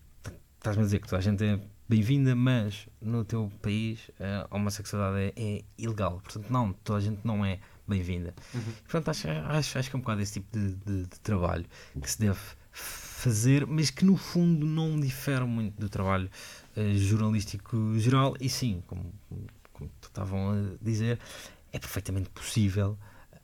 estás-me 0.57 0.81
a 0.81 0.85
dizer 0.85 0.99
que 0.99 1.07
toda 1.07 1.19
a 1.19 1.23
gente 1.23 1.43
é 1.43 1.59
bem-vinda, 1.93 2.35
mas 2.35 2.87
no 2.99 3.23
teu 3.23 3.51
país 3.61 4.09
a 4.19 4.47
homossexualidade 4.55 5.31
é, 5.37 5.57
é, 5.57 5.63
ilegal. 5.77 6.19
Portanto, 6.23 6.49
não, 6.49 6.73
toda 6.73 6.97
a 6.97 7.01
gente 7.01 7.19
não 7.23 7.45
é 7.45 7.59
bem-vinda. 7.87 8.33
Uhum. 8.51 8.61
Portanto, 8.81 9.09
acho, 9.09 9.27
acho, 9.29 9.77
acho 9.77 9.89
que 9.91 9.95
é 9.95 9.97
um 9.97 10.01
bocado 10.01 10.21
esse 10.21 10.33
tipo 10.33 10.57
de, 10.57 10.73
de, 10.73 11.01
de, 11.03 11.19
trabalho 11.19 11.65
que 12.01 12.09
se 12.09 12.19
deve 12.19 12.39
fazer, 12.71 13.67
mas 13.67 13.91
que 13.91 14.03
no 14.03 14.17
fundo 14.17 14.65
não 14.65 14.99
difere 14.99 15.45
muito 15.45 15.79
do 15.79 15.87
trabalho 15.87 16.31
uh, 16.75 16.97
jornalístico 16.97 17.93
geral. 17.99 18.35
E 18.41 18.49
sim, 18.49 18.81
como, 18.87 19.13
como 19.71 19.91
estavam 20.01 20.49
a 20.49 20.55
dizer, 20.81 21.19
é 21.71 21.77
perfeitamente 21.77 22.31
possível, 22.31 22.97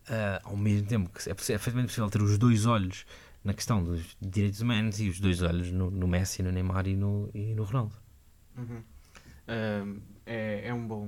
uh, 0.10 0.42
ao 0.44 0.58
mesmo 0.58 0.88
tempo 0.88 1.12
que 1.12 1.30
é, 1.30 1.34
é 1.34 1.36
perfeitamente 1.36 1.90
possível 1.90 2.10
ter 2.10 2.22
os 2.24 2.36
dois 2.40 2.66
olhos 2.66 3.06
na 3.44 3.54
questão 3.54 3.84
dos 3.84 4.18
direitos 4.20 4.60
humanos 4.60 5.00
e 5.00 5.08
os 5.08 5.20
dois 5.20 5.44
olhos 5.44 5.72
no, 5.72 5.92
no 5.92 6.08
Messi, 6.08 6.42
no 6.42 6.52
Neymar 6.52 6.88
e 6.88 6.96
no, 6.96 7.30
e 7.32 7.54
no 7.54 7.64
Ronaldo. 7.64 8.09
Uhum. 8.60 8.84
Uh, 9.48 10.02
é, 10.26 10.68
é 10.68 10.74
um 10.74 10.88
bom 10.88 11.08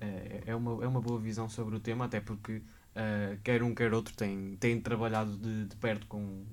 é, 0.00 0.42
é, 0.46 0.54
uma, 0.54 0.84
é 0.84 0.88
uma 0.88 1.00
boa 1.00 1.18
visão 1.18 1.48
sobre 1.48 1.76
o 1.76 1.80
tema, 1.80 2.04
até 2.04 2.20
porque 2.20 2.56
uh, 2.56 3.38
quer 3.42 3.62
um 3.62 3.74
quer 3.74 3.92
outro 3.94 4.14
tem, 4.14 4.56
tem 4.56 4.80
trabalhado 4.80 5.36
de, 5.36 5.66
de 5.66 5.76
perto 5.76 6.06
com, 6.06 6.44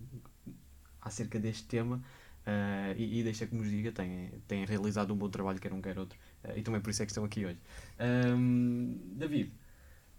acerca 1.02 1.40
deste 1.40 1.68
tema 1.68 1.98
uh, 1.98 2.94
e, 2.98 3.20
e, 3.20 3.24
deixa 3.24 3.46
que 3.46 3.56
nos 3.56 3.70
diga, 3.70 3.92
tem, 3.92 4.32
tem 4.48 4.66
realizado 4.66 5.14
um 5.14 5.18
bom 5.18 5.30
trabalho, 5.30 5.60
quer 5.60 5.74
um 5.74 5.82
quer 5.82 5.98
outro, 5.98 6.18
uh, 6.46 6.58
e 6.58 6.62
também 6.62 6.82
por 6.82 6.90
isso 6.90 7.04
é 7.04 7.06
que 7.06 7.12
estão 7.12 7.26
aqui 7.26 7.46
hoje. 7.46 7.60
Um, 8.00 8.98
David, 9.16 9.52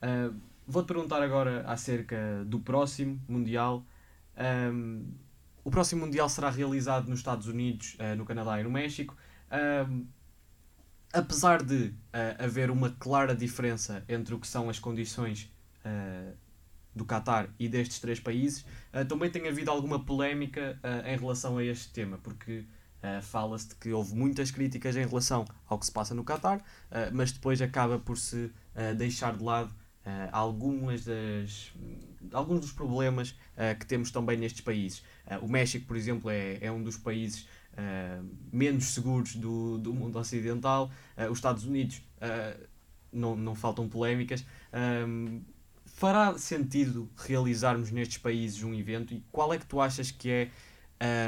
uh, 0.03 0.35
vou-te 0.67 0.87
perguntar 0.87 1.23
agora 1.23 1.65
acerca 1.67 2.45
do 2.47 2.61
próximo 2.61 3.21
Mundial. 3.29 3.85
Um, 4.73 5.07
o 5.65 5.71
próximo 5.71 6.05
Mundial 6.05 6.29
será 6.29 6.51
realizado 6.51 7.09
nos 7.09 7.21
Estados 7.21 7.47
Unidos, 7.47 7.97
no 8.19 8.27
Canadá 8.27 8.61
e 8.61 8.65
no 8.65 8.71
México. 8.71 9.17
Um, 9.55 10.07
apesar 11.13 11.63
de 11.63 11.85
uh, 11.85 11.95
haver 12.45 12.71
uma 12.71 12.91
clara 12.91 13.35
diferença 13.35 14.05
entre 14.09 14.35
o 14.35 14.41
que 14.41 14.49
são 14.49 14.69
as 14.69 14.81
condições 14.81 15.51
uh, 15.87 16.37
do 16.95 17.07
Qatar 17.07 17.49
e 17.59 17.69
destes 17.69 18.01
três 18.01 18.19
países, 18.19 18.67
uh, 18.93 19.05
também 19.07 19.31
tem 19.31 19.47
havido 19.49 19.71
alguma 19.71 20.05
polémica 20.05 20.79
em 21.07 21.17
relação 21.17 21.57
a 21.59 21.65
este 21.65 21.93
tema, 21.93 22.19
porque 22.19 22.65
fala-se 23.23 23.69
de 23.69 23.75
que 23.75 23.93
houve 23.93 24.15
muitas 24.15 24.51
críticas 24.51 24.97
em 24.97 25.07
relação 25.07 25.45
ao 25.67 25.79
que 25.79 25.85
se 25.85 25.93
passa 25.93 26.15
no 26.15 26.25
Qatar, 26.25 26.63
mas 27.13 27.33
depois 27.33 27.61
acaba 27.61 27.99
por 27.99 28.17
se 28.17 28.51
deixar 28.97 29.37
de 29.37 29.45
lado 29.45 29.71
algumas 30.33 31.05
das, 31.05 31.71
alguns 32.33 32.61
dos 32.61 32.73
problemas 32.73 33.35
que 33.79 33.85
temos 33.85 34.11
também 34.11 34.39
nestes 34.39 34.63
países. 34.63 35.03
o 35.43 35.49
México, 35.49 35.87
por 35.87 35.99
exemplo, 35.99 36.31
é, 36.31 36.57
é 36.63 36.73
um 36.73 36.83
dos 36.83 36.97
países 36.97 37.43
uh, 37.43 37.49
menos 38.53 38.87
seguros 38.87 39.35
do, 39.37 39.79
do 39.79 39.93
mundo 39.93 40.19
ocidental. 40.19 40.91
Uh, 41.17 41.31
os 41.31 41.39
Estados 41.39 41.65
Unidos, 41.65 42.03
uh, 42.19 42.67
não, 43.13 43.37
não 43.37 43.55
faltam 43.55 43.89
polémicas. 43.89 44.45
Um, 45.07 45.43
fará 45.85 46.37
sentido 46.39 47.09
realizarmos 47.17 47.91
nestes 47.91 48.19
países 48.19 48.63
um 48.63 48.75
evento? 48.75 49.15
E 49.15 49.23
qual 49.31 49.53
é 49.53 49.59
que 49.59 49.67
tu 49.67 49.81
achas 49.81 50.11
que 50.11 50.31
é. 50.31 50.51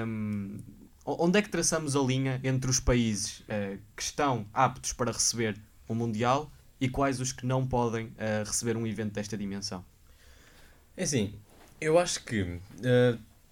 Um, 0.04 0.58
onde 1.04 1.38
é 1.38 1.42
que 1.42 1.48
traçamos 1.48 1.94
a 1.94 2.00
linha 2.00 2.40
entre 2.42 2.68
os 2.68 2.80
países 2.80 3.44
que 3.94 4.02
estão 4.02 4.44
aptos 4.52 4.92
para 4.92 5.12
receber 5.12 5.56
o 5.86 5.94
Mundial 5.94 6.50
e 6.80 6.88
quais 6.88 7.20
os 7.20 7.30
que 7.30 7.46
não 7.46 7.64
podem 7.64 8.12
receber 8.44 8.76
um 8.76 8.84
evento 8.84 9.12
desta 9.12 9.38
dimensão? 9.38 9.84
É 10.96 11.04
assim, 11.04 11.32
eu 11.80 11.96
acho 11.96 12.24
que 12.24 12.58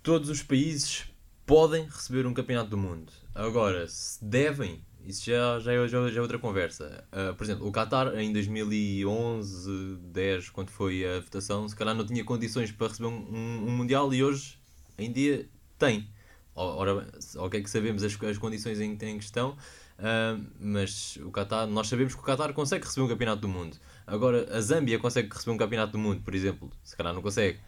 todos 0.03 0.29
os 0.31 0.43
países 0.43 1.05
podem 1.47 1.85
receber 1.85 2.27
um 2.27 2.35
campeonato 2.35 2.71
do 2.71 2.79
mundo. 2.79 3.13
Agora, 3.35 3.87
se 3.89 4.25
devem, 4.25 4.83
isso 5.05 5.27
já, 5.27 5.59
já, 5.61 5.73
é, 5.73 5.89
já, 5.89 6.09
já 6.09 6.19
é 6.19 6.23
outra 6.23 6.39
conversa. 6.39 7.05
Uh, 7.13 7.35
por 7.35 7.45
exemplo, 7.45 7.67
o 7.67 7.73
Qatar 7.73 8.15
em 8.19 8.33
2011, 8.33 9.97
10, 9.97 10.51
quando 10.51 10.71
foi 10.71 11.05
a 11.05 11.21
votação, 11.21 11.69
se 11.69 11.77
calhar 11.77 11.95
não 11.95 12.07
tinha 12.07 12.25
condições 12.25 12.73
para 12.73 12.89
receber 12.89 13.09
um, 13.09 13.17
um, 13.17 13.67
um 13.69 13.71
Mundial 13.71 14.13
e 14.15 14.23
hoje 14.23 14.59
em 14.97 15.13
dia 15.13 15.49
tem. 15.79 16.09
Ora, 16.57 17.09
ok 17.37 17.63
que 17.63 17.69
sabemos 17.69 18.05
as, 18.05 18.23
as 18.23 18.39
condições 18.39 18.81
em, 18.81 18.93
em 18.93 19.19
questão, 19.19 19.57
uh, 19.99 20.45
mas 20.61 21.17
o 21.17 21.31
Qatar, 21.33 21.67
nós 21.67 21.89
sabemos 21.89 22.15
que 22.15 22.21
o 22.21 22.25
Qatar 22.25 22.53
consegue 22.53 22.85
receber 22.85 23.05
um 23.05 23.09
campeonato 23.09 23.43
do 23.43 23.49
mundo. 23.49 23.77
Agora, 24.07 24.47
a 24.57 24.61
Zâmbia 24.61 24.99
consegue 24.99 25.29
receber 25.33 25.51
um 25.51 25.57
campeonato 25.57 25.93
do 25.93 25.99
mundo, 25.99 26.23
por 26.23 26.35
exemplo. 26.35 26.71
Se 26.83 26.97
calhar 26.97 27.13
não 27.13 27.23
consegue. 27.23 27.59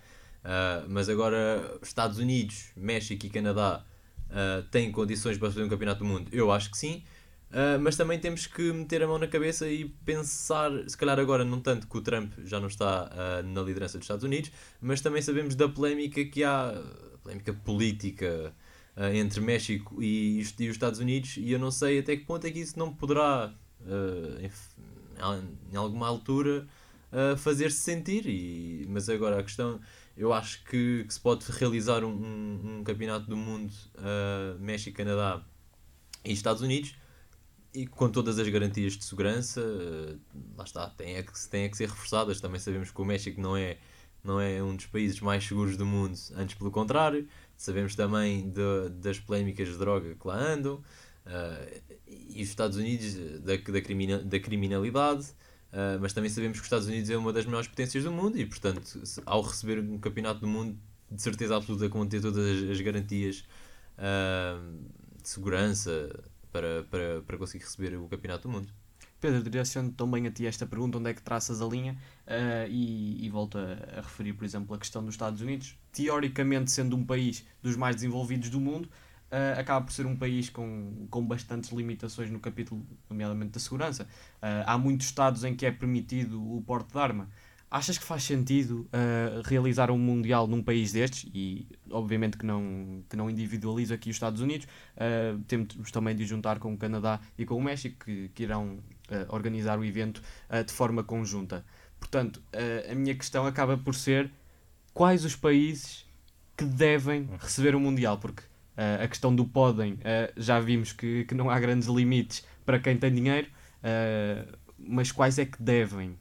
Uh, 0.47 0.87
mas 0.89 1.09
agora, 1.09 1.77
Estados 1.83 2.19
Unidos, 2.19 2.67
México 2.77 3.27
e 3.27 3.29
Canadá 3.29 3.85
uh, 4.31 4.63
têm 4.71 4.93
condições 4.93 5.37
para 5.37 5.51
fazer 5.51 5.65
um 5.65 5.69
campeonato 5.69 5.99
do 5.99 6.05
mundo? 6.05 6.29
Eu 6.31 6.53
acho 6.53 6.71
que 6.71 6.79
sim. 6.79 7.03
Uh, 7.51 7.81
mas 7.81 7.97
também 7.97 8.19
temos 8.19 8.47
que 8.47 8.73
meter 8.73 9.03
a 9.03 9.09
mão 9.09 9.19
na 9.19 9.27
cabeça 9.27 9.69
e 9.69 9.87
pensar, 10.05 10.71
se 10.87 10.97
calhar 10.97 11.19
agora 11.19 11.45
não 11.45 11.61
tanto 11.61 11.89
que 11.89 11.97
o 11.97 12.01
Trump 12.01 12.33
já 12.45 12.61
não 12.61 12.69
está 12.69 13.11
na 13.45 13.61
liderança 13.63 13.99
dos 13.99 14.05
Estados 14.05 14.25
Unidos, 14.25 14.53
mas 14.81 15.01
também 15.01 15.21
sabemos 15.21 15.57
da 15.57 15.69
polémica 15.69 16.25
que 16.25 16.45
há, 16.45 16.81
polémica 17.23 17.53
política 17.53 18.55
entre 19.15 19.41
México 19.41 20.03
e, 20.03 20.39
e, 20.39 20.41
os 20.41 20.59
Estados 20.59 21.01
Unidos, 21.01 21.37
e 21.37 21.51
eu 21.51 21.59
não 21.59 21.71
sei 21.71 21.99
até 21.99 22.17
que 22.17 22.25
ponto 22.25 22.47
é 22.47 22.51
que 22.51 22.59
isso 22.59 22.79
não 22.79 22.93
poderá, 22.93 23.53
em, 24.41 24.51
em, 25.73 25.77
alguma 25.77 26.07
altura, 26.07 26.67
fazer-se 27.37 27.79
sentir. 27.79 28.27
E, 28.27 28.87
mas 28.89 29.09
agora 29.09 29.39
a 29.39 29.43
questão, 29.43 29.81
eu 30.17 30.33
acho 30.33 30.65
que, 30.65 31.05
que 31.05 31.13
se 31.13 31.21
pode 31.21 31.45
realizar 31.51 32.05
um, 32.05 32.11
um, 32.11 32.79
um 32.79 32.85
campeonato 32.85 33.27
do 33.27 33.37
mundo 33.37 33.73
México, 34.59 34.97
Canadá 34.97 35.45
e 36.25 36.33
Estados 36.33 36.63
Unidos 36.63 36.95
e 37.77 37.87
com 37.87 38.09
todas 38.09 38.39
as 38.39 38.49
garantias 38.49 38.95
de 38.95 39.05
segurança, 39.05 39.61
eh, 39.61 40.17
lá 40.57 40.65
está, 40.65 40.89
tem 40.89 41.17
é 41.17 41.23
que, 41.23 41.33
tem 41.51 41.65
é 41.65 41.69
que 41.69 41.77
ser 41.77 41.91
reforçadas. 41.91 42.41
Também 42.41 42.59
sabemos 42.59 42.91
que 42.91 42.99
o 42.99 43.05
México 43.05 43.39
não 43.39 43.55
é, 43.55 43.77
não 44.25 44.41
é 44.41 44.63
um 44.63 44.75
dos 44.75 44.87
países 44.87 45.21
mais 45.21 45.45
seguros 45.45 45.77
do 45.77 45.85
mundo, 45.85 46.19
antes 46.37 46.55
pelo 46.55 46.71
contrário. 46.71 47.29
Sabemos 47.55 47.95
também 47.95 48.49
de, 48.49 48.89
das 48.95 49.19
polémicas 49.21 49.69
de 49.69 49.77
droga 49.77 50.15
que 50.15 50.27
lá 50.27 50.39
andam, 50.39 50.77
uh, 51.27 51.83
e 52.07 52.43
os 52.43 52.49
Estados 52.49 52.79
Unidos 52.79 53.15
da, 53.43 53.57
da, 53.57 53.81
crimina, 53.83 54.19
da 54.21 54.41
criminalidade, 54.41 55.27
uh, 55.77 56.01
mas 56.01 56.13
também 56.13 56.31
sabemos 56.31 56.57
que 56.57 56.63
os 56.63 56.67
Estados 56.67 56.89
Unidos 56.89 57.11
é 57.11 57.17
uma 57.17 57.33
das 57.33 57.45
maiores 57.45 57.69
potências 57.69 58.03
do 58.03 58.11
mundo, 58.11 58.39
e 58.39 58.47
portanto, 58.47 59.03
ao 59.27 59.43
receber 59.43 59.79
um 59.79 59.99
campeonato 59.99 60.41
do 60.41 60.49
mundo, 60.49 60.79
de 61.11 61.23
certeza 61.23 61.57
absoluta 61.57 61.89
que 61.89 61.97
vão 61.97 62.07
ter 62.07 62.21
todas 62.21 62.45
as, 62.45 62.71
as 62.71 62.81
garantias 62.81 63.45
uh, 63.99 64.89
de 65.23 65.29
segurança 65.29 66.11
para, 66.51 66.85
para, 66.85 67.23
para 67.23 67.39
conseguir 67.39 67.65
receber 67.65 67.97
o 67.97 68.09
Campeonato 68.09 68.49
do 68.49 68.53
Mundo. 68.53 68.73
Pedro, 69.21 69.43
direciono 69.43 69.91
também 69.93 70.27
a 70.27 70.31
ti 70.31 70.47
esta 70.47 70.67
pergunta: 70.67 70.99
onde 70.99 71.11
é 71.11 71.15
que 71.15 71.23
traças 71.23 71.61
a 71.61 71.67
linha? 71.67 71.97
Uh, 72.27 72.69
e, 72.69 73.25
e 73.25 73.31
volto 73.31 73.59
a, 73.59 73.99
a, 73.99 74.01
referir, 74.03 74.33
por 74.35 74.45
exemplo, 74.45 74.75
a 74.75 74.79
questão 74.79 75.05
dos 75.05 75.15
Estados 75.15 75.41
Unidos. 75.41 75.77
Teoricamente, 75.93 76.71
sendo 76.71 76.97
um 76.97 77.05
país 77.05 77.45
dos 77.63 77.77
mais 77.77 77.97
desenvolvidos 77.97 78.51
do 78.51 78.61
mundo, 78.61 78.89
uh, 79.31 79.59
acaba 79.61 79.85
por 79.85 79.93
ser 79.93 80.07
um 80.07 80.17
país 80.17 80.51
com, 80.51 81.07
com 81.11 81.25
bastantes 81.25 81.71
limitações 81.71 82.31
no 82.31 82.39
capítulo, 82.39 82.85
nomeadamente 83.09 83.53
da 83.53 83.61
segurança. 83.61 84.05
Uh, 84.05 84.65
há 84.67 84.79
muitos 84.79 85.07
estados 85.07 85.45
em 85.45 85.55
que 85.55 85.67
é 85.67 85.71
permitido 85.71 86.41
o 86.41 86.63
porte 86.63 86.93
de 86.93 86.99
arma. 86.99 87.29
Achas 87.69 87.99
que 87.99 88.05
faz 88.05 88.23
sentido 88.23 88.89
uh, 88.93 89.43
realizar 89.45 89.91
um 89.91 89.99
Mundial 89.99 90.47
num 90.47 90.63
país 90.63 90.93
destes? 90.93 91.29
E 91.35 91.67
obviamente 91.91 92.37
que 92.37 92.47
não, 92.47 93.03
que 93.09 93.17
não 93.17 93.29
individualizo 93.29 93.93
aqui 93.93 94.09
os 94.09 94.17
Estados 94.17 94.41
Unidos, 94.41 94.67
uh, 94.97 95.39
temos 95.49 95.91
também 95.91 96.15
de 96.15 96.25
juntar 96.25 96.59
com 96.59 96.73
o 96.73 96.77
Canadá 96.79 97.21
e 97.37 97.45
com 97.45 97.57
o 97.57 97.63
México, 97.63 98.05
que, 98.05 98.29
que 98.29 98.43
irão 98.45 98.79
organizar 99.29 99.79
o 99.79 99.85
evento 99.85 100.21
de 100.67 100.73
forma 100.73 101.05
conjunta. 101.05 101.65
Portanto, 102.01 102.43
a 102.91 102.93
minha 102.93 103.15
questão 103.15 103.47
acaba 103.47 103.79
por 103.79 103.95
ser 103.95 104.33
quais 104.93 105.25
os 105.25 105.37
países 105.37 106.05
que 106.57 106.65
devem 106.65 107.29
receber 107.39 107.77
o 107.77 107.81
Mundial, 107.81 108.19
porque 108.19 108.43
a 108.77 109.09
questão 109.09 109.35
do 109.35 109.45
podem, 109.45 109.99
já 110.37 110.61
vimos 110.61 110.93
que, 110.93 111.25
que 111.25 111.35
não 111.35 111.49
há 111.49 111.59
grandes 111.59 111.89
limites 111.89 112.45
para 112.65 112.79
quem 112.79 112.97
tem 112.97 113.15
dinheiro, 113.15 113.49
mas 114.79 115.11
quais 115.11 115.39
é 115.39 115.47
que 115.47 115.63
devem? 115.63 116.17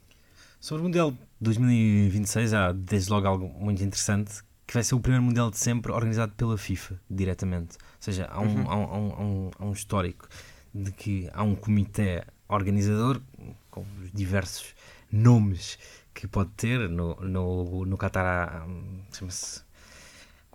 Sobre 0.59 0.81
o 0.81 0.85
Mundial 0.85 1.13
2026 1.41 2.53
há 2.53 2.71
desde 2.71 3.11
logo 3.11 3.27
algo 3.27 3.47
muito 3.59 3.83
interessante 3.83 4.41
que 4.65 4.73
vai 4.73 4.83
ser 4.83 4.95
o 4.95 4.99
primeiro 4.99 5.23
Mundial 5.23 5.51
de 5.51 5.57
sempre 5.57 5.91
organizado 5.91 6.33
pela 6.33 6.57
FIFA, 6.57 6.99
diretamente. 7.09 7.77
Ou 7.77 7.99
seja, 7.99 8.25
há 8.25 8.41
um, 8.41 8.45
uhum. 8.45 8.69
há 8.69 8.75
um, 8.75 8.83
há 8.83 9.21
um, 9.21 9.51
há 9.59 9.65
um 9.65 9.71
histórico 9.71 10.27
de 10.73 10.91
que 10.91 11.29
há 11.33 11.43
um 11.43 11.55
comitê 11.55 12.23
organizador 12.47 13.21
com 13.69 13.85
os 14.01 14.11
diversos 14.11 14.73
nomes 15.11 15.77
que 16.13 16.27
pode 16.27 16.49
ter. 16.51 16.89
No, 16.89 17.15
no, 17.15 17.85
no 17.85 17.97
Qatar 17.97 18.67
chama-se 19.13 19.61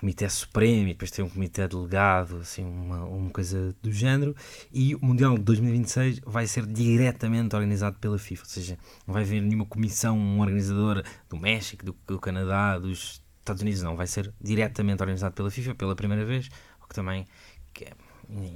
Comitê 0.01 0.29
Supremo 0.31 0.89
e 0.89 0.93
depois 0.95 1.11
tem 1.11 1.23
um 1.23 1.29
Comitê 1.29 1.69
Delegado, 1.69 2.39
assim, 2.39 2.65
uma, 2.65 3.05
uma 3.05 3.31
coisa 3.31 3.77
do 3.83 3.93
género. 3.93 4.35
E 4.73 4.95
o 4.95 5.05
Mundial 5.05 5.37
de 5.37 5.45
2026 5.45 6.21
vai 6.27 6.47
ser 6.47 6.65
diretamente 6.65 7.55
organizado 7.55 7.99
pela 7.99 8.19
FIFA, 8.19 8.43
ou 8.43 8.49
seja, 8.49 8.79
não 9.07 9.13
vai 9.13 9.23
haver 9.23 9.43
nenhuma 9.43 9.67
comissão, 9.67 10.19
um 10.19 10.41
organizador 10.41 11.05
do 11.29 11.37
México, 11.37 11.85
do, 11.85 11.95
do 12.07 12.19
Canadá, 12.19 12.79
dos 12.79 13.23
Estados 13.41 13.61
Unidos, 13.61 13.83
não. 13.83 13.95
Vai 13.95 14.07
ser 14.07 14.33
diretamente 14.41 15.03
organizado 15.03 15.35
pela 15.35 15.51
FIFA 15.51 15.75
pela 15.75 15.95
primeira 15.95 16.25
vez, 16.25 16.49
o 16.83 16.89
que 16.89 16.95
também 16.95 17.27
que 17.75 17.85
é, 17.85 17.93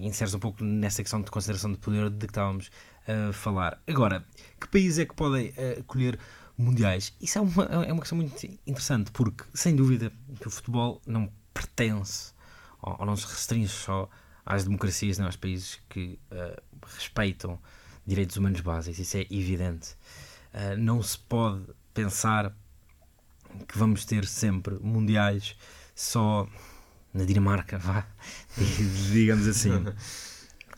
insere-se 0.01 0.37
um 0.37 0.41
pouco 0.41 0.65
nessa 0.65 1.03
questão 1.03 1.21
de 1.21 1.31
consideração 1.31 1.71
de 1.71 1.79
poder 1.79 2.09
de 2.09 2.27
que 2.27 2.33
estávamos 2.33 2.71
a 3.07 3.35
falar. 3.35 3.79
Agora, 3.87 4.25
que 4.59 4.67
países 4.67 4.99
é 4.99 5.05
que 5.05 5.15
podem 5.15 5.51
uh, 5.51 5.81
acolher 5.81 6.19
mundiais. 6.57 7.13
Isso 7.21 7.39
é 7.39 7.41
uma, 7.41 7.65
é 7.65 7.93
uma 7.93 8.01
questão 8.01 8.17
muito 8.17 8.47
interessante, 8.67 9.11
porque, 9.11 9.45
sem 9.55 9.75
dúvida, 9.75 10.13
que 10.41 10.49
o 10.49 10.51
futebol 10.51 11.01
não 11.07 11.31
pertence 11.53 12.33
ou, 12.81 12.97
ou 12.99 13.07
não 13.07 13.17
se 13.17 13.27
restringe 13.27 13.69
só 13.69 14.09
às 14.45 14.65
democracias, 14.65 15.19
não 15.19 15.27
aos 15.27 15.37
países 15.37 15.81
que 15.89 16.19
uh, 16.31 16.61
respeitam 16.97 17.59
direitos 18.07 18.37
humanos 18.37 18.61
básicos. 18.61 18.99
Isso 18.99 19.17
é 19.17 19.27
evidente. 19.31 19.97
Uh, 20.53 20.77
não 20.79 21.03
se 21.03 21.19
pode 21.19 21.65
pensar 21.93 22.55
que 23.67 23.79
vamos 23.79 24.05
ter 24.05 24.27
sempre 24.27 24.79
mundiais 24.81 25.57
só 25.95 26.49
na 27.13 27.25
Dinamarca, 27.25 27.79
vá, 27.79 28.07
digamos 29.13 29.47
assim. 29.47 29.71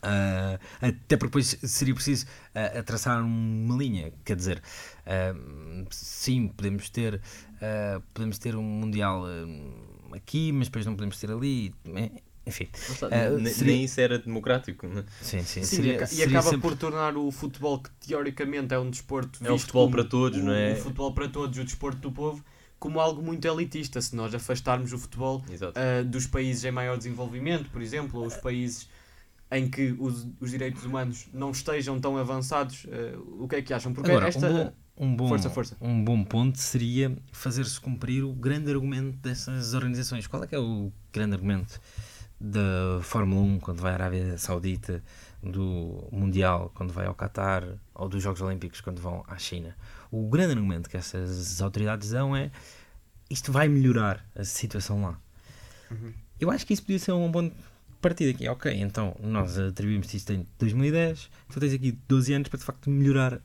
Uh, 0.07 0.59
até 0.81 1.17
porque 1.17 1.27
depois 1.27 1.57
seria 1.63 1.93
preciso 1.93 2.25
uh, 2.25 2.83
traçar 2.83 3.21
uma 3.21 3.75
linha, 3.75 4.13
quer 4.23 4.37
dizer, 4.37 4.61
uh, 5.05 5.87
sim, 5.89 6.47
podemos 6.47 6.89
ter, 6.89 7.21
podemos 8.13 8.37
ter 8.37 8.55
um 8.55 8.63
Mundial 8.63 9.25
aqui, 10.13 10.51
mas 10.51 10.67
depois 10.67 10.85
não 10.85 10.95
podemos 10.95 11.19
ter 11.19 11.29
ali, 11.31 11.73
enfim. 12.45 12.69
Uh, 12.89 13.49
seria... 13.49 13.73
Nem 13.73 13.83
isso 13.83 13.99
era 13.99 14.17
democrático, 14.17 14.87
não 14.87 15.01
é? 15.01 15.05
Sim, 15.21 15.43
sim. 15.43 15.63
sim 15.63 15.63
seria, 15.63 16.03
e 16.03 16.07
seria 16.07 16.25
acaba 16.25 16.43
sempre... 16.43 16.61
por 16.61 16.77
tornar 16.77 17.17
o 17.17 17.29
futebol, 17.31 17.79
que 17.79 17.89
teoricamente 18.07 18.73
é 18.73 18.79
um 18.79 18.89
desporto. 18.89 19.45
É 19.45 19.51
o 19.51 19.59
futebol 19.59 19.91
para 19.91 20.03
todos, 20.05 20.39
o, 20.39 20.43
não 20.43 20.53
é? 20.53 20.73
O 20.73 20.77
futebol 20.77 21.13
para 21.13 21.27
todos, 21.27 21.59
o 21.59 21.63
desporto 21.63 21.99
do 21.99 22.11
povo, 22.11 22.43
como 22.79 22.99
algo 23.01 23.21
muito 23.21 23.45
elitista. 23.45 23.99
Se 23.99 24.15
nós 24.15 24.33
afastarmos 24.33 24.93
o 24.93 24.97
futebol 24.97 25.43
uh, 25.49 26.05
dos 26.05 26.25
países 26.25 26.63
em 26.63 26.71
maior 26.71 26.97
desenvolvimento, 26.97 27.69
por 27.69 27.81
exemplo, 27.81 28.21
ou 28.21 28.27
os 28.27 28.37
países 28.37 28.87
em 29.51 29.69
que 29.69 29.95
os, 29.99 30.27
os 30.39 30.51
direitos 30.51 30.83
humanos 30.83 31.27
não 31.33 31.51
estejam 31.51 31.99
tão 31.99 32.17
avançados, 32.17 32.85
uh, 32.85 33.43
o 33.43 33.47
que 33.47 33.55
é 33.55 33.61
que 33.61 33.73
acham? 33.73 33.93
Porque 33.93 34.11
Agora, 34.11 34.27
esta... 34.27 34.47
Um 34.49 34.53
bom, 34.53 34.73
um 34.97 35.15
bom, 35.15 35.27
força, 35.27 35.49
força. 35.49 35.77
Um 35.79 36.03
bom 36.03 36.23
ponto 36.23 36.57
seria 36.57 37.15
fazer-se 37.31 37.79
cumprir 37.79 38.23
o 38.23 38.33
grande 38.33 38.71
argumento 38.71 39.17
dessas 39.17 39.73
organizações. 39.73 40.27
Qual 40.27 40.43
é 40.43 40.47
que 40.47 40.55
é 40.55 40.59
o 40.59 40.91
grande 41.13 41.35
argumento 41.35 41.79
da 42.39 42.99
Fórmula 43.01 43.41
1 43.41 43.59
quando 43.59 43.79
vai 43.79 43.91
à 43.91 43.95
Arábia 43.95 44.37
Saudita, 44.37 45.03
do 45.41 46.07
Mundial 46.11 46.71
quando 46.73 46.91
vai 46.91 47.05
ao 47.05 47.15
Qatar, 47.15 47.63
ou 47.93 48.09
dos 48.09 48.21
Jogos 48.21 48.41
Olímpicos 48.41 48.81
quando 48.81 48.99
vão 48.99 49.23
à 49.27 49.37
China? 49.37 49.75
O 50.11 50.27
grande 50.29 50.53
argumento 50.53 50.89
que 50.89 50.97
essas 50.97 51.61
autoridades 51.61 52.09
dão 52.09 52.35
é 52.35 52.51
isto 53.29 53.51
vai 53.51 53.67
melhorar 53.67 54.25
a 54.35 54.43
situação 54.43 55.01
lá. 55.03 55.19
Uhum. 55.91 56.13
Eu 56.39 56.51
acho 56.51 56.65
que 56.65 56.73
isso 56.73 56.83
podia 56.83 56.99
ser 56.99 57.11
um 57.11 57.31
bom 57.31 57.51
partir 58.01 58.31
daqui, 58.31 58.47
ok, 58.47 58.71
então 58.73 59.15
nós 59.19 59.57
atribuímos 59.57 60.13
isto 60.13 60.31
em 60.33 60.45
2010, 60.59 61.29
tu 61.49 61.59
tens 61.59 61.73
aqui 61.73 61.91
12 62.07 62.33
anos 62.33 62.49
para 62.49 62.59
de 62.59 62.65
facto 62.65 62.89
melhorar 62.89 63.41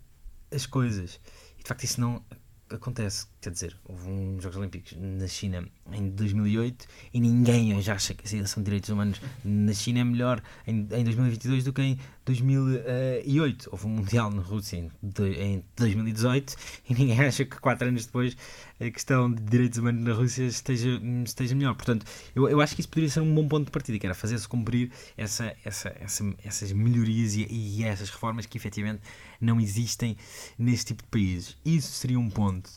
as 0.50 0.66
coisas. 0.66 1.20
E 1.58 1.62
de 1.62 1.68
facto 1.68 1.84
isso 1.84 2.00
não 2.00 2.22
acontece. 2.70 3.26
Quer 3.42 3.50
dizer, 3.50 3.76
houve 3.84 4.08
uns 4.08 4.40
Jogos 4.40 4.56
Olímpicos 4.56 4.96
na 4.96 5.26
China 5.26 5.68
em 5.90 6.10
2008 6.10 6.86
e 7.12 7.18
ninguém 7.18 7.76
hoje 7.76 7.90
acha 7.90 8.14
que 8.14 8.24
a 8.24 8.28
situação 8.28 8.62
de 8.62 8.66
direitos 8.66 8.88
humanos 8.88 9.20
na 9.44 9.74
China 9.74 9.98
é 9.98 10.04
melhor 10.04 10.40
em, 10.64 10.86
em 10.92 11.02
2022 11.02 11.64
do 11.64 11.72
que 11.72 11.82
em 11.82 11.98
2008. 12.24 13.68
Houve 13.72 13.86
um 13.86 13.90
Mundial 13.90 14.30
na 14.30 14.42
Rússia 14.42 14.76
em, 14.76 14.90
em 15.02 15.64
2018 15.76 16.54
e 16.88 16.94
ninguém 16.94 17.18
acha 17.26 17.44
que 17.44 17.58
quatro 17.58 17.88
anos 17.88 18.06
depois 18.06 18.36
a 18.80 18.88
questão 18.92 19.32
de 19.32 19.42
direitos 19.42 19.78
humanos 19.78 20.04
na 20.04 20.12
Rússia 20.12 20.44
esteja, 20.44 21.00
esteja 21.24 21.56
melhor. 21.56 21.74
Portanto, 21.74 22.06
eu, 22.36 22.48
eu 22.48 22.60
acho 22.60 22.76
que 22.76 22.80
isso 22.80 22.88
poderia 22.88 23.10
ser 23.10 23.20
um 23.22 23.34
bom 23.34 23.48
ponto 23.48 23.64
de 23.64 23.72
partida, 23.72 23.98
que 23.98 24.06
era 24.06 24.14
fazer-se 24.14 24.46
cumprir 24.46 24.92
essa, 25.16 25.52
essa, 25.64 25.92
essa, 26.00 26.34
essas 26.44 26.72
melhorias 26.72 27.34
e, 27.34 27.44
e 27.50 27.82
essas 27.82 28.08
reformas 28.08 28.46
que 28.46 28.56
efetivamente 28.56 29.02
não 29.40 29.60
existem 29.60 30.16
neste 30.56 30.86
tipo 30.86 31.02
de 31.02 31.08
países. 31.08 31.56
Isso 31.64 31.90
seria 31.90 32.20
um 32.20 32.30
ponto. 32.30 32.70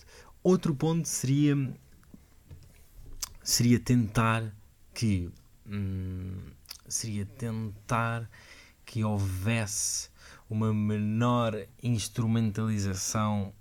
Outro 0.45 0.75
ponto 0.75 1.07
seria 1.07 1.55
seria 3.41 3.79
tentar 3.79 4.53
que 4.93 5.27
hum, 5.65 6.37
seria 6.87 7.25
tentar 7.25 8.29
que 8.85 9.03
houvesse 9.03 10.07
uma 10.47 10.71
menor 10.71 11.65
instrumentalização, 11.81 13.55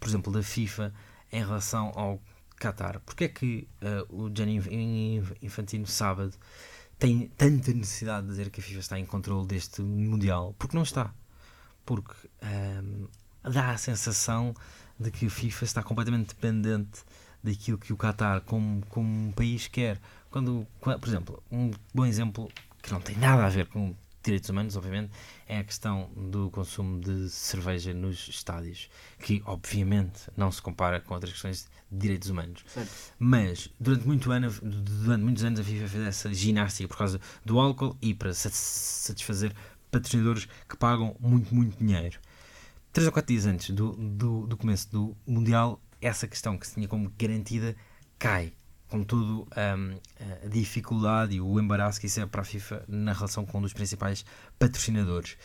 por 0.00 0.08
exemplo, 0.08 0.32
da 0.32 0.42
FIFA 0.42 0.92
em 1.30 1.38
relação 1.38 1.92
ao 1.94 2.20
Qatar. 2.58 2.98
Porque 3.06 3.22
é 3.22 3.28
que 3.28 3.68
uh, 3.80 4.24
o 4.24 4.28
Gianni 4.36 5.22
Infantino 5.40 5.86
sábado 5.86 6.36
tem 6.98 7.28
tanta 7.36 7.72
necessidade 7.72 8.26
de 8.26 8.32
dizer 8.32 8.50
que 8.50 8.58
a 8.58 8.64
FIFA 8.64 8.80
está 8.80 8.98
em 8.98 9.06
controle 9.06 9.46
deste 9.46 9.82
Mundial, 9.82 10.52
porque 10.58 10.74
não 10.74 10.82
está. 10.82 11.14
Porque 11.86 12.12
ahm, 12.42 13.06
dá 13.44 13.70
a 13.70 13.78
sensação 13.78 14.52
de 15.02 15.10
que 15.10 15.26
a 15.26 15.30
FIFA 15.30 15.64
está 15.64 15.82
completamente 15.82 16.28
dependente 16.28 17.00
daquilo 17.42 17.76
que 17.78 17.92
o 17.92 17.96
Qatar, 17.96 18.40
como, 18.42 18.84
como 18.88 19.08
um 19.28 19.32
país, 19.32 19.66
quer. 19.68 20.00
Quando, 20.30 20.66
qua- 20.80 20.98
por 20.98 21.08
exemplo, 21.08 21.42
um 21.50 21.70
bom 21.94 22.06
exemplo 22.06 22.48
que 22.82 22.92
não 22.92 23.00
tem 23.00 23.16
nada 23.16 23.44
a 23.44 23.48
ver 23.48 23.66
com 23.66 23.94
direitos 24.22 24.48
humanos, 24.48 24.76
obviamente, 24.76 25.10
é 25.48 25.58
a 25.58 25.64
questão 25.64 26.08
do 26.16 26.48
consumo 26.50 27.00
de 27.00 27.28
cerveja 27.28 27.92
nos 27.92 28.28
estádios, 28.28 28.88
que 29.18 29.42
obviamente 29.44 30.30
não 30.36 30.50
se 30.52 30.62
compara 30.62 31.00
com 31.00 31.14
outras 31.14 31.32
questões 31.32 31.66
de 31.90 31.98
direitos 31.98 32.30
humanos. 32.30 32.64
Certo. 32.68 32.88
Mas 33.18 33.68
durante, 33.80 34.06
muito 34.06 34.30
ano, 34.30 34.48
durante 34.62 35.22
muitos 35.24 35.42
anos 35.42 35.58
a 35.58 35.64
FIFA 35.64 35.88
fez 35.88 36.06
essa 36.06 36.32
ginástica 36.32 36.88
por 36.88 36.96
causa 36.96 37.20
do 37.44 37.58
álcool 37.58 37.96
e 38.00 38.14
para 38.14 38.32
sat- 38.32 38.52
satisfazer 38.54 39.52
patrocinadores 39.90 40.46
que 40.68 40.76
pagam 40.76 41.16
muito, 41.18 41.52
muito 41.52 41.76
dinheiro. 41.84 42.18
Três 42.92 43.06
ou 43.06 43.12
quatro 43.12 43.32
dias 43.32 43.46
antes 43.46 43.70
do, 43.70 43.92
do, 43.92 44.46
do 44.46 44.56
começo 44.56 44.90
do 44.90 45.16
Mundial, 45.26 45.80
essa 46.00 46.28
questão 46.28 46.58
que 46.58 46.66
se 46.66 46.74
tinha 46.74 46.88
como 46.88 47.10
garantida 47.18 47.74
cai. 48.18 48.52
Com 48.88 49.02
toda 49.04 49.46
a 49.56 50.48
dificuldade 50.48 51.36
e 51.36 51.40
o 51.40 51.58
embaraço 51.58 51.98
que 51.98 52.06
isso 52.06 52.20
é 52.20 52.26
para 52.26 52.42
a 52.42 52.44
FIFA 52.44 52.84
na 52.86 53.14
relação 53.14 53.46
com 53.46 53.56
um 53.58 53.62
dos 53.62 53.72
principais 53.72 54.22
patrocinadores. 54.58 55.38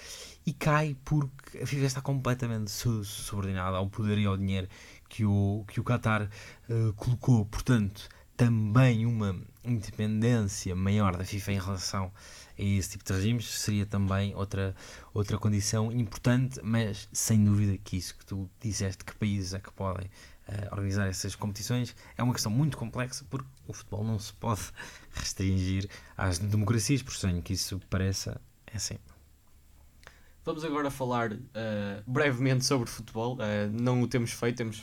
E 0.46 0.52
cai 0.52 0.98
porque 1.06 1.60
a 1.60 1.66
FIFA 1.66 1.86
está 1.86 2.02
completamente 2.02 2.70
su- 2.70 3.06
subordinada 3.06 3.78
ao 3.78 3.88
poder 3.90 4.18
e 4.18 4.26
ao 4.26 4.36
dinheiro 4.36 4.68
que 5.08 5.24
o, 5.24 5.64
que 5.70 5.80
o 5.80 5.84
Qatar 5.86 6.30
eh, 6.70 6.92
colocou. 6.98 7.46
Portanto, 7.46 8.10
também 8.36 9.06
uma 9.06 9.34
independência 9.68 10.76
maior 10.76 11.16
da 11.16 11.24
FIFA 11.24 11.52
em 11.52 11.60
relação 11.60 12.12
a 12.58 12.62
esse 12.62 12.92
tipo 12.92 13.04
de 13.04 13.14
regimes 13.14 13.48
seria 13.48 13.86
também 13.86 14.36
outra, 14.36 14.76
outra 15.14 15.38
condição 15.38 15.92
importante, 15.92 16.60
mas 16.64 17.08
sem 17.12 17.44
dúvida 17.44 17.78
que 17.78 17.98
isso 17.98 18.18
que 18.18 18.26
tu 18.26 18.50
disseste, 18.60 19.04
que 19.04 19.16
países 19.16 19.54
é 19.54 19.60
que 19.60 19.72
podem 19.72 20.10
eh, 20.48 20.68
organizar 20.72 21.08
essas 21.08 21.36
competições, 21.36 21.96
é 22.18 22.24
uma 22.24 22.34
questão 22.34 22.52
muito 22.52 22.78
complexa 22.78 23.26
porque 23.30 23.48
o 23.68 23.74
futebol 23.74 24.04
não 24.04 24.18
se 24.18 24.34
pode 24.34 24.62
restringir 25.14 25.90
às 26.16 26.40
democracias, 26.40 27.02
por 27.02 27.12
estranho 27.12 27.42
que 27.42 27.54
isso 27.54 27.80
pareça, 27.90 28.40
é 28.66 28.78
assim. 28.78 28.98
Vamos 30.48 30.64
agora 30.64 30.90
falar 30.90 31.34
eh, 31.34 32.02
brevemente 32.08 32.64
sobre 32.64 32.90
futebol. 32.90 33.38
Eh, 33.42 33.68
não 33.68 34.02
o 34.02 34.08
temos 34.08 34.32
feito, 34.32 34.56
temos, 34.56 34.82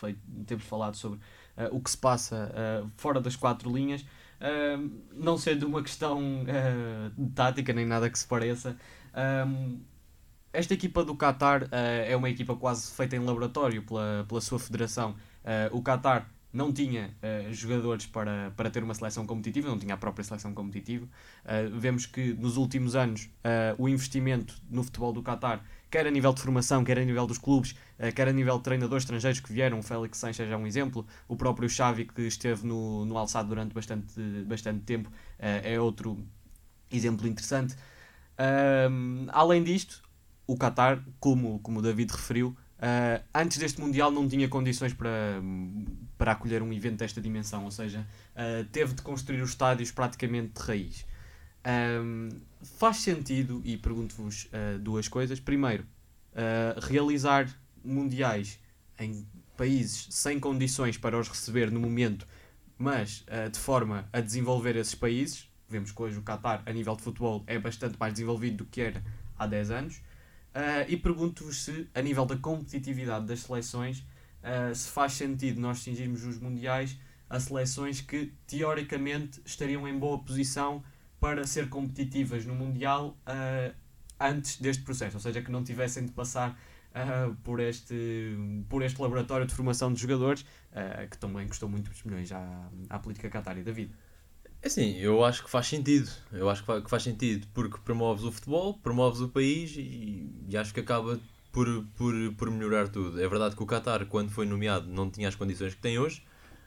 feito, 0.00 0.18
temos 0.46 0.64
falado 0.64 0.96
sobre 0.96 1.20
eh, 1.56 1.68
o 1.72 1.80
que 1.80 1.90
se 1.90 1.96
passa 1.96 2.52
eh, 2.54 2.84
fora 2.96 3.20
das 3.20 3.36
quatro 3.36 3.72
linhas. 3.74 4.04
Eh, 4.40 4.78
não 5.14 5.38
sendo 5.38 5.66
uma 5.66 5.82
questão 5.82 6.44
tática 7.34 7.72
nem 7.72 7.86
nada 7.86 8.10
que 8.10 8.18
se 8.18 8.26
pareça. 8.26 8.76
Ahm, 9.14 9.78
esta 10.52 10.74
equipa 10.74 11.04
do 11.04 11.14
Qatar 11.16 11.68
é 11.70 12.16
uma 12.16 12.30
equipa 12.30 12.56
quase 12.56 12.90
feita 12.92 13.14
em 13.16 13.18
laboratório 13.18 13.82
pela, 13.82 14.24
pela 14.26 14.40
sua 14.40 14.58
federação. 14.58 15.14
O 15.70 15.82
Qatar 15.82 16.26
não 16.56 16.72
tinha 16.72 17.14
eh, 17.20 17.48
jogadores 17.52 18.06
para, 18.06 18.50
para 18.56 18.70
ter 18.70 18.82
uma 18.82 18.94
seleção 18.94 19.26
competitiva, 19.26 19.68
não 19.68 19.78
tinha 19.78 19.92
a 19.92 19.96
própria 19.96 20.24
seleção 20.24 20.54
competitiva. 20.54 21.04
Uh, 21.44 21.78
vemos 21.78 22.06
que 22.06 22.32
nos 22.32 22.56
últimos 22.56 22.96
anos 22.96 23.28
uh, 23.44 23.76
o 23.76 23.86
investimento 23.86 24.54
no 24.70 24.82
futebol 24.82 25.12
do 25.12 25.22
Qatar, 25.22 25.62
quer 25.90 26.06
a 26.06 26.10
nível 26.10 26.32
de 26.32 26.40
formação, 26.40 26.84
quer 26.84 26.98
a 26.98 27.04
nível 27.04 27.26
dos 27.26 27.38
clubes, 27.38 27.72
uh, 27.98 28.12
quer 28.14 28.28
a 28.28 28.32
nível 28.32 28.56
de 28.58 28.64
treinadores 28.64 29.04
estrangeiros 29.04 29.40
que 29.40 29.52
vieram, 29.52 29.78
o 29.78 29.82
Félix 29.82 30.18
Sanchez 30.18 30.50
é 30.50 30.56
um 30.56 30.66
exemplo, 30.66 31.06
o 31.28 31.36
próprio 31.36 31.68
Xavi 31.68 32.04
que 32.04 32.22
esteve 32.22 32.66
no, 32.66 33.04
no 33.04 33.16
Alçado 33.16 33.48
durante 33.48 33.72
bastante, 33.72 34.20
bastante 34.46 34.80
tempo 34.80 35.10
é 35.38 35.78
outro 35.80 36.18
exemplo 36.90 37.26
interessante. 37.26 37.76
Um, 38.90 39.26
além 39.30 39.62
disto, 39.62 40.02
o 40.46 40.56
Qatar, 40.56 41.02
como, 41.18 41.58
como 41.60 41.78
o 41.78 41.82
David 41.82 42.12
referiu, 42.12 42.56
Uh, 42.76 43.24
antes 43.34 43.56
deste 43.56 43.80
Mundial 43.80 44.10
não 44.10 44.28
tinha 44.28 44.46
condições 44.48 44.92
para, 44.92 45.40
para 46.18 46.32
acolher 46.32 46.62
um 46.62 46.70
evento 46.70 46.98
desta 46.98 47.22
dimensão, 47.22 47.64
ou 47.64 47.70
seja, 47.70 48.06
uh, 48.34 48.64
teve 48.66 48.92
de 48.92 49.00
construir 49.00 49.40
os 49.40 49.50
estádios 49.50 49.90
praticamente 49.90 50.60
de 50.60 50.60
raiz. 50.60 51.06
Um, 51.66 52.28
faz 52.62 52.98
sentido, 52.98 53.60
e 53.64 53.76
pergunto-vos 53.76 54.44
uh, 54.46 54.78
duas 54.78 55.08
coisas. 55.08 55.40
Primeiro, 55.40 55.84
realizar 56.82 57.48
mundiais 57.82 58.58
em 58.98 59.26
países 59.56 60.06
sem 60.10 60.38
condições 60.38 60.98
para 60.98 61.18
os 61.18 61.28
receber 61.28 61.70
no 61.70 61.80
momento, 61.80 62.26
mas 62.76 63.24
de 63.50 63.58
forma 63.58 64.06
a 64.12 64.20
desenvolver 64.20 64.76
esses 64.76 64.94
países. 64.94 65.48
Vemos 65.66 65.92
que 65.92 66.02
hoje 66.02 66.18
o 66.18 66.22
Qatar, 66.22 66.62
a 66.66 66.72
nível 66.74 66.94
de 66.94 67.02
futebol, 67.02 67.42
é 67.46 67.58
bastante 67.58 67.98
mais 67.98 68.12
desenvolvido 68.12 68.58
do 68.58 68.64
que 68.66 68.82
era 68.82 69.02
há 69.38 69.46
10 69.46 69.70
anos. 69.70 70.02
Uh, 70.56 70.88
e 70.88 70.96
pergunto-vos 70.96 71.64
se, 71.64 71.86
a 71.94 72.00
nível 72.00 72.24
da 72.24 72.34
competitividade 72.34 73.26
das 73.26 73.40
seleções, 73.40 73.98
uh, 74.40 74.74
se 74.74 74.88
faz 74.88 75.12
sentido 75.12 75.60
nós 75.60 75.80
cingirmos 75.80 76.24
os 76.24 76.38
mundiais 76.38 76.98
a 77.28 77.38
seleções 77.38 78.00
que 78.00 78.32
teoricamente 78.46 79.38
estariam 79.44 79.86
em 79.86 79.98
boa 79.98 80.18
posição 80.18 80.82
para 81.20 81.46
ser 81.46 81.68
competitivas 81.68 82.44
no 82.44 82.54
mundial 82.54 83.16
uh, 83.26 83.74
antes 84.20 84.60
deste 84.60 84.82
processo, 84.82 85.16
ou 85.16 85.20
seja, 85.20 85.42
que 85.42 85.50
não 85.50 85.62
tivessem 85.62 86.06
de 86.06 86.12
passar 86.12 86.58
por, 87.44 87.60
este, 87.60 88.34
por 88.70 88.82
este 88.82 89.00
laboratório 89.02 89.46
de 89.46 89.54
formação 89.54 89.92
de 89.92 90.00
jogadores 90.00 90.46
que 91.10 91.18
também 91.18 91.46
custou 91.46 91.68
muitos 91.68 92.02
milhões 92.04 92.32
à, 92.32 92.70
à 92.88 92.98
política 92.98 93.26
e 93.28 93.62
da 93.62 93.70
vida. 93.70 93.92
É 94.62 94.66
Assim, 94.66 94.96
eu 94.96 95.24
acho 95.24 95.44
que 95.44 95.50
faz 95.50 95.66
sentido. 95.66 96.10
Eu 96.32 96.48
acho 96.48 96.62
que 96.62 96.66
faz, 96.66 96.84
que 96.84 96.90
faz 96.90 97.02
sentido 97.02 97.46
porque 97.54 97.78
promoves 97.84 98.24
o 98.24 98.32
futebol, 98.32 98.74
promoves 98.74 99.20
o 99.20 99.28
país 99.28 99.76
e, 99.76 100.32
e, 100.48 100.56
acho 100.56 100.72
que 100.72 100.80
acaba 100.80 101.20
por, 101.52 101.84
por, 101.96 102.14
por 102.36 102.50
melhorar 102.50 102.88
tudo. 102.88 103.20
É 103.20 103.28
verdade 103.28 103.54
que 103.54 103.62
o 103.62 103.66
Qatar, 103.66 104.06
quando 104.06 104.30
foi 104.30 104.44
nomeado, 104.44 104.88
não 104.88 105.10
tinha 105.10 105.28
as 105.28 105.34
condições 105.34 105.74
que 105.74 105.80
tem 105.80 105.98
hoje, 105.98 106.22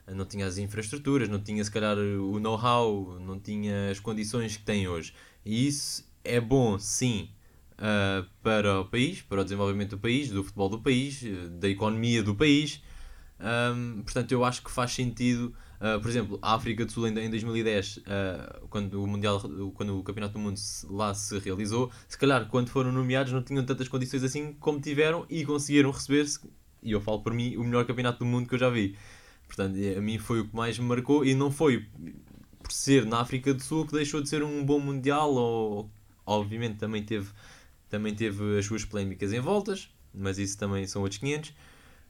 não 0.06 0.24
tinha 0.24 0.46
as 0.46 0.58
infraestruturas, 0.58 1.28
não 1.28 1.40
tinha 1.40 1.62
se 1.64 1.70
calhar 1.70 1.96
o 1.96 2.38
know-how, 2.38 3.18
não 3.20 3.38
tinha 3.38 3.90
as 3.90 4.00
condições 4.00 4.56
que 4.56 4.64
tem 4.64 4.88
hoje. 4.88 5.14
E 5.44 5.66
isso 5.66 6.04
é 6.24 6.40
bom, 6.40 6.78
sim, 6.78 7.30
uh, 7.80 8.26
para 8.42 8.80
o 8.80 8.84
país, 8.84 9.22
para 9.22 9.40
o 9.40 9.44
desenvolvimento 9.44 9.90
do 9.90 9.98
país, 9.98 10.30
do 10.30 10.44
futebol 10.44 10.68
do 10.68 10.80
país, 10.80 11.22
da 11.58 11.68
economia 11.68 12.22
do 12.22 12.34
país. 12.34 12.82
Um, 13.40 14.02
portanto, 14.02 14.32
eu 14.32 14.44
acho 14.44 14.62
que 14.62 14.70
faz 14.70 14.92
sentido. 14.92 15.54
Uh, 15.80 15.98
por 15.98 16.10
exemplo, 16.10 16.38
a 16.42 16.54
África 16.54 16.84
do 16.84 16.92
Sul 16.92 17.08
em, 17.08 17.18
em 17.18 17.30
2010, 17.30 17.98
uh, 17.98 18.02
quando 18.68 19.02
o 19.02 19.06
Mundial, 19.06 19.40
quando 19.72 19.98
o 19.98 20.02
Campeonato 20.02 20.34
do 20.34 20.38
Mundo 20.38 20.58
se, 20.58 20.86
lá 20.86 21.14
se 21.14 21.38
realizou, 21.38 21.90
se 22.06 22.18
calhar 22.18 22.46
quando 22.48 22.68
foram 22.68 22.92
nomeados 22.92 23.32
não 23.32 23.42
tinham 23.42 23.64
tantas 23.64 23.88
condições 23.88 24.22
assim 24.22 24.52
como 24.52 24.78
tiveram 24.78 25.24
e 25.30 25.42
conseguiram 25.42 25.90
receber-se, 25.90 26.38
e 26.82 26.92
eu 26.92 27.00
falo 27.00 27.22
por 27.22 27.32
mim, 27.32 27.56
o 27.56 27.64
melhor 27.64 27.86
Campeonato 27.86 28.18
do 28.18 28.26
Mundo 28.26 28.46
que 28.46 28.54
eu 28.54 28.58
já 28.58 28.68
vi. 28.68 28.94
Portanto, 29.50 29.76
a 29.96 30.00
mim 30.00 30.16
foi 30.16 30.40
o 30.40 30.48
que 30.48 30.54
mais 30.54 30.78
me 30.78 30.86
marcou 30.86 31.24
e 31.24 31.34
não 31.34 31.50
foi 31.50 31.84
por 32.62 32.70
ser 32.70 33.04
na 33.04 33.20
África 33.20 33.52
do 33.52 33.60
Sul 33.60 33.84
que 33.84 33.92
deixou 33.92 34.22
de 34.22 34.28
ser 34.28 34.44
um 34.44 34.64
bom 34.64 34.78
Mundial, 34.78 35.34
ou 35.34 35.90
obviamente 36.24 36.76
também 36.76 37.02
teve, 37.02 37.28
também 37.88 38.14
teve 38.14 38.58
as 38.58 38.64
suas 38.64 38.84
polémicas 38.84 39.32
em 39.32 39.40
voltas, 39.40 39.90
mas 40.14 40.38
isso 40.38 40.56
também 40.56 40.86
são 40.86 41.02
outros 41.02 41.18
500. 41.18 41.52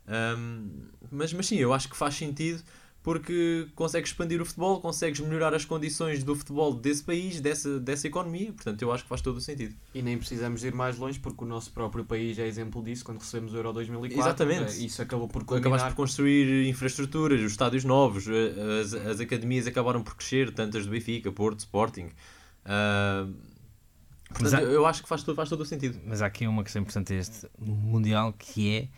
Um, 0.07 0.69
mas, 1.11 1.33
mas 1.33 1.47
sim, 1.47 1.57
eu 1.57 1.73
acho 1.73 1.89
que 1.89 1.97
faz 1.97 2.15
sentido 2.15 2.63
porque 3.03 3.67
consegues 3.75 4.11
expandir 4.11 4.41
o 4.43 4.45
futebol, 4.45 4.79
consegues 4.81 5.21
melhorar 5.21 5.55
as 5.55 5.65
condições 5.65 6.23
do 6.23 6.37
futebol 6.37 6.75
desse 6.75 7.03
país, 7.03 7.41
dessa, 7.41 7.81
dessa 7.81 8.07
economia, 8.07 8.53
portanto 8.53 8.83
eu 8.83 8.93
acho 8.93 9.05
que 9.05 9.09
faz 9.09 9.23
todo 9.23 9.39
o 9.39 9.41
sentido. 9.41 9.75
E 9.95 10.03
nem 10.03 10.19
precisamos 10.19 10.63
ir 10.65 10.75
mais 10.75 10.99
longe 10.99 11.19
porque 11.19 11.43
o 11.43 11.47
nosso 11.47 11.73
próprio 11.73 12.05
país 12.05 12.39
é 12.39 12.47
exemplo 12.47 12.83
disso 12.83 13.05
quando 13.05 13.19
recebemos 13.19 13.55
o 13.55 13.57
Euro 13.57 13.73
2004. 13.73 14.21
Exatamente. 14.21 14.85
Isso 14.85 15.01
acabou 15.01 15.29
por 15.29 15.45
culminar... 15.45 15.73
Acabaste 15.73 15.89
por 15.91 15.97
construir 15.97 16.69
infraestruturas, 16.69 17.41
os 17.41 17.53
estádios 17.53 17.85
novos, 17.85 18.27
as, 18.29 18.93
as 18.93 19.21
academias 19.21 19.67
acabaram 19.67 20.03
por 20.03 20.15
crescer, 20.15 20.53
tantas 20.53 20.85
do 20.85 20.91
Benfica, 20.91 21.33
Porto, 21.33 21.61
Sporting. 21.61 22.11
Uh, 22.67 23.33
portanto, 24.29 24.57
há... 24.57 24.63
eu 24.63 24.85
acho 24.85 25.03
que 25.03 25.09
faz 25.09 25.23
todo, 25.23 25.35
faz 25.35 25.49
todo 25.49 25.63
o 25.63 25.65
sentido. 25.67 25.99
Mas 26.05 26.21
há 26.21 26.27
aqui 26.27 26.47
uma 26.47 26.63
questão 26.63 26.83
importante 26.83 27.15
este 27.15 27.49
Mundial 27.59 28.35
que 28.39 28.77
é 28.77 28.89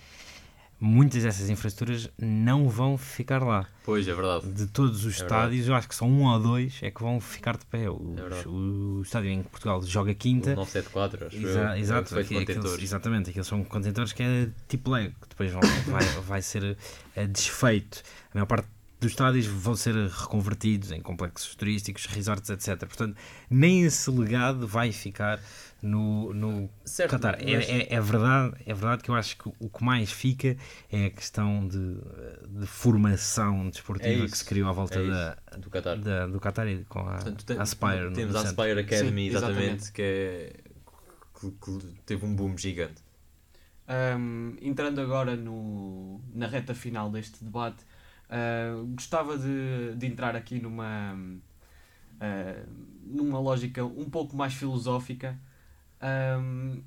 muitas 0.83 1.23
dessas 1.23 1.49
infraestruturas 1.49 2.11
não 2.19 2.69
vão 2.69 2.99
ficar 2.99 3.41
lá. 3.41 3.69
Pois, 3.85 4.09
é 4.09 4.13
verdade. 4.13 4.51
De 4.51 4.67
todos 4.67 5.05
os 5.05 5.21
é 5.21 5.23
estádios, 5.23 5.51
verdade. 5.51 5.69
eu 5.69 5.75
acho 5.77 5.89
que 5.89 5.95
são 5.95 6.11
um 6.11 6.25
ou 6.25 6.41
dois 6.41 6.81
é 6.83 6.91
que 6.91 7.01
vão 7.01 7.21
ficar 7.21 7.57
de 7.57 7.65
pé. 7.67 7.89
O, 7.89 8.15
é 8.17 8.49
o, 8.49 8.99
o 8.99 9.03
estádio 9.03 9.31
em 9.31 9.45
Portugal 9.45 9.81
joga 9.85 10.13
quinta. 10.13 10.53
O 10.53 10.57
974, 10.57 11.27
acho 11.29 11.37
Exa 11.37 11.61
eu. 11.61 11.77
Exato, 11.77 12.19
é 12.19 12.23
aqueles, 12.23 12.83
exatamente. 12.83 13.31
Aqueles 13.31 13.47
são 13.47 13.63
contentores 13.63 14.13
que 14.13 14.25
é 14.25 14.49
tipo 14.69 14.91
Lego, 14.91 15.15
que 15.21 15.29
depois 15.29 15.53
vão, 15.53 15.61
vai, 15.87 16.05
vai 16.23 16.43
ser 16.43 16.77
uh, 17.17 17.29
desfeito. 17.29 18.03
A 18.33 18.39
maior 18.39 18.47
parte 18.47 18.67
dos 19.03 19.13
estádios 19.13 19.47
vão 19.47 19.75
ser 19.75 19.95
reconvertidos 19.95 20.91
em 20.93 21.01
complexos 21.01 21.55
turísticos, 21.55 22.07
resorts, 22.07 22.49
etc. 22.51 22.79
Portanto, 22.87 23.17
nem 23.51 23.83
esse 23.83 24.11
legado 24.11 24.67
vai 24.67 24.93
ficar 24.93 25.41
no, 25.83 26.33
no 26.33 26.71
Certo, 26.85 27.11
Qatar. 27.11 27.37
É, 27.41 27.57
mas- 27.57 27.69
é, 27.69 27.95
é 27.95 28.01
verdade, 28.01 28.55
é 28.65 28.73
verdade 28.73 29.03
que 29.03 29.11
eu 29.11 29.15
acho 29.17 29.37
que 29.37 29.49
o 29.59 29.69
que 29.69 29.83
mais 29.85 30.11
fica 30.13 30.57
é 30.91 31.07
a 31.07 31.11
questão 31.11 31.67
de, 31.67 31.97
de 32.61 32.67
formação 32.67 33.69
desportiva 33.69 34.25
É 34.25 34.29
que 34.29 34.39
se 34.39 34.45
criou 34.45 34.69
à 34.69 34.73
volta 34.73 34.99
é 35.01 35.07
da, 35.09 35.35
do 35.59 35.69
Qatar. 35.71 35.99
da- 35.99 36.27
do 36.29 36.39
Qatar 36.41 36.69
e 36.69 36.85
com 36.85 37.01
a 37.01 37.15
Portanto, 37.17 37.45
tem- 37.45 37.59
Aspire. 37.59 38.05
no 38.09 38.13
Temos 38.13 38.37
a. 38.37 38.41
Aspire 38.43 38.81
Academy, 38.81 39.23
Sim, 39.31 39.37
exatamente, 39.37 39.61
exatamente. 39.65 39.93
que 39.93 40.03
é. 40.03 40.61
Que, 41.41 41.51
que 41.51 41.79
teve 42.07 42.25
um 42.25 42.35
boom 42.37 42.57
gigante. 42.57 43.03
Um, 44.17 44.57
entrando 44.63 45.01
agora 45.01 45.35
no, 45.37 46.21
na 46.33 46.47
reta 46.47 46.73
final 46.73 47.11
deste 47.11 47.43
debate, 47.45 47.85
uh, 48.33 48.87
gostava 48.87 49.37
de, 49.39 49.95
de 49.97 50.07
entrar 50.07 50.35
aqui 50.35 50.59
numa, 50.59 51.15
uh, 51.15 52.69
numa 53.05 53.39
lógica 53.39 53.85
um 53.85 54.09
pouco 54.09 54.35
mais 54.35 54.55
filosófica. 54.55 55.39
Um, 56.03 56.83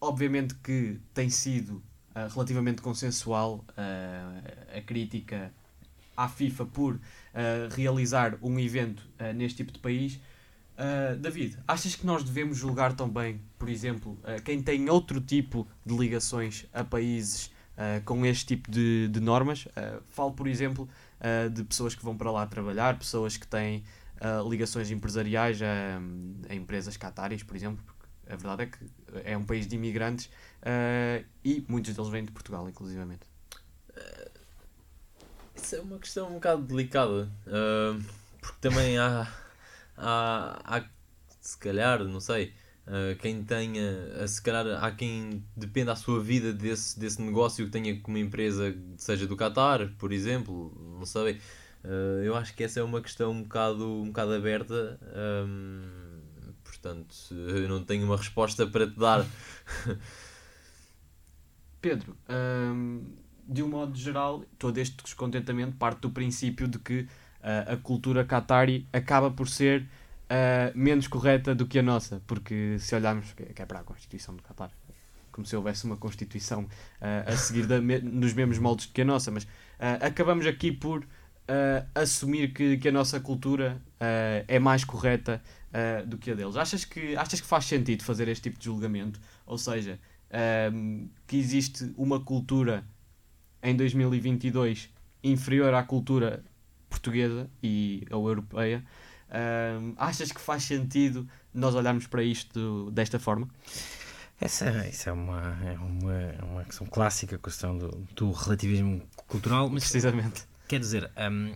obviamente 0.00 0.54
que 0.54 0.98
tem 1.12 1.28
sido 1.28 1.82
uh, 2.14 2.32
relativamente 2.32 2.80
consensual 2.80 3.64
a 4.74 4.80
crítica 4.80 5.52
à 6.16 6.28
FIFA 6.28 6.66
por 6.66 7.00
realizar 7.74 8.36
um 8.42 8.58
evento 8.58 9.06
neste 9.34 9.58
tipo 9.58 9.72
de 9.72 9.78
país. 9.78 10.18
David, 11.20 11.58
achas 11.66 11.94
que 11.94 12.04
nós 12.04 12.22
devemos 12.24 12.58
julgar 12.58 12.94
também, 12.94 13.40
por 13.58 13.68
exemplo, 13.68 14.18
quem 14.44 14.62
tem 14.62 14.90
outro 14.90 15.20
tipo 15.20 15.66
de 15.86 15.96
ligações 15.96 16.66
a 16.72 16.82
países 16.84 17.50
uh, 17.76 18.02
com 18.04 18.24
este 18.26 18.46
tipo 18.46 18.70
de, 18.70 19.08
de 19.08 19.20
normas? 19.20 19.66
Uh, 19.66 20.02
falo, 20.08 20.32
por 20.32 20.46
exemplo, 20.46 20.88
uh, 21.20 21.50
de 21.50 21.64
pessoas 21.64 21.94
que 21.94 22.04
vão 22.04 22.16
para 22.16 22.30
lá 22.30 22.46
trabalhar, 22.46 22.98
pessoas 22.98 23.36
que 23.36 23.46
têm 23.46 23.84
ligações 24.48 24.88
empresariais 24.92 25.60
a, 25.60 25.98
a 26.48 26.54
empresas 26.54 26.96
catárias, 26.96 27.42
por 27.42 27.56
exemplo, 27.56 27.82
porque 27.84 28.06
a 28.32 28.36
verdade 28.36 28.62
é 28.62 28.66
que 28.66 28.78
é 29.28 29.36
um 29.36 29.42
país 29.42 29.66
de 29.66 29.74
imigrantes 29.74 30.30
e 31.44 31.64
muitos 31.66 31.92
deles 31.92 32.08
vêm 32.08 32.24
de 32.24 32.30
Portugal, 32.30 32.68
inclusivamente. 32.68 33.26
Isso 35.56 35.74
é 35.74 35.80
uma 35.80 35.98
questão 35.98 36.28
um 36.28 36.34
bocado 36.34 36.62
delicada. 36.62 37.28
porque 38.40 38.58
também 38.60 38.96
há, 38.96 39.26
há, 39.96 40.60
há, 40.64 40.84
se 41.40 41.58
calhar, 41.58 42.04
não 42.04 42.20
sei, 42.20 42.54
ah, 42.86 43.14
quem 43.20 43.44
tenha, 43.44 43.82
ah, 44.20 44.26
se 44.26 44.42
calhar 44.42 44.66
há 44.82 44.90
quem 44.90 45.44
dependa 45.56 45.92
a 45.92 45.96
sua 45.96 46.20
vida 46.20 46.52
desse, 46.52 46.98
desse 46.98 47.22
negócio 47.22 47.64
que 47.66 47.70
tenha 47.70 48.00
como 48.00 48.18
empresa, 48.18 48.76
seja 48.96 49.26
do 49.26 49.36
Qatar, 49.36 49.92
por 49.98 50.12
exemplo, 50.12 50.72
não 50.98 51.06
sei. 51.06 51.40
Ah, 51.84 52.22
eu 52.24 52.34
acho 52.36 52.54
que 52.54 52.64
essa 52.64 52.80
é 52.80 52.82
uma 52.82 53.00
questão 53.00 53.32
um 53.32 53.42
bocado, 53.42 54.02
um 54.02 54.06
bocado 54.06 54.32
aberta. 54.34 54.98
ahm, 55.14 56.20
portanto, 56.64 57.14
eu 57.30 57.68
não 57.68 57.84
tenho 57.84 58.04
uma 58.04 58.16
resposta 58.16 58.66
para 58.66 58.86
te 58.90 58.98
dar. 58.98 59.24
Pedro, 61.80 62.16
de 63.46 63.62
um 63.62 63.68
modo 63.68 63.96
geral, 63.96 64.44
todo 64.58 64.78
este 64.78 65.02
descontentamento 65.02 65.76
parte 65.76 66.00
do 66.00 66.10
princípio 66.10 66.68
de 66.68 66.78
que 66.78 67.08
ah, 67.42 67.72
a 67.72 67.76
cultura 67.76 68.24
qatari 68.24 68.86
acaba 68.92 69.30
por 69.30 69.48
ser 69.48 69.88
ah, 70.32 70.72
menos 70.74 71.08
correta 71.08 71.54
do 71.54 71.66
que 71.66 71.78
a 71.78 71.82
nossa, 71.82 72.22
porque 72.26 72.78
se 72.78 72.94
olharmos, 72.94 73.34
que 73.34 73.60
é 73.60 73.66
para 73.66 73.80
a 73.80 73.84
Constituição 73.84 74.34
do 74.34 74.42
Qatar, 74.42 74.70
como 75.30 75.46
se 75.46 75.54
houvesse 75.54 75.84
uma 75.84 75.98
Constituição 75.98 76.66
ah, 77.02 77.24
a 77.26 77.36
seguir 77.36 77.66
nos 78.02 78.32
mesmos 78.32 78.58
moldes 78.58 78.86
que 78.86 79.02
a 79.02 79.04
nossa, 79.04 79.30
mas 79.30 79.46
ah, 79.78 80.06
acabamos 80.06 80.46
aqui 80.46 80.72
por 80.72 81.06
assumir 81.94 82.54
que, 82.54 82.78
que 82.78 82.88
a 82.88 82.92
nossa 82.92 83.20
cultura 83.20 83.82
é 84.48 84.58
mais 84.58 84.84
correta 84.84 85.42
do 86.06 86.16
que 86.16 86.30
a 86.30 86.34
deles. 86.34 86.56
Achas 86.56 86.86
que, 86.86 87.14
achas 87.14 87.42
que 87.42 87.46
faz 87.46 87.66
sentido 87.66 88.02
fazer 88.04 88.26
este 88.28 88.44
tipo 88.44 88.58
de 88.58 88.64
julgamento? 88.64 89.20
Ou 89.44 89.58
seja, 89.58 89.98
ahm, 90.30 91.08
que 91.26 91.36
existe 91.36 91.92
uma 91.98 92.20
cultura 92.20 92.84
em 93.62 93.76
2022 93.76 94.88
inferior 95.22 95.74
à 95.74 95.82
cultura 95.82 96.42
portuguesa 96.88 97.50
e 97.62 98.06
ou 98.10 98.28
europeia. 98.28 98.82
Ahm, 99.34 99.94
achas 99.96 100.30
que 100.30 100.40
faz 100.40 100.62
sentido 100.64 101.26
nós 101.54 101.74
olharmos 101.74 102.06
para 102.06 102.22
isto 102.22 102.90
desta 102.90 103.18
forma? 103.18 103.48
Essa, 104.38 104.86
isso 104.86 105.08
é 105.08 105.12
uma, 105.12 105.56
é 105.64 105.72
uma, 105.78 106.12
é 106.12 106.42
uma 106.42 106.64
questão 106.64 106.86
clássica, 106.86 107.36
a 107.36 107.38
questão 107.38 107.78
do, 107.78 107.88
do 108.14 108.30
relativismo 108.30 109.00
cultural, 109.26 109.70
mas 109.70 109.84
Precisamente. 109.84 110.44
quer 110.68 110.80
dizer 110.80 111.10
hum, 111.30 111.54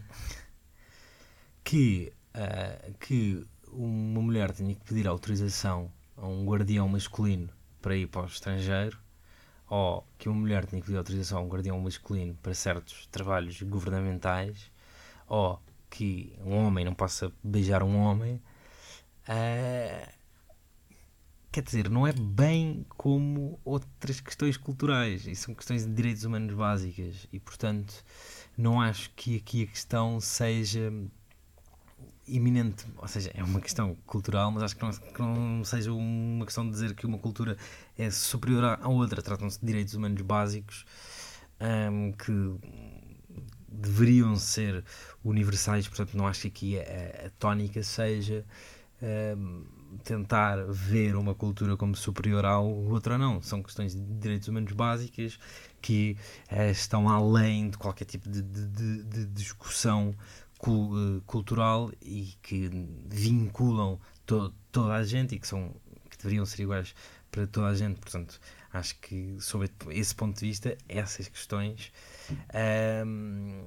que, 1.62 2.12
ah, 2.32 2.90
que 2.98 3.44
uma 3.72 4.22
mulher 4.22 4.52
tenha 4.52 4.74
que 4.74 4.84
pedir 4.84 5.06
autorização 5.06 5.92
a 6.16 6.26
um 6.26 6.46
guardião 6.46 6.88
masculino 6.88 7.50
para 7.82 7.94
ir 7.94 8.06
para 8.06 8.22
o 8.22 8.26
estrangeiro, 8.26 8.98
ou 9.68 10.06
que 10.16 10.28
uma 10.28 10.38
mulher 10.40 10.64
tenha 10.64 10.80
que 10.80 10.86
pedir 10.86 10.96
autorização 10.96 11.38
a 11.38 11.42
um 11.42 11.48
guardião 11.48 11.78
masculino 11.78 12.34
para 12.42 12.54
certos 12.54 13.06
trabalhos 13.08 13.60
governamentais, 13.62 14.70
ou 15.28 15.60
que 15.90 16.36
um 16.44 16.54
homem 16.56 16.84
não 16.84 16.94
possa 16.94 17.32
beijar 17.42 17.82
um 17.82 17.96
homem, 17.96 18.40
ah, 19.28 20.08
quer 21.50 21.62
dizer, 21.62 21.88
não 21.88 22.06
é 22.06 22.12
bem 22.12 22.84
como 22.96 23.58
outras 23.64 24.20
questões 24.20 24.56
culturais, 24.56 25.26
e 25.26 25.34
são 25.34 25.54
questões 25.54 25.86
de 25.86 25.92
direitos 25.92 26.24
humanos 26.24 26.54
básicas, 26.54 27.26
e 27.32 27.40
portanto 27.40 28.04
não 28.56 28.80
acho 28.80 29.10
que 29.16 29.36
aqui 29.36 29.64
a 29.64 29.66
questão 29.66 30.20
seja 30.20 30.92
iminente, 32.28 32.84
ou 32.98 33.06
seja, 33.08 33.30
é 33.34 33.42
uma 33.42 33.60
questão 33.60 33.94
cultural, 34.06 34.50
mas 34.50 34.64
acho 34.64 34.76
que 34.76 34.82
não, 34.82 34.90
que 34.90 35.22
não 35.22 35.64
seja 35.64 35.92
uma 35.92 36.44
questão 36.44 36.64
de 36.64 36.72
dizer 36.72 36.94
que 36.94 37.06
uma 37.06 37.18
cultura 37.18 37.56
é 37.96 38.10
superior 38.10 38.78
à 38.80 38.88
outra, 38.88 39.22
tratam-se 39.22 39.60
de 39.60 39.66
direitos 39.66 39.94
humanos 39.94 40.20
básicos 40.22 40.84
ahm, 41.60 42.12
que 42.12 42.32
deveriam 43.68 44.36
ser 44.36 44.84
universais, 45.24 45.88
portanto 45.88 46.16
não 46.16 46.26
acho 46.26 46.42
que 46.42 46.48
aqui 46.48 46.78
a, 46.78 47.26
a 47.26 47.30
tónica 47.38 47.82
seja 47.82 48.44
ahm, 49.02 49.64
tentar 50.04 50.64
ver 50.68 51.16
uma 51.16 51.34
cultura 51.34 51.76
como 51.76 51.94
superior 51.96 52.44
à 52.44 52.58
outra, 52.58 53.18
não, 53.18 53.40
são 53.42 53.62
questões 53.62 53.94
de 53.94 54.00
direitos 54.02 54.48
humanos 54.48 54.72
básicas 54.72 55.38
que 55.80 56.16
eh, 56.50 56.70
estão 56.70 57.08
além 57.08 57.70
de 57.70 57.78
qualquer 57.78 58.04
tipo 58.04 58.28
de, 58.28 58.42
de- 58.42 59.02
de- 59.04 59.26
discussão 59.26 60.14
eh, 60.62 61.20
cultural 61.26 61.90
e 62.02 62.34
que 62.42 62.68
vinculam 63.06 63.98
to- 64.24 64.52
toda 64.72 64.94
a 64.94 65.04
gente 65.04 65.34
e 65.34 65.38
que 65.38 65.46
são 65.46 65.74
que 66.10 66.16
deveriam 66.18 66.46
ser 66.46 66.62
iguais 66.62 66.94
para 67.30 67.46
toda 67.46 67.66
a 67.68 67.74
gente. 67.74 68.00
Portanto, 68.00 68.40
acho 68.76 68.98
que 69.00 69.36
sob 69.40 69.68
esse 69.90 70.14
ponto 70.14 70.38
de 70.38 70.46
vista, 70.46 70.76
essas 70.88 71.28
questões 71.28 71.92
ahm, 72.52 73.64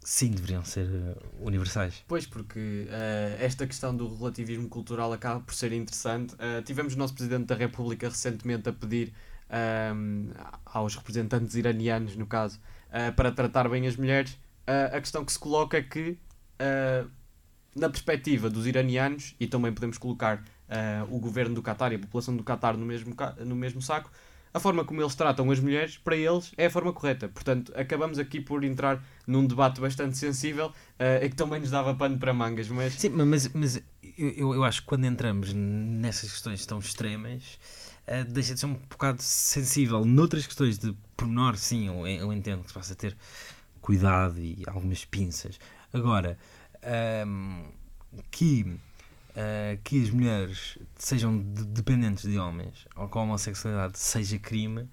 sim 0.00 0.30
deveriam 0.30 0.64
ser 0.64 0.86
eh, 0.86 1.16
universais. 1.40 2.04
Pois, 2.08 2.26
porque 2.26 2.86
eh, 2.88 3.36
esta 3.40 3.66
questão 3.66 3.94
do 3.94 4.14
relativismo 4.16 4.68
cultural 4.68 5.12
acaba 5.12 5.40
por 5.40 5.54
ser 5.54 5.72
interessante. 5.72 6.34
Eh, 6.38 6.62
tivemos 6.62 6.94
o 6.94 6.98
nosso 6.98 7.14
Presidente 7.14 7.46
da 7.46 7.54
República 7.54 8.08
recentemente 8.08 8.68
a 8.68 8.72
pedir 8.72 9.12
ahm, 9.50 10.30
aos 10.64 10.94
representantes 10.96 11.54
iranianos, 11.54 12.16
no 12.16 12.26
caso, 12.26 12.60
eh, 12.90 13.10
para 13.10 13.32
tratar 13.32 13.68
bem 13.68 13.86
as 13.86 13.96
mulheres. 13.96 14.38
Eh, 14.66 14.90
a 14.96 15.00
questão 15.00 15.24
que 15.24 15.32
se 15.32 15.38
coloca 15.38 15.76
é 15.76 15.82
que, 15.82 16.18
eh, 16.58 17.04
na 17.74 17.88
perspectiva 17.88 18.50
dos 18.50 18.66
iranianos, 18.66 19.34
e 19.38 19.46
também 19.46 19.72
podemos 19.72 19.98
colocar 19.98 20.42
eh, 20.68 21.04
o 21.10 21.18
governo 21.18 21.54
do 21.54 21.62
Qatar 21.62 21.92
e 21.92 21.96
a 21.96 21.98
população 21.98 22.36
do 22.36 22.42
Qatar 22.44 22.76
no 22.76 22.84
mesmo, 22.86 23.14
no 23.44 23.56
mesmo 23.56 23.80
saco, 23.82 24.10
a 24.52 24.58
forma 24.60 24.84
como 24.84 25.00
eles 25.02 25.14
tratam 25.14 25.50
as 25.50 25.60
mulheres, 25.60 25.98
para 25.98 26.16
eles, 26.16 26.52
é 26.56 26.66
a 26.66 26.70
forma 26.70 26.92
correta. 26.92 27.28
Portanto, 27.28 27.72
acabamos 27.76 28.18
aqui 28.18 28.40
por 28.40 28.64
entrar 28.64 29.02
num 29.26 29.46
debate 29.46 29.80
bastante 29.80 30.16
sensível 30.16 30.72
e 31.22 31.28
que 31.28 31.36
também 31.36 31.60
nos 31.60 31.70
dava 31.70 31.94
pano 31.94 32.18
para 32.18 32.32
mangas, 32.32 32.68
mas 32.68 32.94
Sim, 32.94 33.10
mas, 33.10 33.48
mas 33.52 33.82
eu, 34.16 34.54
eu- 34.54 34.64
acho 34.64 34.80
que 34.80 34.86
quando 34.88 35.04
entramos 35.04 35.52
nessas 35.52 36.30
questões 36.32 36.64
tão 36.64 36.78
extremas, 36.78 37.58
eh, 38.06 38.24
deixa 38.24 38.54
de 38.54 38.60
ser 38.60 38.66
um 38.66 38.74
bocado 38.74 39.22
sensível. 39.22 40.04
Noutras 40.04 40.46
questões 40.46 40.78
de 40.78 40.94
pormenor, 41.16 41.56
sim, 41.58 41.86
eu, 41.86 42.06
eu 42.06 42.32
entendo 42.32 42.62
que 42.62 42.68
se 42.68 42.74
possa 42.74 42.94
ter 42.94 43.16
cuidado 43.80 44.40
e 44.40 44.62
algumas 44.66 45.04
pinças. 45.04 45.58
Agora, 45.92 46.38
ahm, 46.82 47.64
que, 48.30 48.78
ah, 49.38 49.78
que 49.84 50.02
as 50.02 50.10
mulheres 50.10 50.76
sejam 50.96 51.38
de- 51.38 51.64
dependentes 51.66 52.28
de 52.28 52.36
homens 52.38 52.86
ou 52.96 53.08
que 53.08 53.16
a 53.16 53.20
homossexualidade 53.22 53.96
seja 53.98 54.38
crime, 54.38 54.88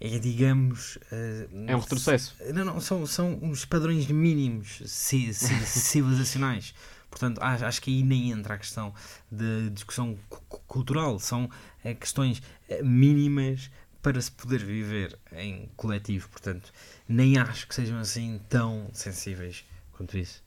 é, 0.00 0.18
digamos. 0.18 0.98
ah, 1.10 1.48
é 1.66 1.74
um 1.76 1.80
retrocesso. 1.80 2.36
não, 2.54 2.64
não, 2.64 2.80
são, 2.80 3.04
são 3.06 3.38
uns 3.42 3.64
padrões 3.64 4.06
mínimos 4.06 4.82
ci- 4.86 5.34
ci- 5.34 5.66
civilizacionais. 5.66 6.74
Portanto, 7.10 7.40
acho, 7.42 7.80
que 7.80 7.90
aí 7.90 8.02
nem 8.02 8.30
entra 8.30 8.54
a 8.54 8.58
questão 8.58 8.94
de 9.32 9.70
discussão 9.70 10.16
cu- 10.28 10.42
cu- 10.48 10.60
cultural. 10.66 11.18
São 11.18 11.48
eh, 11.82 11.94
questões 11.94 12.42
eh, 12.68 12.82
mínimas 12.82 13.70
para 14.02 14.20
se 14.20 14.30
poder 14.30 14.62
viver 14.62 15.18
em 15.32 15.68
coletivo. 15.74 16.28
Portanto, 16.28 16.70
nem 17.08 17.38
acho 17.38 17.66
que 17.66 17.74
sejam 17.74 17.98
assim 17.98 18.38
tão 18.50 18.88
sensíveis 18.92 19.64
quanto 19.92 20.18
isso. 20.18 20.42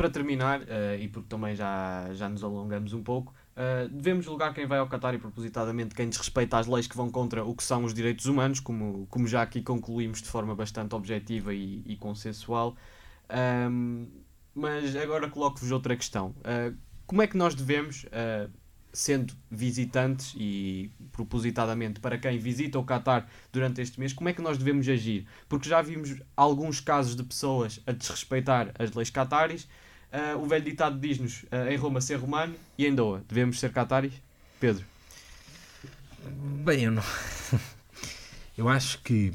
Para 0.00 0.08
terminar, 0.08 0.62
uh, 0.62 0.98
e 0.98 1.08
porque 1.08 1.28
também 1.28 1.54
já, 1.54 2.08
já 2.14 2.26
nos 2.26 2.42
alongamos 2.42 2.94
um 2.94 3.02
pouco, 3.02 3.34
uh, 3.54 3.86
devemos 3.90 4.24
julgar 4.24 4.54
quem 4.54 4.66
vai 4.66 4.78
ao 4.78 4.88
Qatar 4.88 5.12
e 5.12 5.18
propositadamente 5.18 5.94
quem 5.94 6.08
desrespeita 6.08 6.56
as 6.56 6.66
leis 6.66 6.86
que 6.86 6.96
vão 6.96 7.10
contra 7.10 7.44
o 7.44 7.54
que 7.54 7.62
são 7.62 7.84
os 7.84 7.92
direitos 7.92 8.24
humanos, 8.24 8.60
como, 8.60 9.06
como 9.10 9.28
já 9.28 9.42
aqui 9.42 9.60
concluímos 9.60 10.22
de 10.22 10.28
forma 10.28 10.54
bastante 10.54 10.94
objetiva 10.94 11.52
e, 11.52 11.82
e 11.84 11.96
consensual. 11.98 12.74
Um, 13.68 14.08
mas 14.54 14.96
agora 14.96 15.28
coloco-vos 15.28 15.70
outra 15.70 15.94
questão. 15.94 16.28
Uh, 16.38 16.74
como 17.06 17.20
é 17.20 17.26
que 17.26 17.36
nós 17.36 17.54
devemos, 17.54 18.06
sendo 18.94 19.34
visitantes 19.50 20.34
e 20.34 20.90
propositadamente 21.12 22.00
para 22.00 22.16
quem 22.16 22.38
visita 22.38 22.78
o 22.78 22.84
Qatar 22.86 23.28
durante 23.52 23.82
este 23.82 24.00
mês, 24.00 24.14
como 24.14 24.30
é 24.30 24.32
que 24.32 24.40
nós 24.40 24.56
devemos 24.56 24.88
agir? 24.88 25.26
Porque 25.46 25.68
já 25.68 25.82
vimos 25.82 26.22
alguns 26.34 26.80
casos 26.80 27.14
de 27.14 27.22
pessoas 27.22 27.82
a 27.86 27.92
desrespeitar 27.92 28.72
as 28.78 28.92
leis 28.92 29.10
cataris. 29.10 29.68
Uh, 30.12 30.42
o 30.42 30.46
velho 30.46 30.64
ditado 30.64 30.98
diz-nos 30.98 31.44
em 31.68 31.76
Roma 31.76 32.00
ser 32.00 32.16
romano 32.16 32.54
e 32.76 32.84
em 32.84 32.94
Doha 32.94 33.22
devemos 33.28 33.60
ser 33.60 33.72
cataris? 33.72 34.12
Pedro? 34.58 34.84
Bem, 36.64 36.84
eu 36.84 36.90
não. 36.90 37.02
eu 38.58 38.68
acho 38.68 39.00
que. 39.02 39.32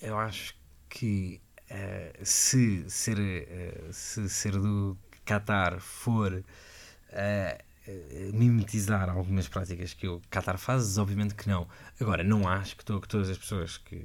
Eu 0.00 0.18
acho 0.18 0.54
que 0.88 1.40
uh, 1.70 2.24
se, 2.24 2.84
ser, 2.88 3.18
uh, 3.18 3.92
se 3.92 4.28
ser 4.28 4.52
do 4.52 4.96
Qatar 5.24 5.80
for 5.80 6.32
uh, 6.32 8.32
mimetizar 8.32 9.08
algumas 9.08 9.48
práticas 9.48 9.94
que 9.94 10.06
o 10.06 10.20
Qatar 10.30 10.58
faz, 10.58 10.98
obviamente 10.98 11.34
que 11.34 11.48
não. 11.48 11.66
Agora, 12.00 12.22
não 12.22 12.46
acho 12.46 12.76
que, 12.76 12.84
to 12.84 13.00
que 13.00 13.08
todas 13.08 13.28
as 13.28 13.38
pessoas 13.38 13.78
que 13.78 14.04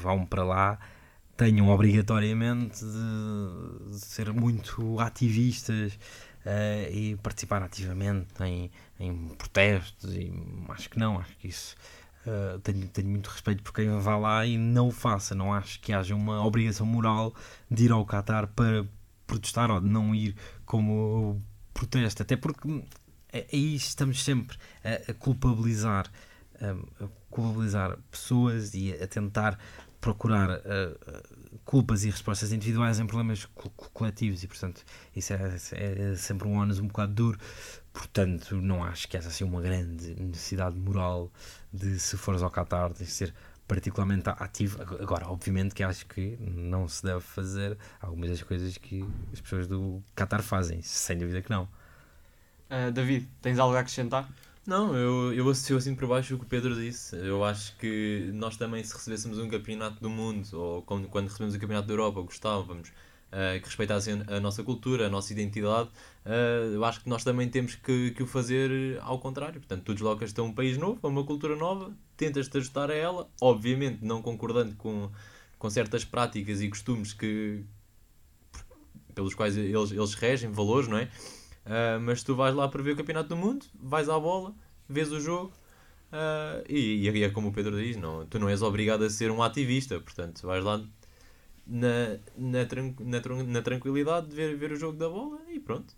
vão 0.00 0.24
para 0.24 0.44
lá 0.44 0.78
tenham 1.36 1.68
obrigatoriamente 1.68 2.84
de, 2.84 3.98
ser 3.98 4.32
muito 4.32 4.98
ativistas 5.00 5.94
uh, 6.44 6.92
e 6.92 7.16
participar 7.22 7.62
ativamente 7.62 8.28
em, 8.42 8.70
em 8.98 9.28
protestos. 9.28 10.14
E 10.14 10.32
acho 10.68 10.90
que 10.90 10.98
não, 10.98 11.18
acho 11.18 11.36
que 11.38 11.48
isso 11.48 11.76
Uh, 12.24 12.56
tenho, 12.60 12.86
tenho 12.86 13.08
muito 13.08 13.26
respeito 13.28 13.64
por 13.64 13.72
quem 13.72 13.98
vá 13.98 14.16
lá 14.16 14.46
e 14.46 14.56
não 14.56 14.86
o 14.86 14.90
faça. 14.92 15.34
Não 15.34 15.52
acho 15.52 15.80
que 15.80 15.92
haja 15.92 16.14
uma 16.14 16.46
obrigação 16.46 16.86
moral 16.86 17.34
de 17.68 17.86
ir 17.86 17.90
ao 17.90 18.06
Qatar 18.06 18.46
para 18.46 18.86
protestar 19.26 19.72
ou 19.72 19.80
de 19.80 19.88
não 19.88 20.14
ir 20.14 20.36
como 20.64 21.42
protesto. 21.74 22.22
Até 22.22 22.36
porque 22.36 22.84
aí 23.32 23.74
estamos 23.74 24.22
sempre 24.22 24.56
a, 24.84 25.10
a 25.10 25.14
culpabilizar, 25.14 26.10
a, 26.60 27.08
culpabilizar 27.28 27.98
pessoas 28.08 28.72
e 28.74 28.92
a, 28.92 29.06
tentar 29.08 29.58
procurar 30.02 30.50
uh, 30.50 31.58
culpas 31.64 32.04
e 32.04 32.10
respostas 32.10 32.52
individuais 32.52 32.98
em 32.98 33.06
problemas 33.06 33.46
co 33.46 33.70
coletivos 33.70 34.42
e 34.42 34.48
portanto 34.48 34.84
isso 35.14 35.32
é, 35.32 35.56
é, 35.74 36.16
sempre 36.16 36.48
um 36.48 36.58
ônus 36.58 36.80
um 36.80 36.88
bocado 36.88 37.14
duro 37.14 37.38
portanto 37.92 38.56
não 38.56 38.82
acho 38.82 39.06
que 39.08 39.16
essa 39.16 39.30
seja 39.30 39.44
uma 39.44 39.62
grande 39.62 40.20
necessidade 40.20 40.76
moral 40.76 41.30
de 41.72 42.00
se 42.00 42.16
fores 42.16 42.42
ao 42.42 42.50
Qatar 42.50 42.92
de 42.92 43.06
ser 43.06 43.32
particularmente 43.68 44.28
ativo. 44.28 44.82
Agora, 44.82 45.28
obviamente 45.28 45.74
que 45.74 45.82
acho 45.82 46.04
que 46.06 46.36
não 46.40 46.86
se 46.86 47.02
deve 47.02 47.20
fazer 47.20 47.78
algumas 48.02 48.28
das 48.28 48.42
coisas 48.42 48.76
que 48.76 49.02
as 49.32 49.40
pessoas 49.40 49.66
do 49.66 50.02
Qatar 50.14 50.42
fazem, 50.42 50.82
sem 50.82 51.16
dúvida 51.16 51.40
que 51.40 51.48
não. 51.48 51.62
Uh, 52.68 52.90
David, 52.92 53.28
tens 53.40 53.58
algo 53.58 53.74
a 53.74 53.80
acrescentar? 53.80 54.28
Não, 54.64 54.94
eu, 54.96 55.34
eu 55.34 55.48
associo 55.50 55.76
assim 55.76 55.94
por 55.94 56.06
baixo 56.06 56.36
o 56.36 56.38
que 56.38 56.44
o 56.44 56.48
Pedro 56.48 56.74
disse. 56.76 57.16
Eu 57.16 57.44
acho 57.44 57.76
que 57.78 58.30
nós 58.32 58.56
também, 58.56 58.82
se 58.84 58.94
recebêssemos 58.94 59.38
um 59.38 59.48
campeonato 59.48 60.00
do 60.00 60.08
mundo, 60.08 60.46
ou 60.52 60.82
quando, 60.82 61.08
quando 61.08 61.26
recebemos 61.26 61.54
o 61.54 61.58
campeonato 61.58 61.88
da 61.88 61.94
Europa, 61.94 62.20
gostávamos 62.20 62.90
uh, 62.90 63.60
que 63.60 63.66
respeitassem 63.66 64.22
a 64.28 64.38
nossa 64.38 64.62
cultura, 64.62 65.06
a 65.08 65.10
nossa 65.10 65.32
identidade, 65.32 65.88
uh, 66.24 66.74
eu 66.74 66.84
acho 66.84 67.00
que 67.00 67.08
nós 67.08 67.24
também 67.24 67.48
temos 67.48 67.74
que, 67.74 68.12
que 68.12 68.22
o 68.22 68.26
fazer 68.26 69.00
ao 69.02 69.18
contrário. 69.18 69.60
Portanto, 69.60 69.82
tu 69.82 69.94
deslocas-te 69.94 70.38
a 70.38 70.44
um 70.44 70.52
país 70.52 70.78
novo, 70.78 71.00
a 71.02 71.08
uma 71.08 71.24
cultura 71.24 71.56
nova, 71.56 71.92
tentas-te 72.16 72.56
ajustar 72.56 72.88
a 72.88 72.94
ela, 72.94 73.28
obviamente 73.40 74.04
não 74.04 74.22
concordando 74.22 74.76
com, 74.76 75.10
com 75.58 75.70
certas 75.70 76.04
práticas 76.04 76.60
e 76.60 76.68
costumes 76.68 77.12
que 77.12 77.64
pelos 79.12 79.34
quais 79.34 79.56
eles, 79.56 79.90
eles 79.90 80.14
regem, 80.14 80.50
valores, 80.52 80.88
não 80.88 80.98
é? 80.98 81.08
Uh, 81.64 82.00
mas 82.00 82.22
tu 82.24 82.34
vais 82.34 82.54
lá 82.54 82.66
para 82.68 82.82
ver 82.82 82.92
o 82.92 82.96
Campeonato 82.96 83.28
do 83.28 83.36
Mundo, 83.36 83.64
vais 83.80 84.08
à 84.08 84.18
bola, 84.18 84.52
vês 84.88 85.12
o 85.12 85.20
jogo 85.20 85.52
uh, 86.12 86.64
e, 86.68 87.08
e 87.08 87.22
é 87.22 87.30
como 87.30 87.48
o 87.48 87.52
Pedro 87.52 87.80
diz, 87.80 87.96
não, 87.96 88.26
tu 88.26 88.38
não 88.40 88.48
és 88.48 88.62
obrigado 88.62 89.04
a 89.04 89.10
ser 89.10 89.30
um 89.30 89.42
ativista, 89.42 90.00
portanto 90.00 90.44
vais 90.44 90.64
lá 90.64 90.84
na, 91.64 92.18
na, 92.36 92.64
tran 92.66 92.94
na, 92.98 93.20
na 93.46 93.62
tranquilidade 93.62 94.26
de 94.26 94.34
ver, 94.34 94.56
ver 94.56 94.72
o 94.72 94.76
jogo 94.76 94.98
da 94.98 95.08
bola 95.08 95.38
e 95.48 95.60
pronto. 95.60 95.94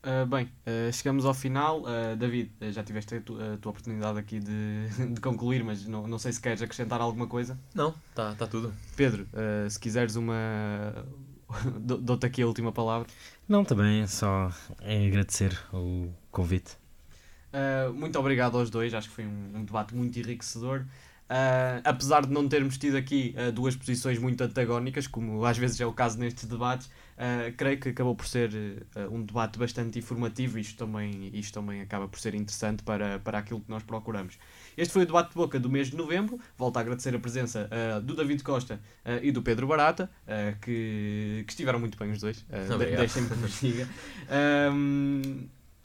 Uh, 0.00 0.26
bem, 0.26 0.48
chegamos 0.92 1.24
ao 1.24 1.34
final. 1.34 1.82
David, 2.16 2.52
já 2.70 2.84
tiveste 2.84 3.16
a, 3.16 3.20
tu, 3.20 3.36
a, 3.36 3.56
tua 3.56 3.70
oportunidade 3.70 4.16
aqui 4.16 4.38
de, 4.38 4.86
de 5.12 5.20
concluir, 5.20 5.64
mas 5.64 5.86
não, 5.86 6.06
não 6.06 6.18
sei 6.18 6.30
se 6.32 6.40
queres 6.40 6.62
acrescentar 6.62 7.00
alguma 7.00 7.26
coisa. 7.26 7.58
Não, 7.74 7.94
está 8.10 8.34
tá 8.34 8.46
tudo. 8.46 8.72
Pedro, 8.96 9.26
se 9.68 9.80
quiseres 9.80 10.14
uma. 10.14 11.04
Dou-te 11.80 12.26
aqui 12.26 12.42
a 12.42 12.46
última 12.46 12.72
palavra. 12.72 13.08
Não, 13.48 13.64
também, 13.64 14.06
só 14.06 14.52
é 14.80 15.06
agradecer 15.06 15.58
o 15.72 16.08
convite. 16.30 16.76
muito 17.94 18.18
obrigado 18.18 18.58
aos 18.58 18.70
dois, 18.70 18.92
acho 18.94 19.08
que 19.08 19.14
foi 19.14 19.26
um, 19.26 19.56
um 19.56 19.64
debate 19.64 19.94
muito 19.94 20.18
enriquecedor. 20.18 20.84
Uh, 21.28 21.84
apesar 21.84 22.24
de 22.24 22.32
não 22.32 22.48
termos 22.48 22.78
tido 22.78 22.96
aqui 22.96 23.34
uh, 23.36 23.52
duas 23.52 23.76
posições 23.76 24.18
muito 24.18 24.42
antagónicas, 24.42 25.06
como 25.06 25.44
às 25.44 25.58
vezes 25.58 25.78
é 25.78 25.84
o 25.84 25.92
caso 25.92 26.18
nestes 26.18 26.46
debates, 26.46 26.86
uh, 26.86 27.52
creio 27.54 27.78
que 27.78 27.90
acabou 27.90 28.16
por 28.16 28.26
ser 28.26 28.50
um 29.10 29.22
debate 29.22 29.58
bastante 29.58 29.98
informativo 29.98 30.56
e 30.56 30.62
isto 30.62 30.78
também, 30.78 31.30
isto 31.34 31.52
também 31.52 31.82
acaba 31.82 32.08
por 32.08 32.18
ser 32.18 32.34
interessante 32.34 32.82
para, 32.82 33.18
para 33.18 33.38
aquilo 33.38 33.60
que 33.60 33.68
nós 33.68 33.82
procuramos. 33.82 34.38
Este 34.78 34.92
foi 34.92 35.02
o 35.02 35.06
debate 35.06 35.30
de 35.30 35.34
boca 35.34 35.58
do 35.58 35.68
mês 35.68 35.90
de 35.90 35.96
novembro. 35.96 36.38
Volto 36.56 36.76
a 36.76 36.80
agradecer 36.80 37.14
a 37.14 37.18
presença 37.18 37.68
do 38.04 38.14
David 38.14 38.44
Costa 38.44 38.80
e 39.20 39.32
do 39.32 39.42
Pedro 39.42 39.66
Barata, 39.66 40.08
que, 40.62 41.42
que 41.44 41.52
estiveram 41.52 41.80
muito 41.80 41.98
bem 41.98 42.12
os 42.12 42.20
dois. 42.20 42.38
Uh, 42.42 42.78
Deixem-me 42.78 43.28
que 43.28 43.34
vos 43.34 43.60
diga. 43.60 43.88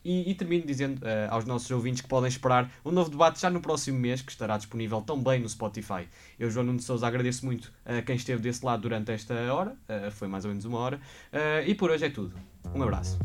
E, 0.03 0.29
e 0.29 0.35
termino 0.35 0.65
dizendo 0.65 0.99
uh, 0.99 1.29
aos 1.29 1.45
nossos 1.45 1.69
ouvintes 1.71 2.01
que 2.01 2.07
podem 2.07 2.27
esperar 2.27 2.69
um 2.83 2.91
novo 2.91 3.09
debate 3.09 3.39
já 3.39 3.49
no 3.49 3.61
próximo 3.61 3.97
mês, 3.97 4.21
que 4.21 4.31
estará 4.31 4.57
disponível 4.57 5.01
também 5.01 5.39
no 5.39 5.47
Spotify. 5.47 6.07
Eu, 6.37 6.51
João 6.51 6.65
Nuno 6.65 6.79
de 6.79 6.83
Souza, 6.83 7.07
agradeço 7.07 7.45
muito 7.45 7.71
a 7.85 7.99
uh, 7.99 8.03
quem 8.03 8.15
esteve 8.15 8.41
desse 8.41 8.65
lado 8.65 8.81
durante 8.81 9.11
esta 9.11 9.33
hora, 9.53 9.71
uh, 9.71 10.11
foi 10.11 10.27
mais 10.27 10.43
ou 10.43 10.49
menos 10.49 10.65
uma 10.65 10.77
hora, 10.79 10.97
uh, 10.97 11.65
e 11.65 11.73
por 11.73 11.89
hoje 11.89 12.05
é 12.05 12.09
tudo. 12.09 12.35
Um 12.75 12.83
abraço. 12.83 13.17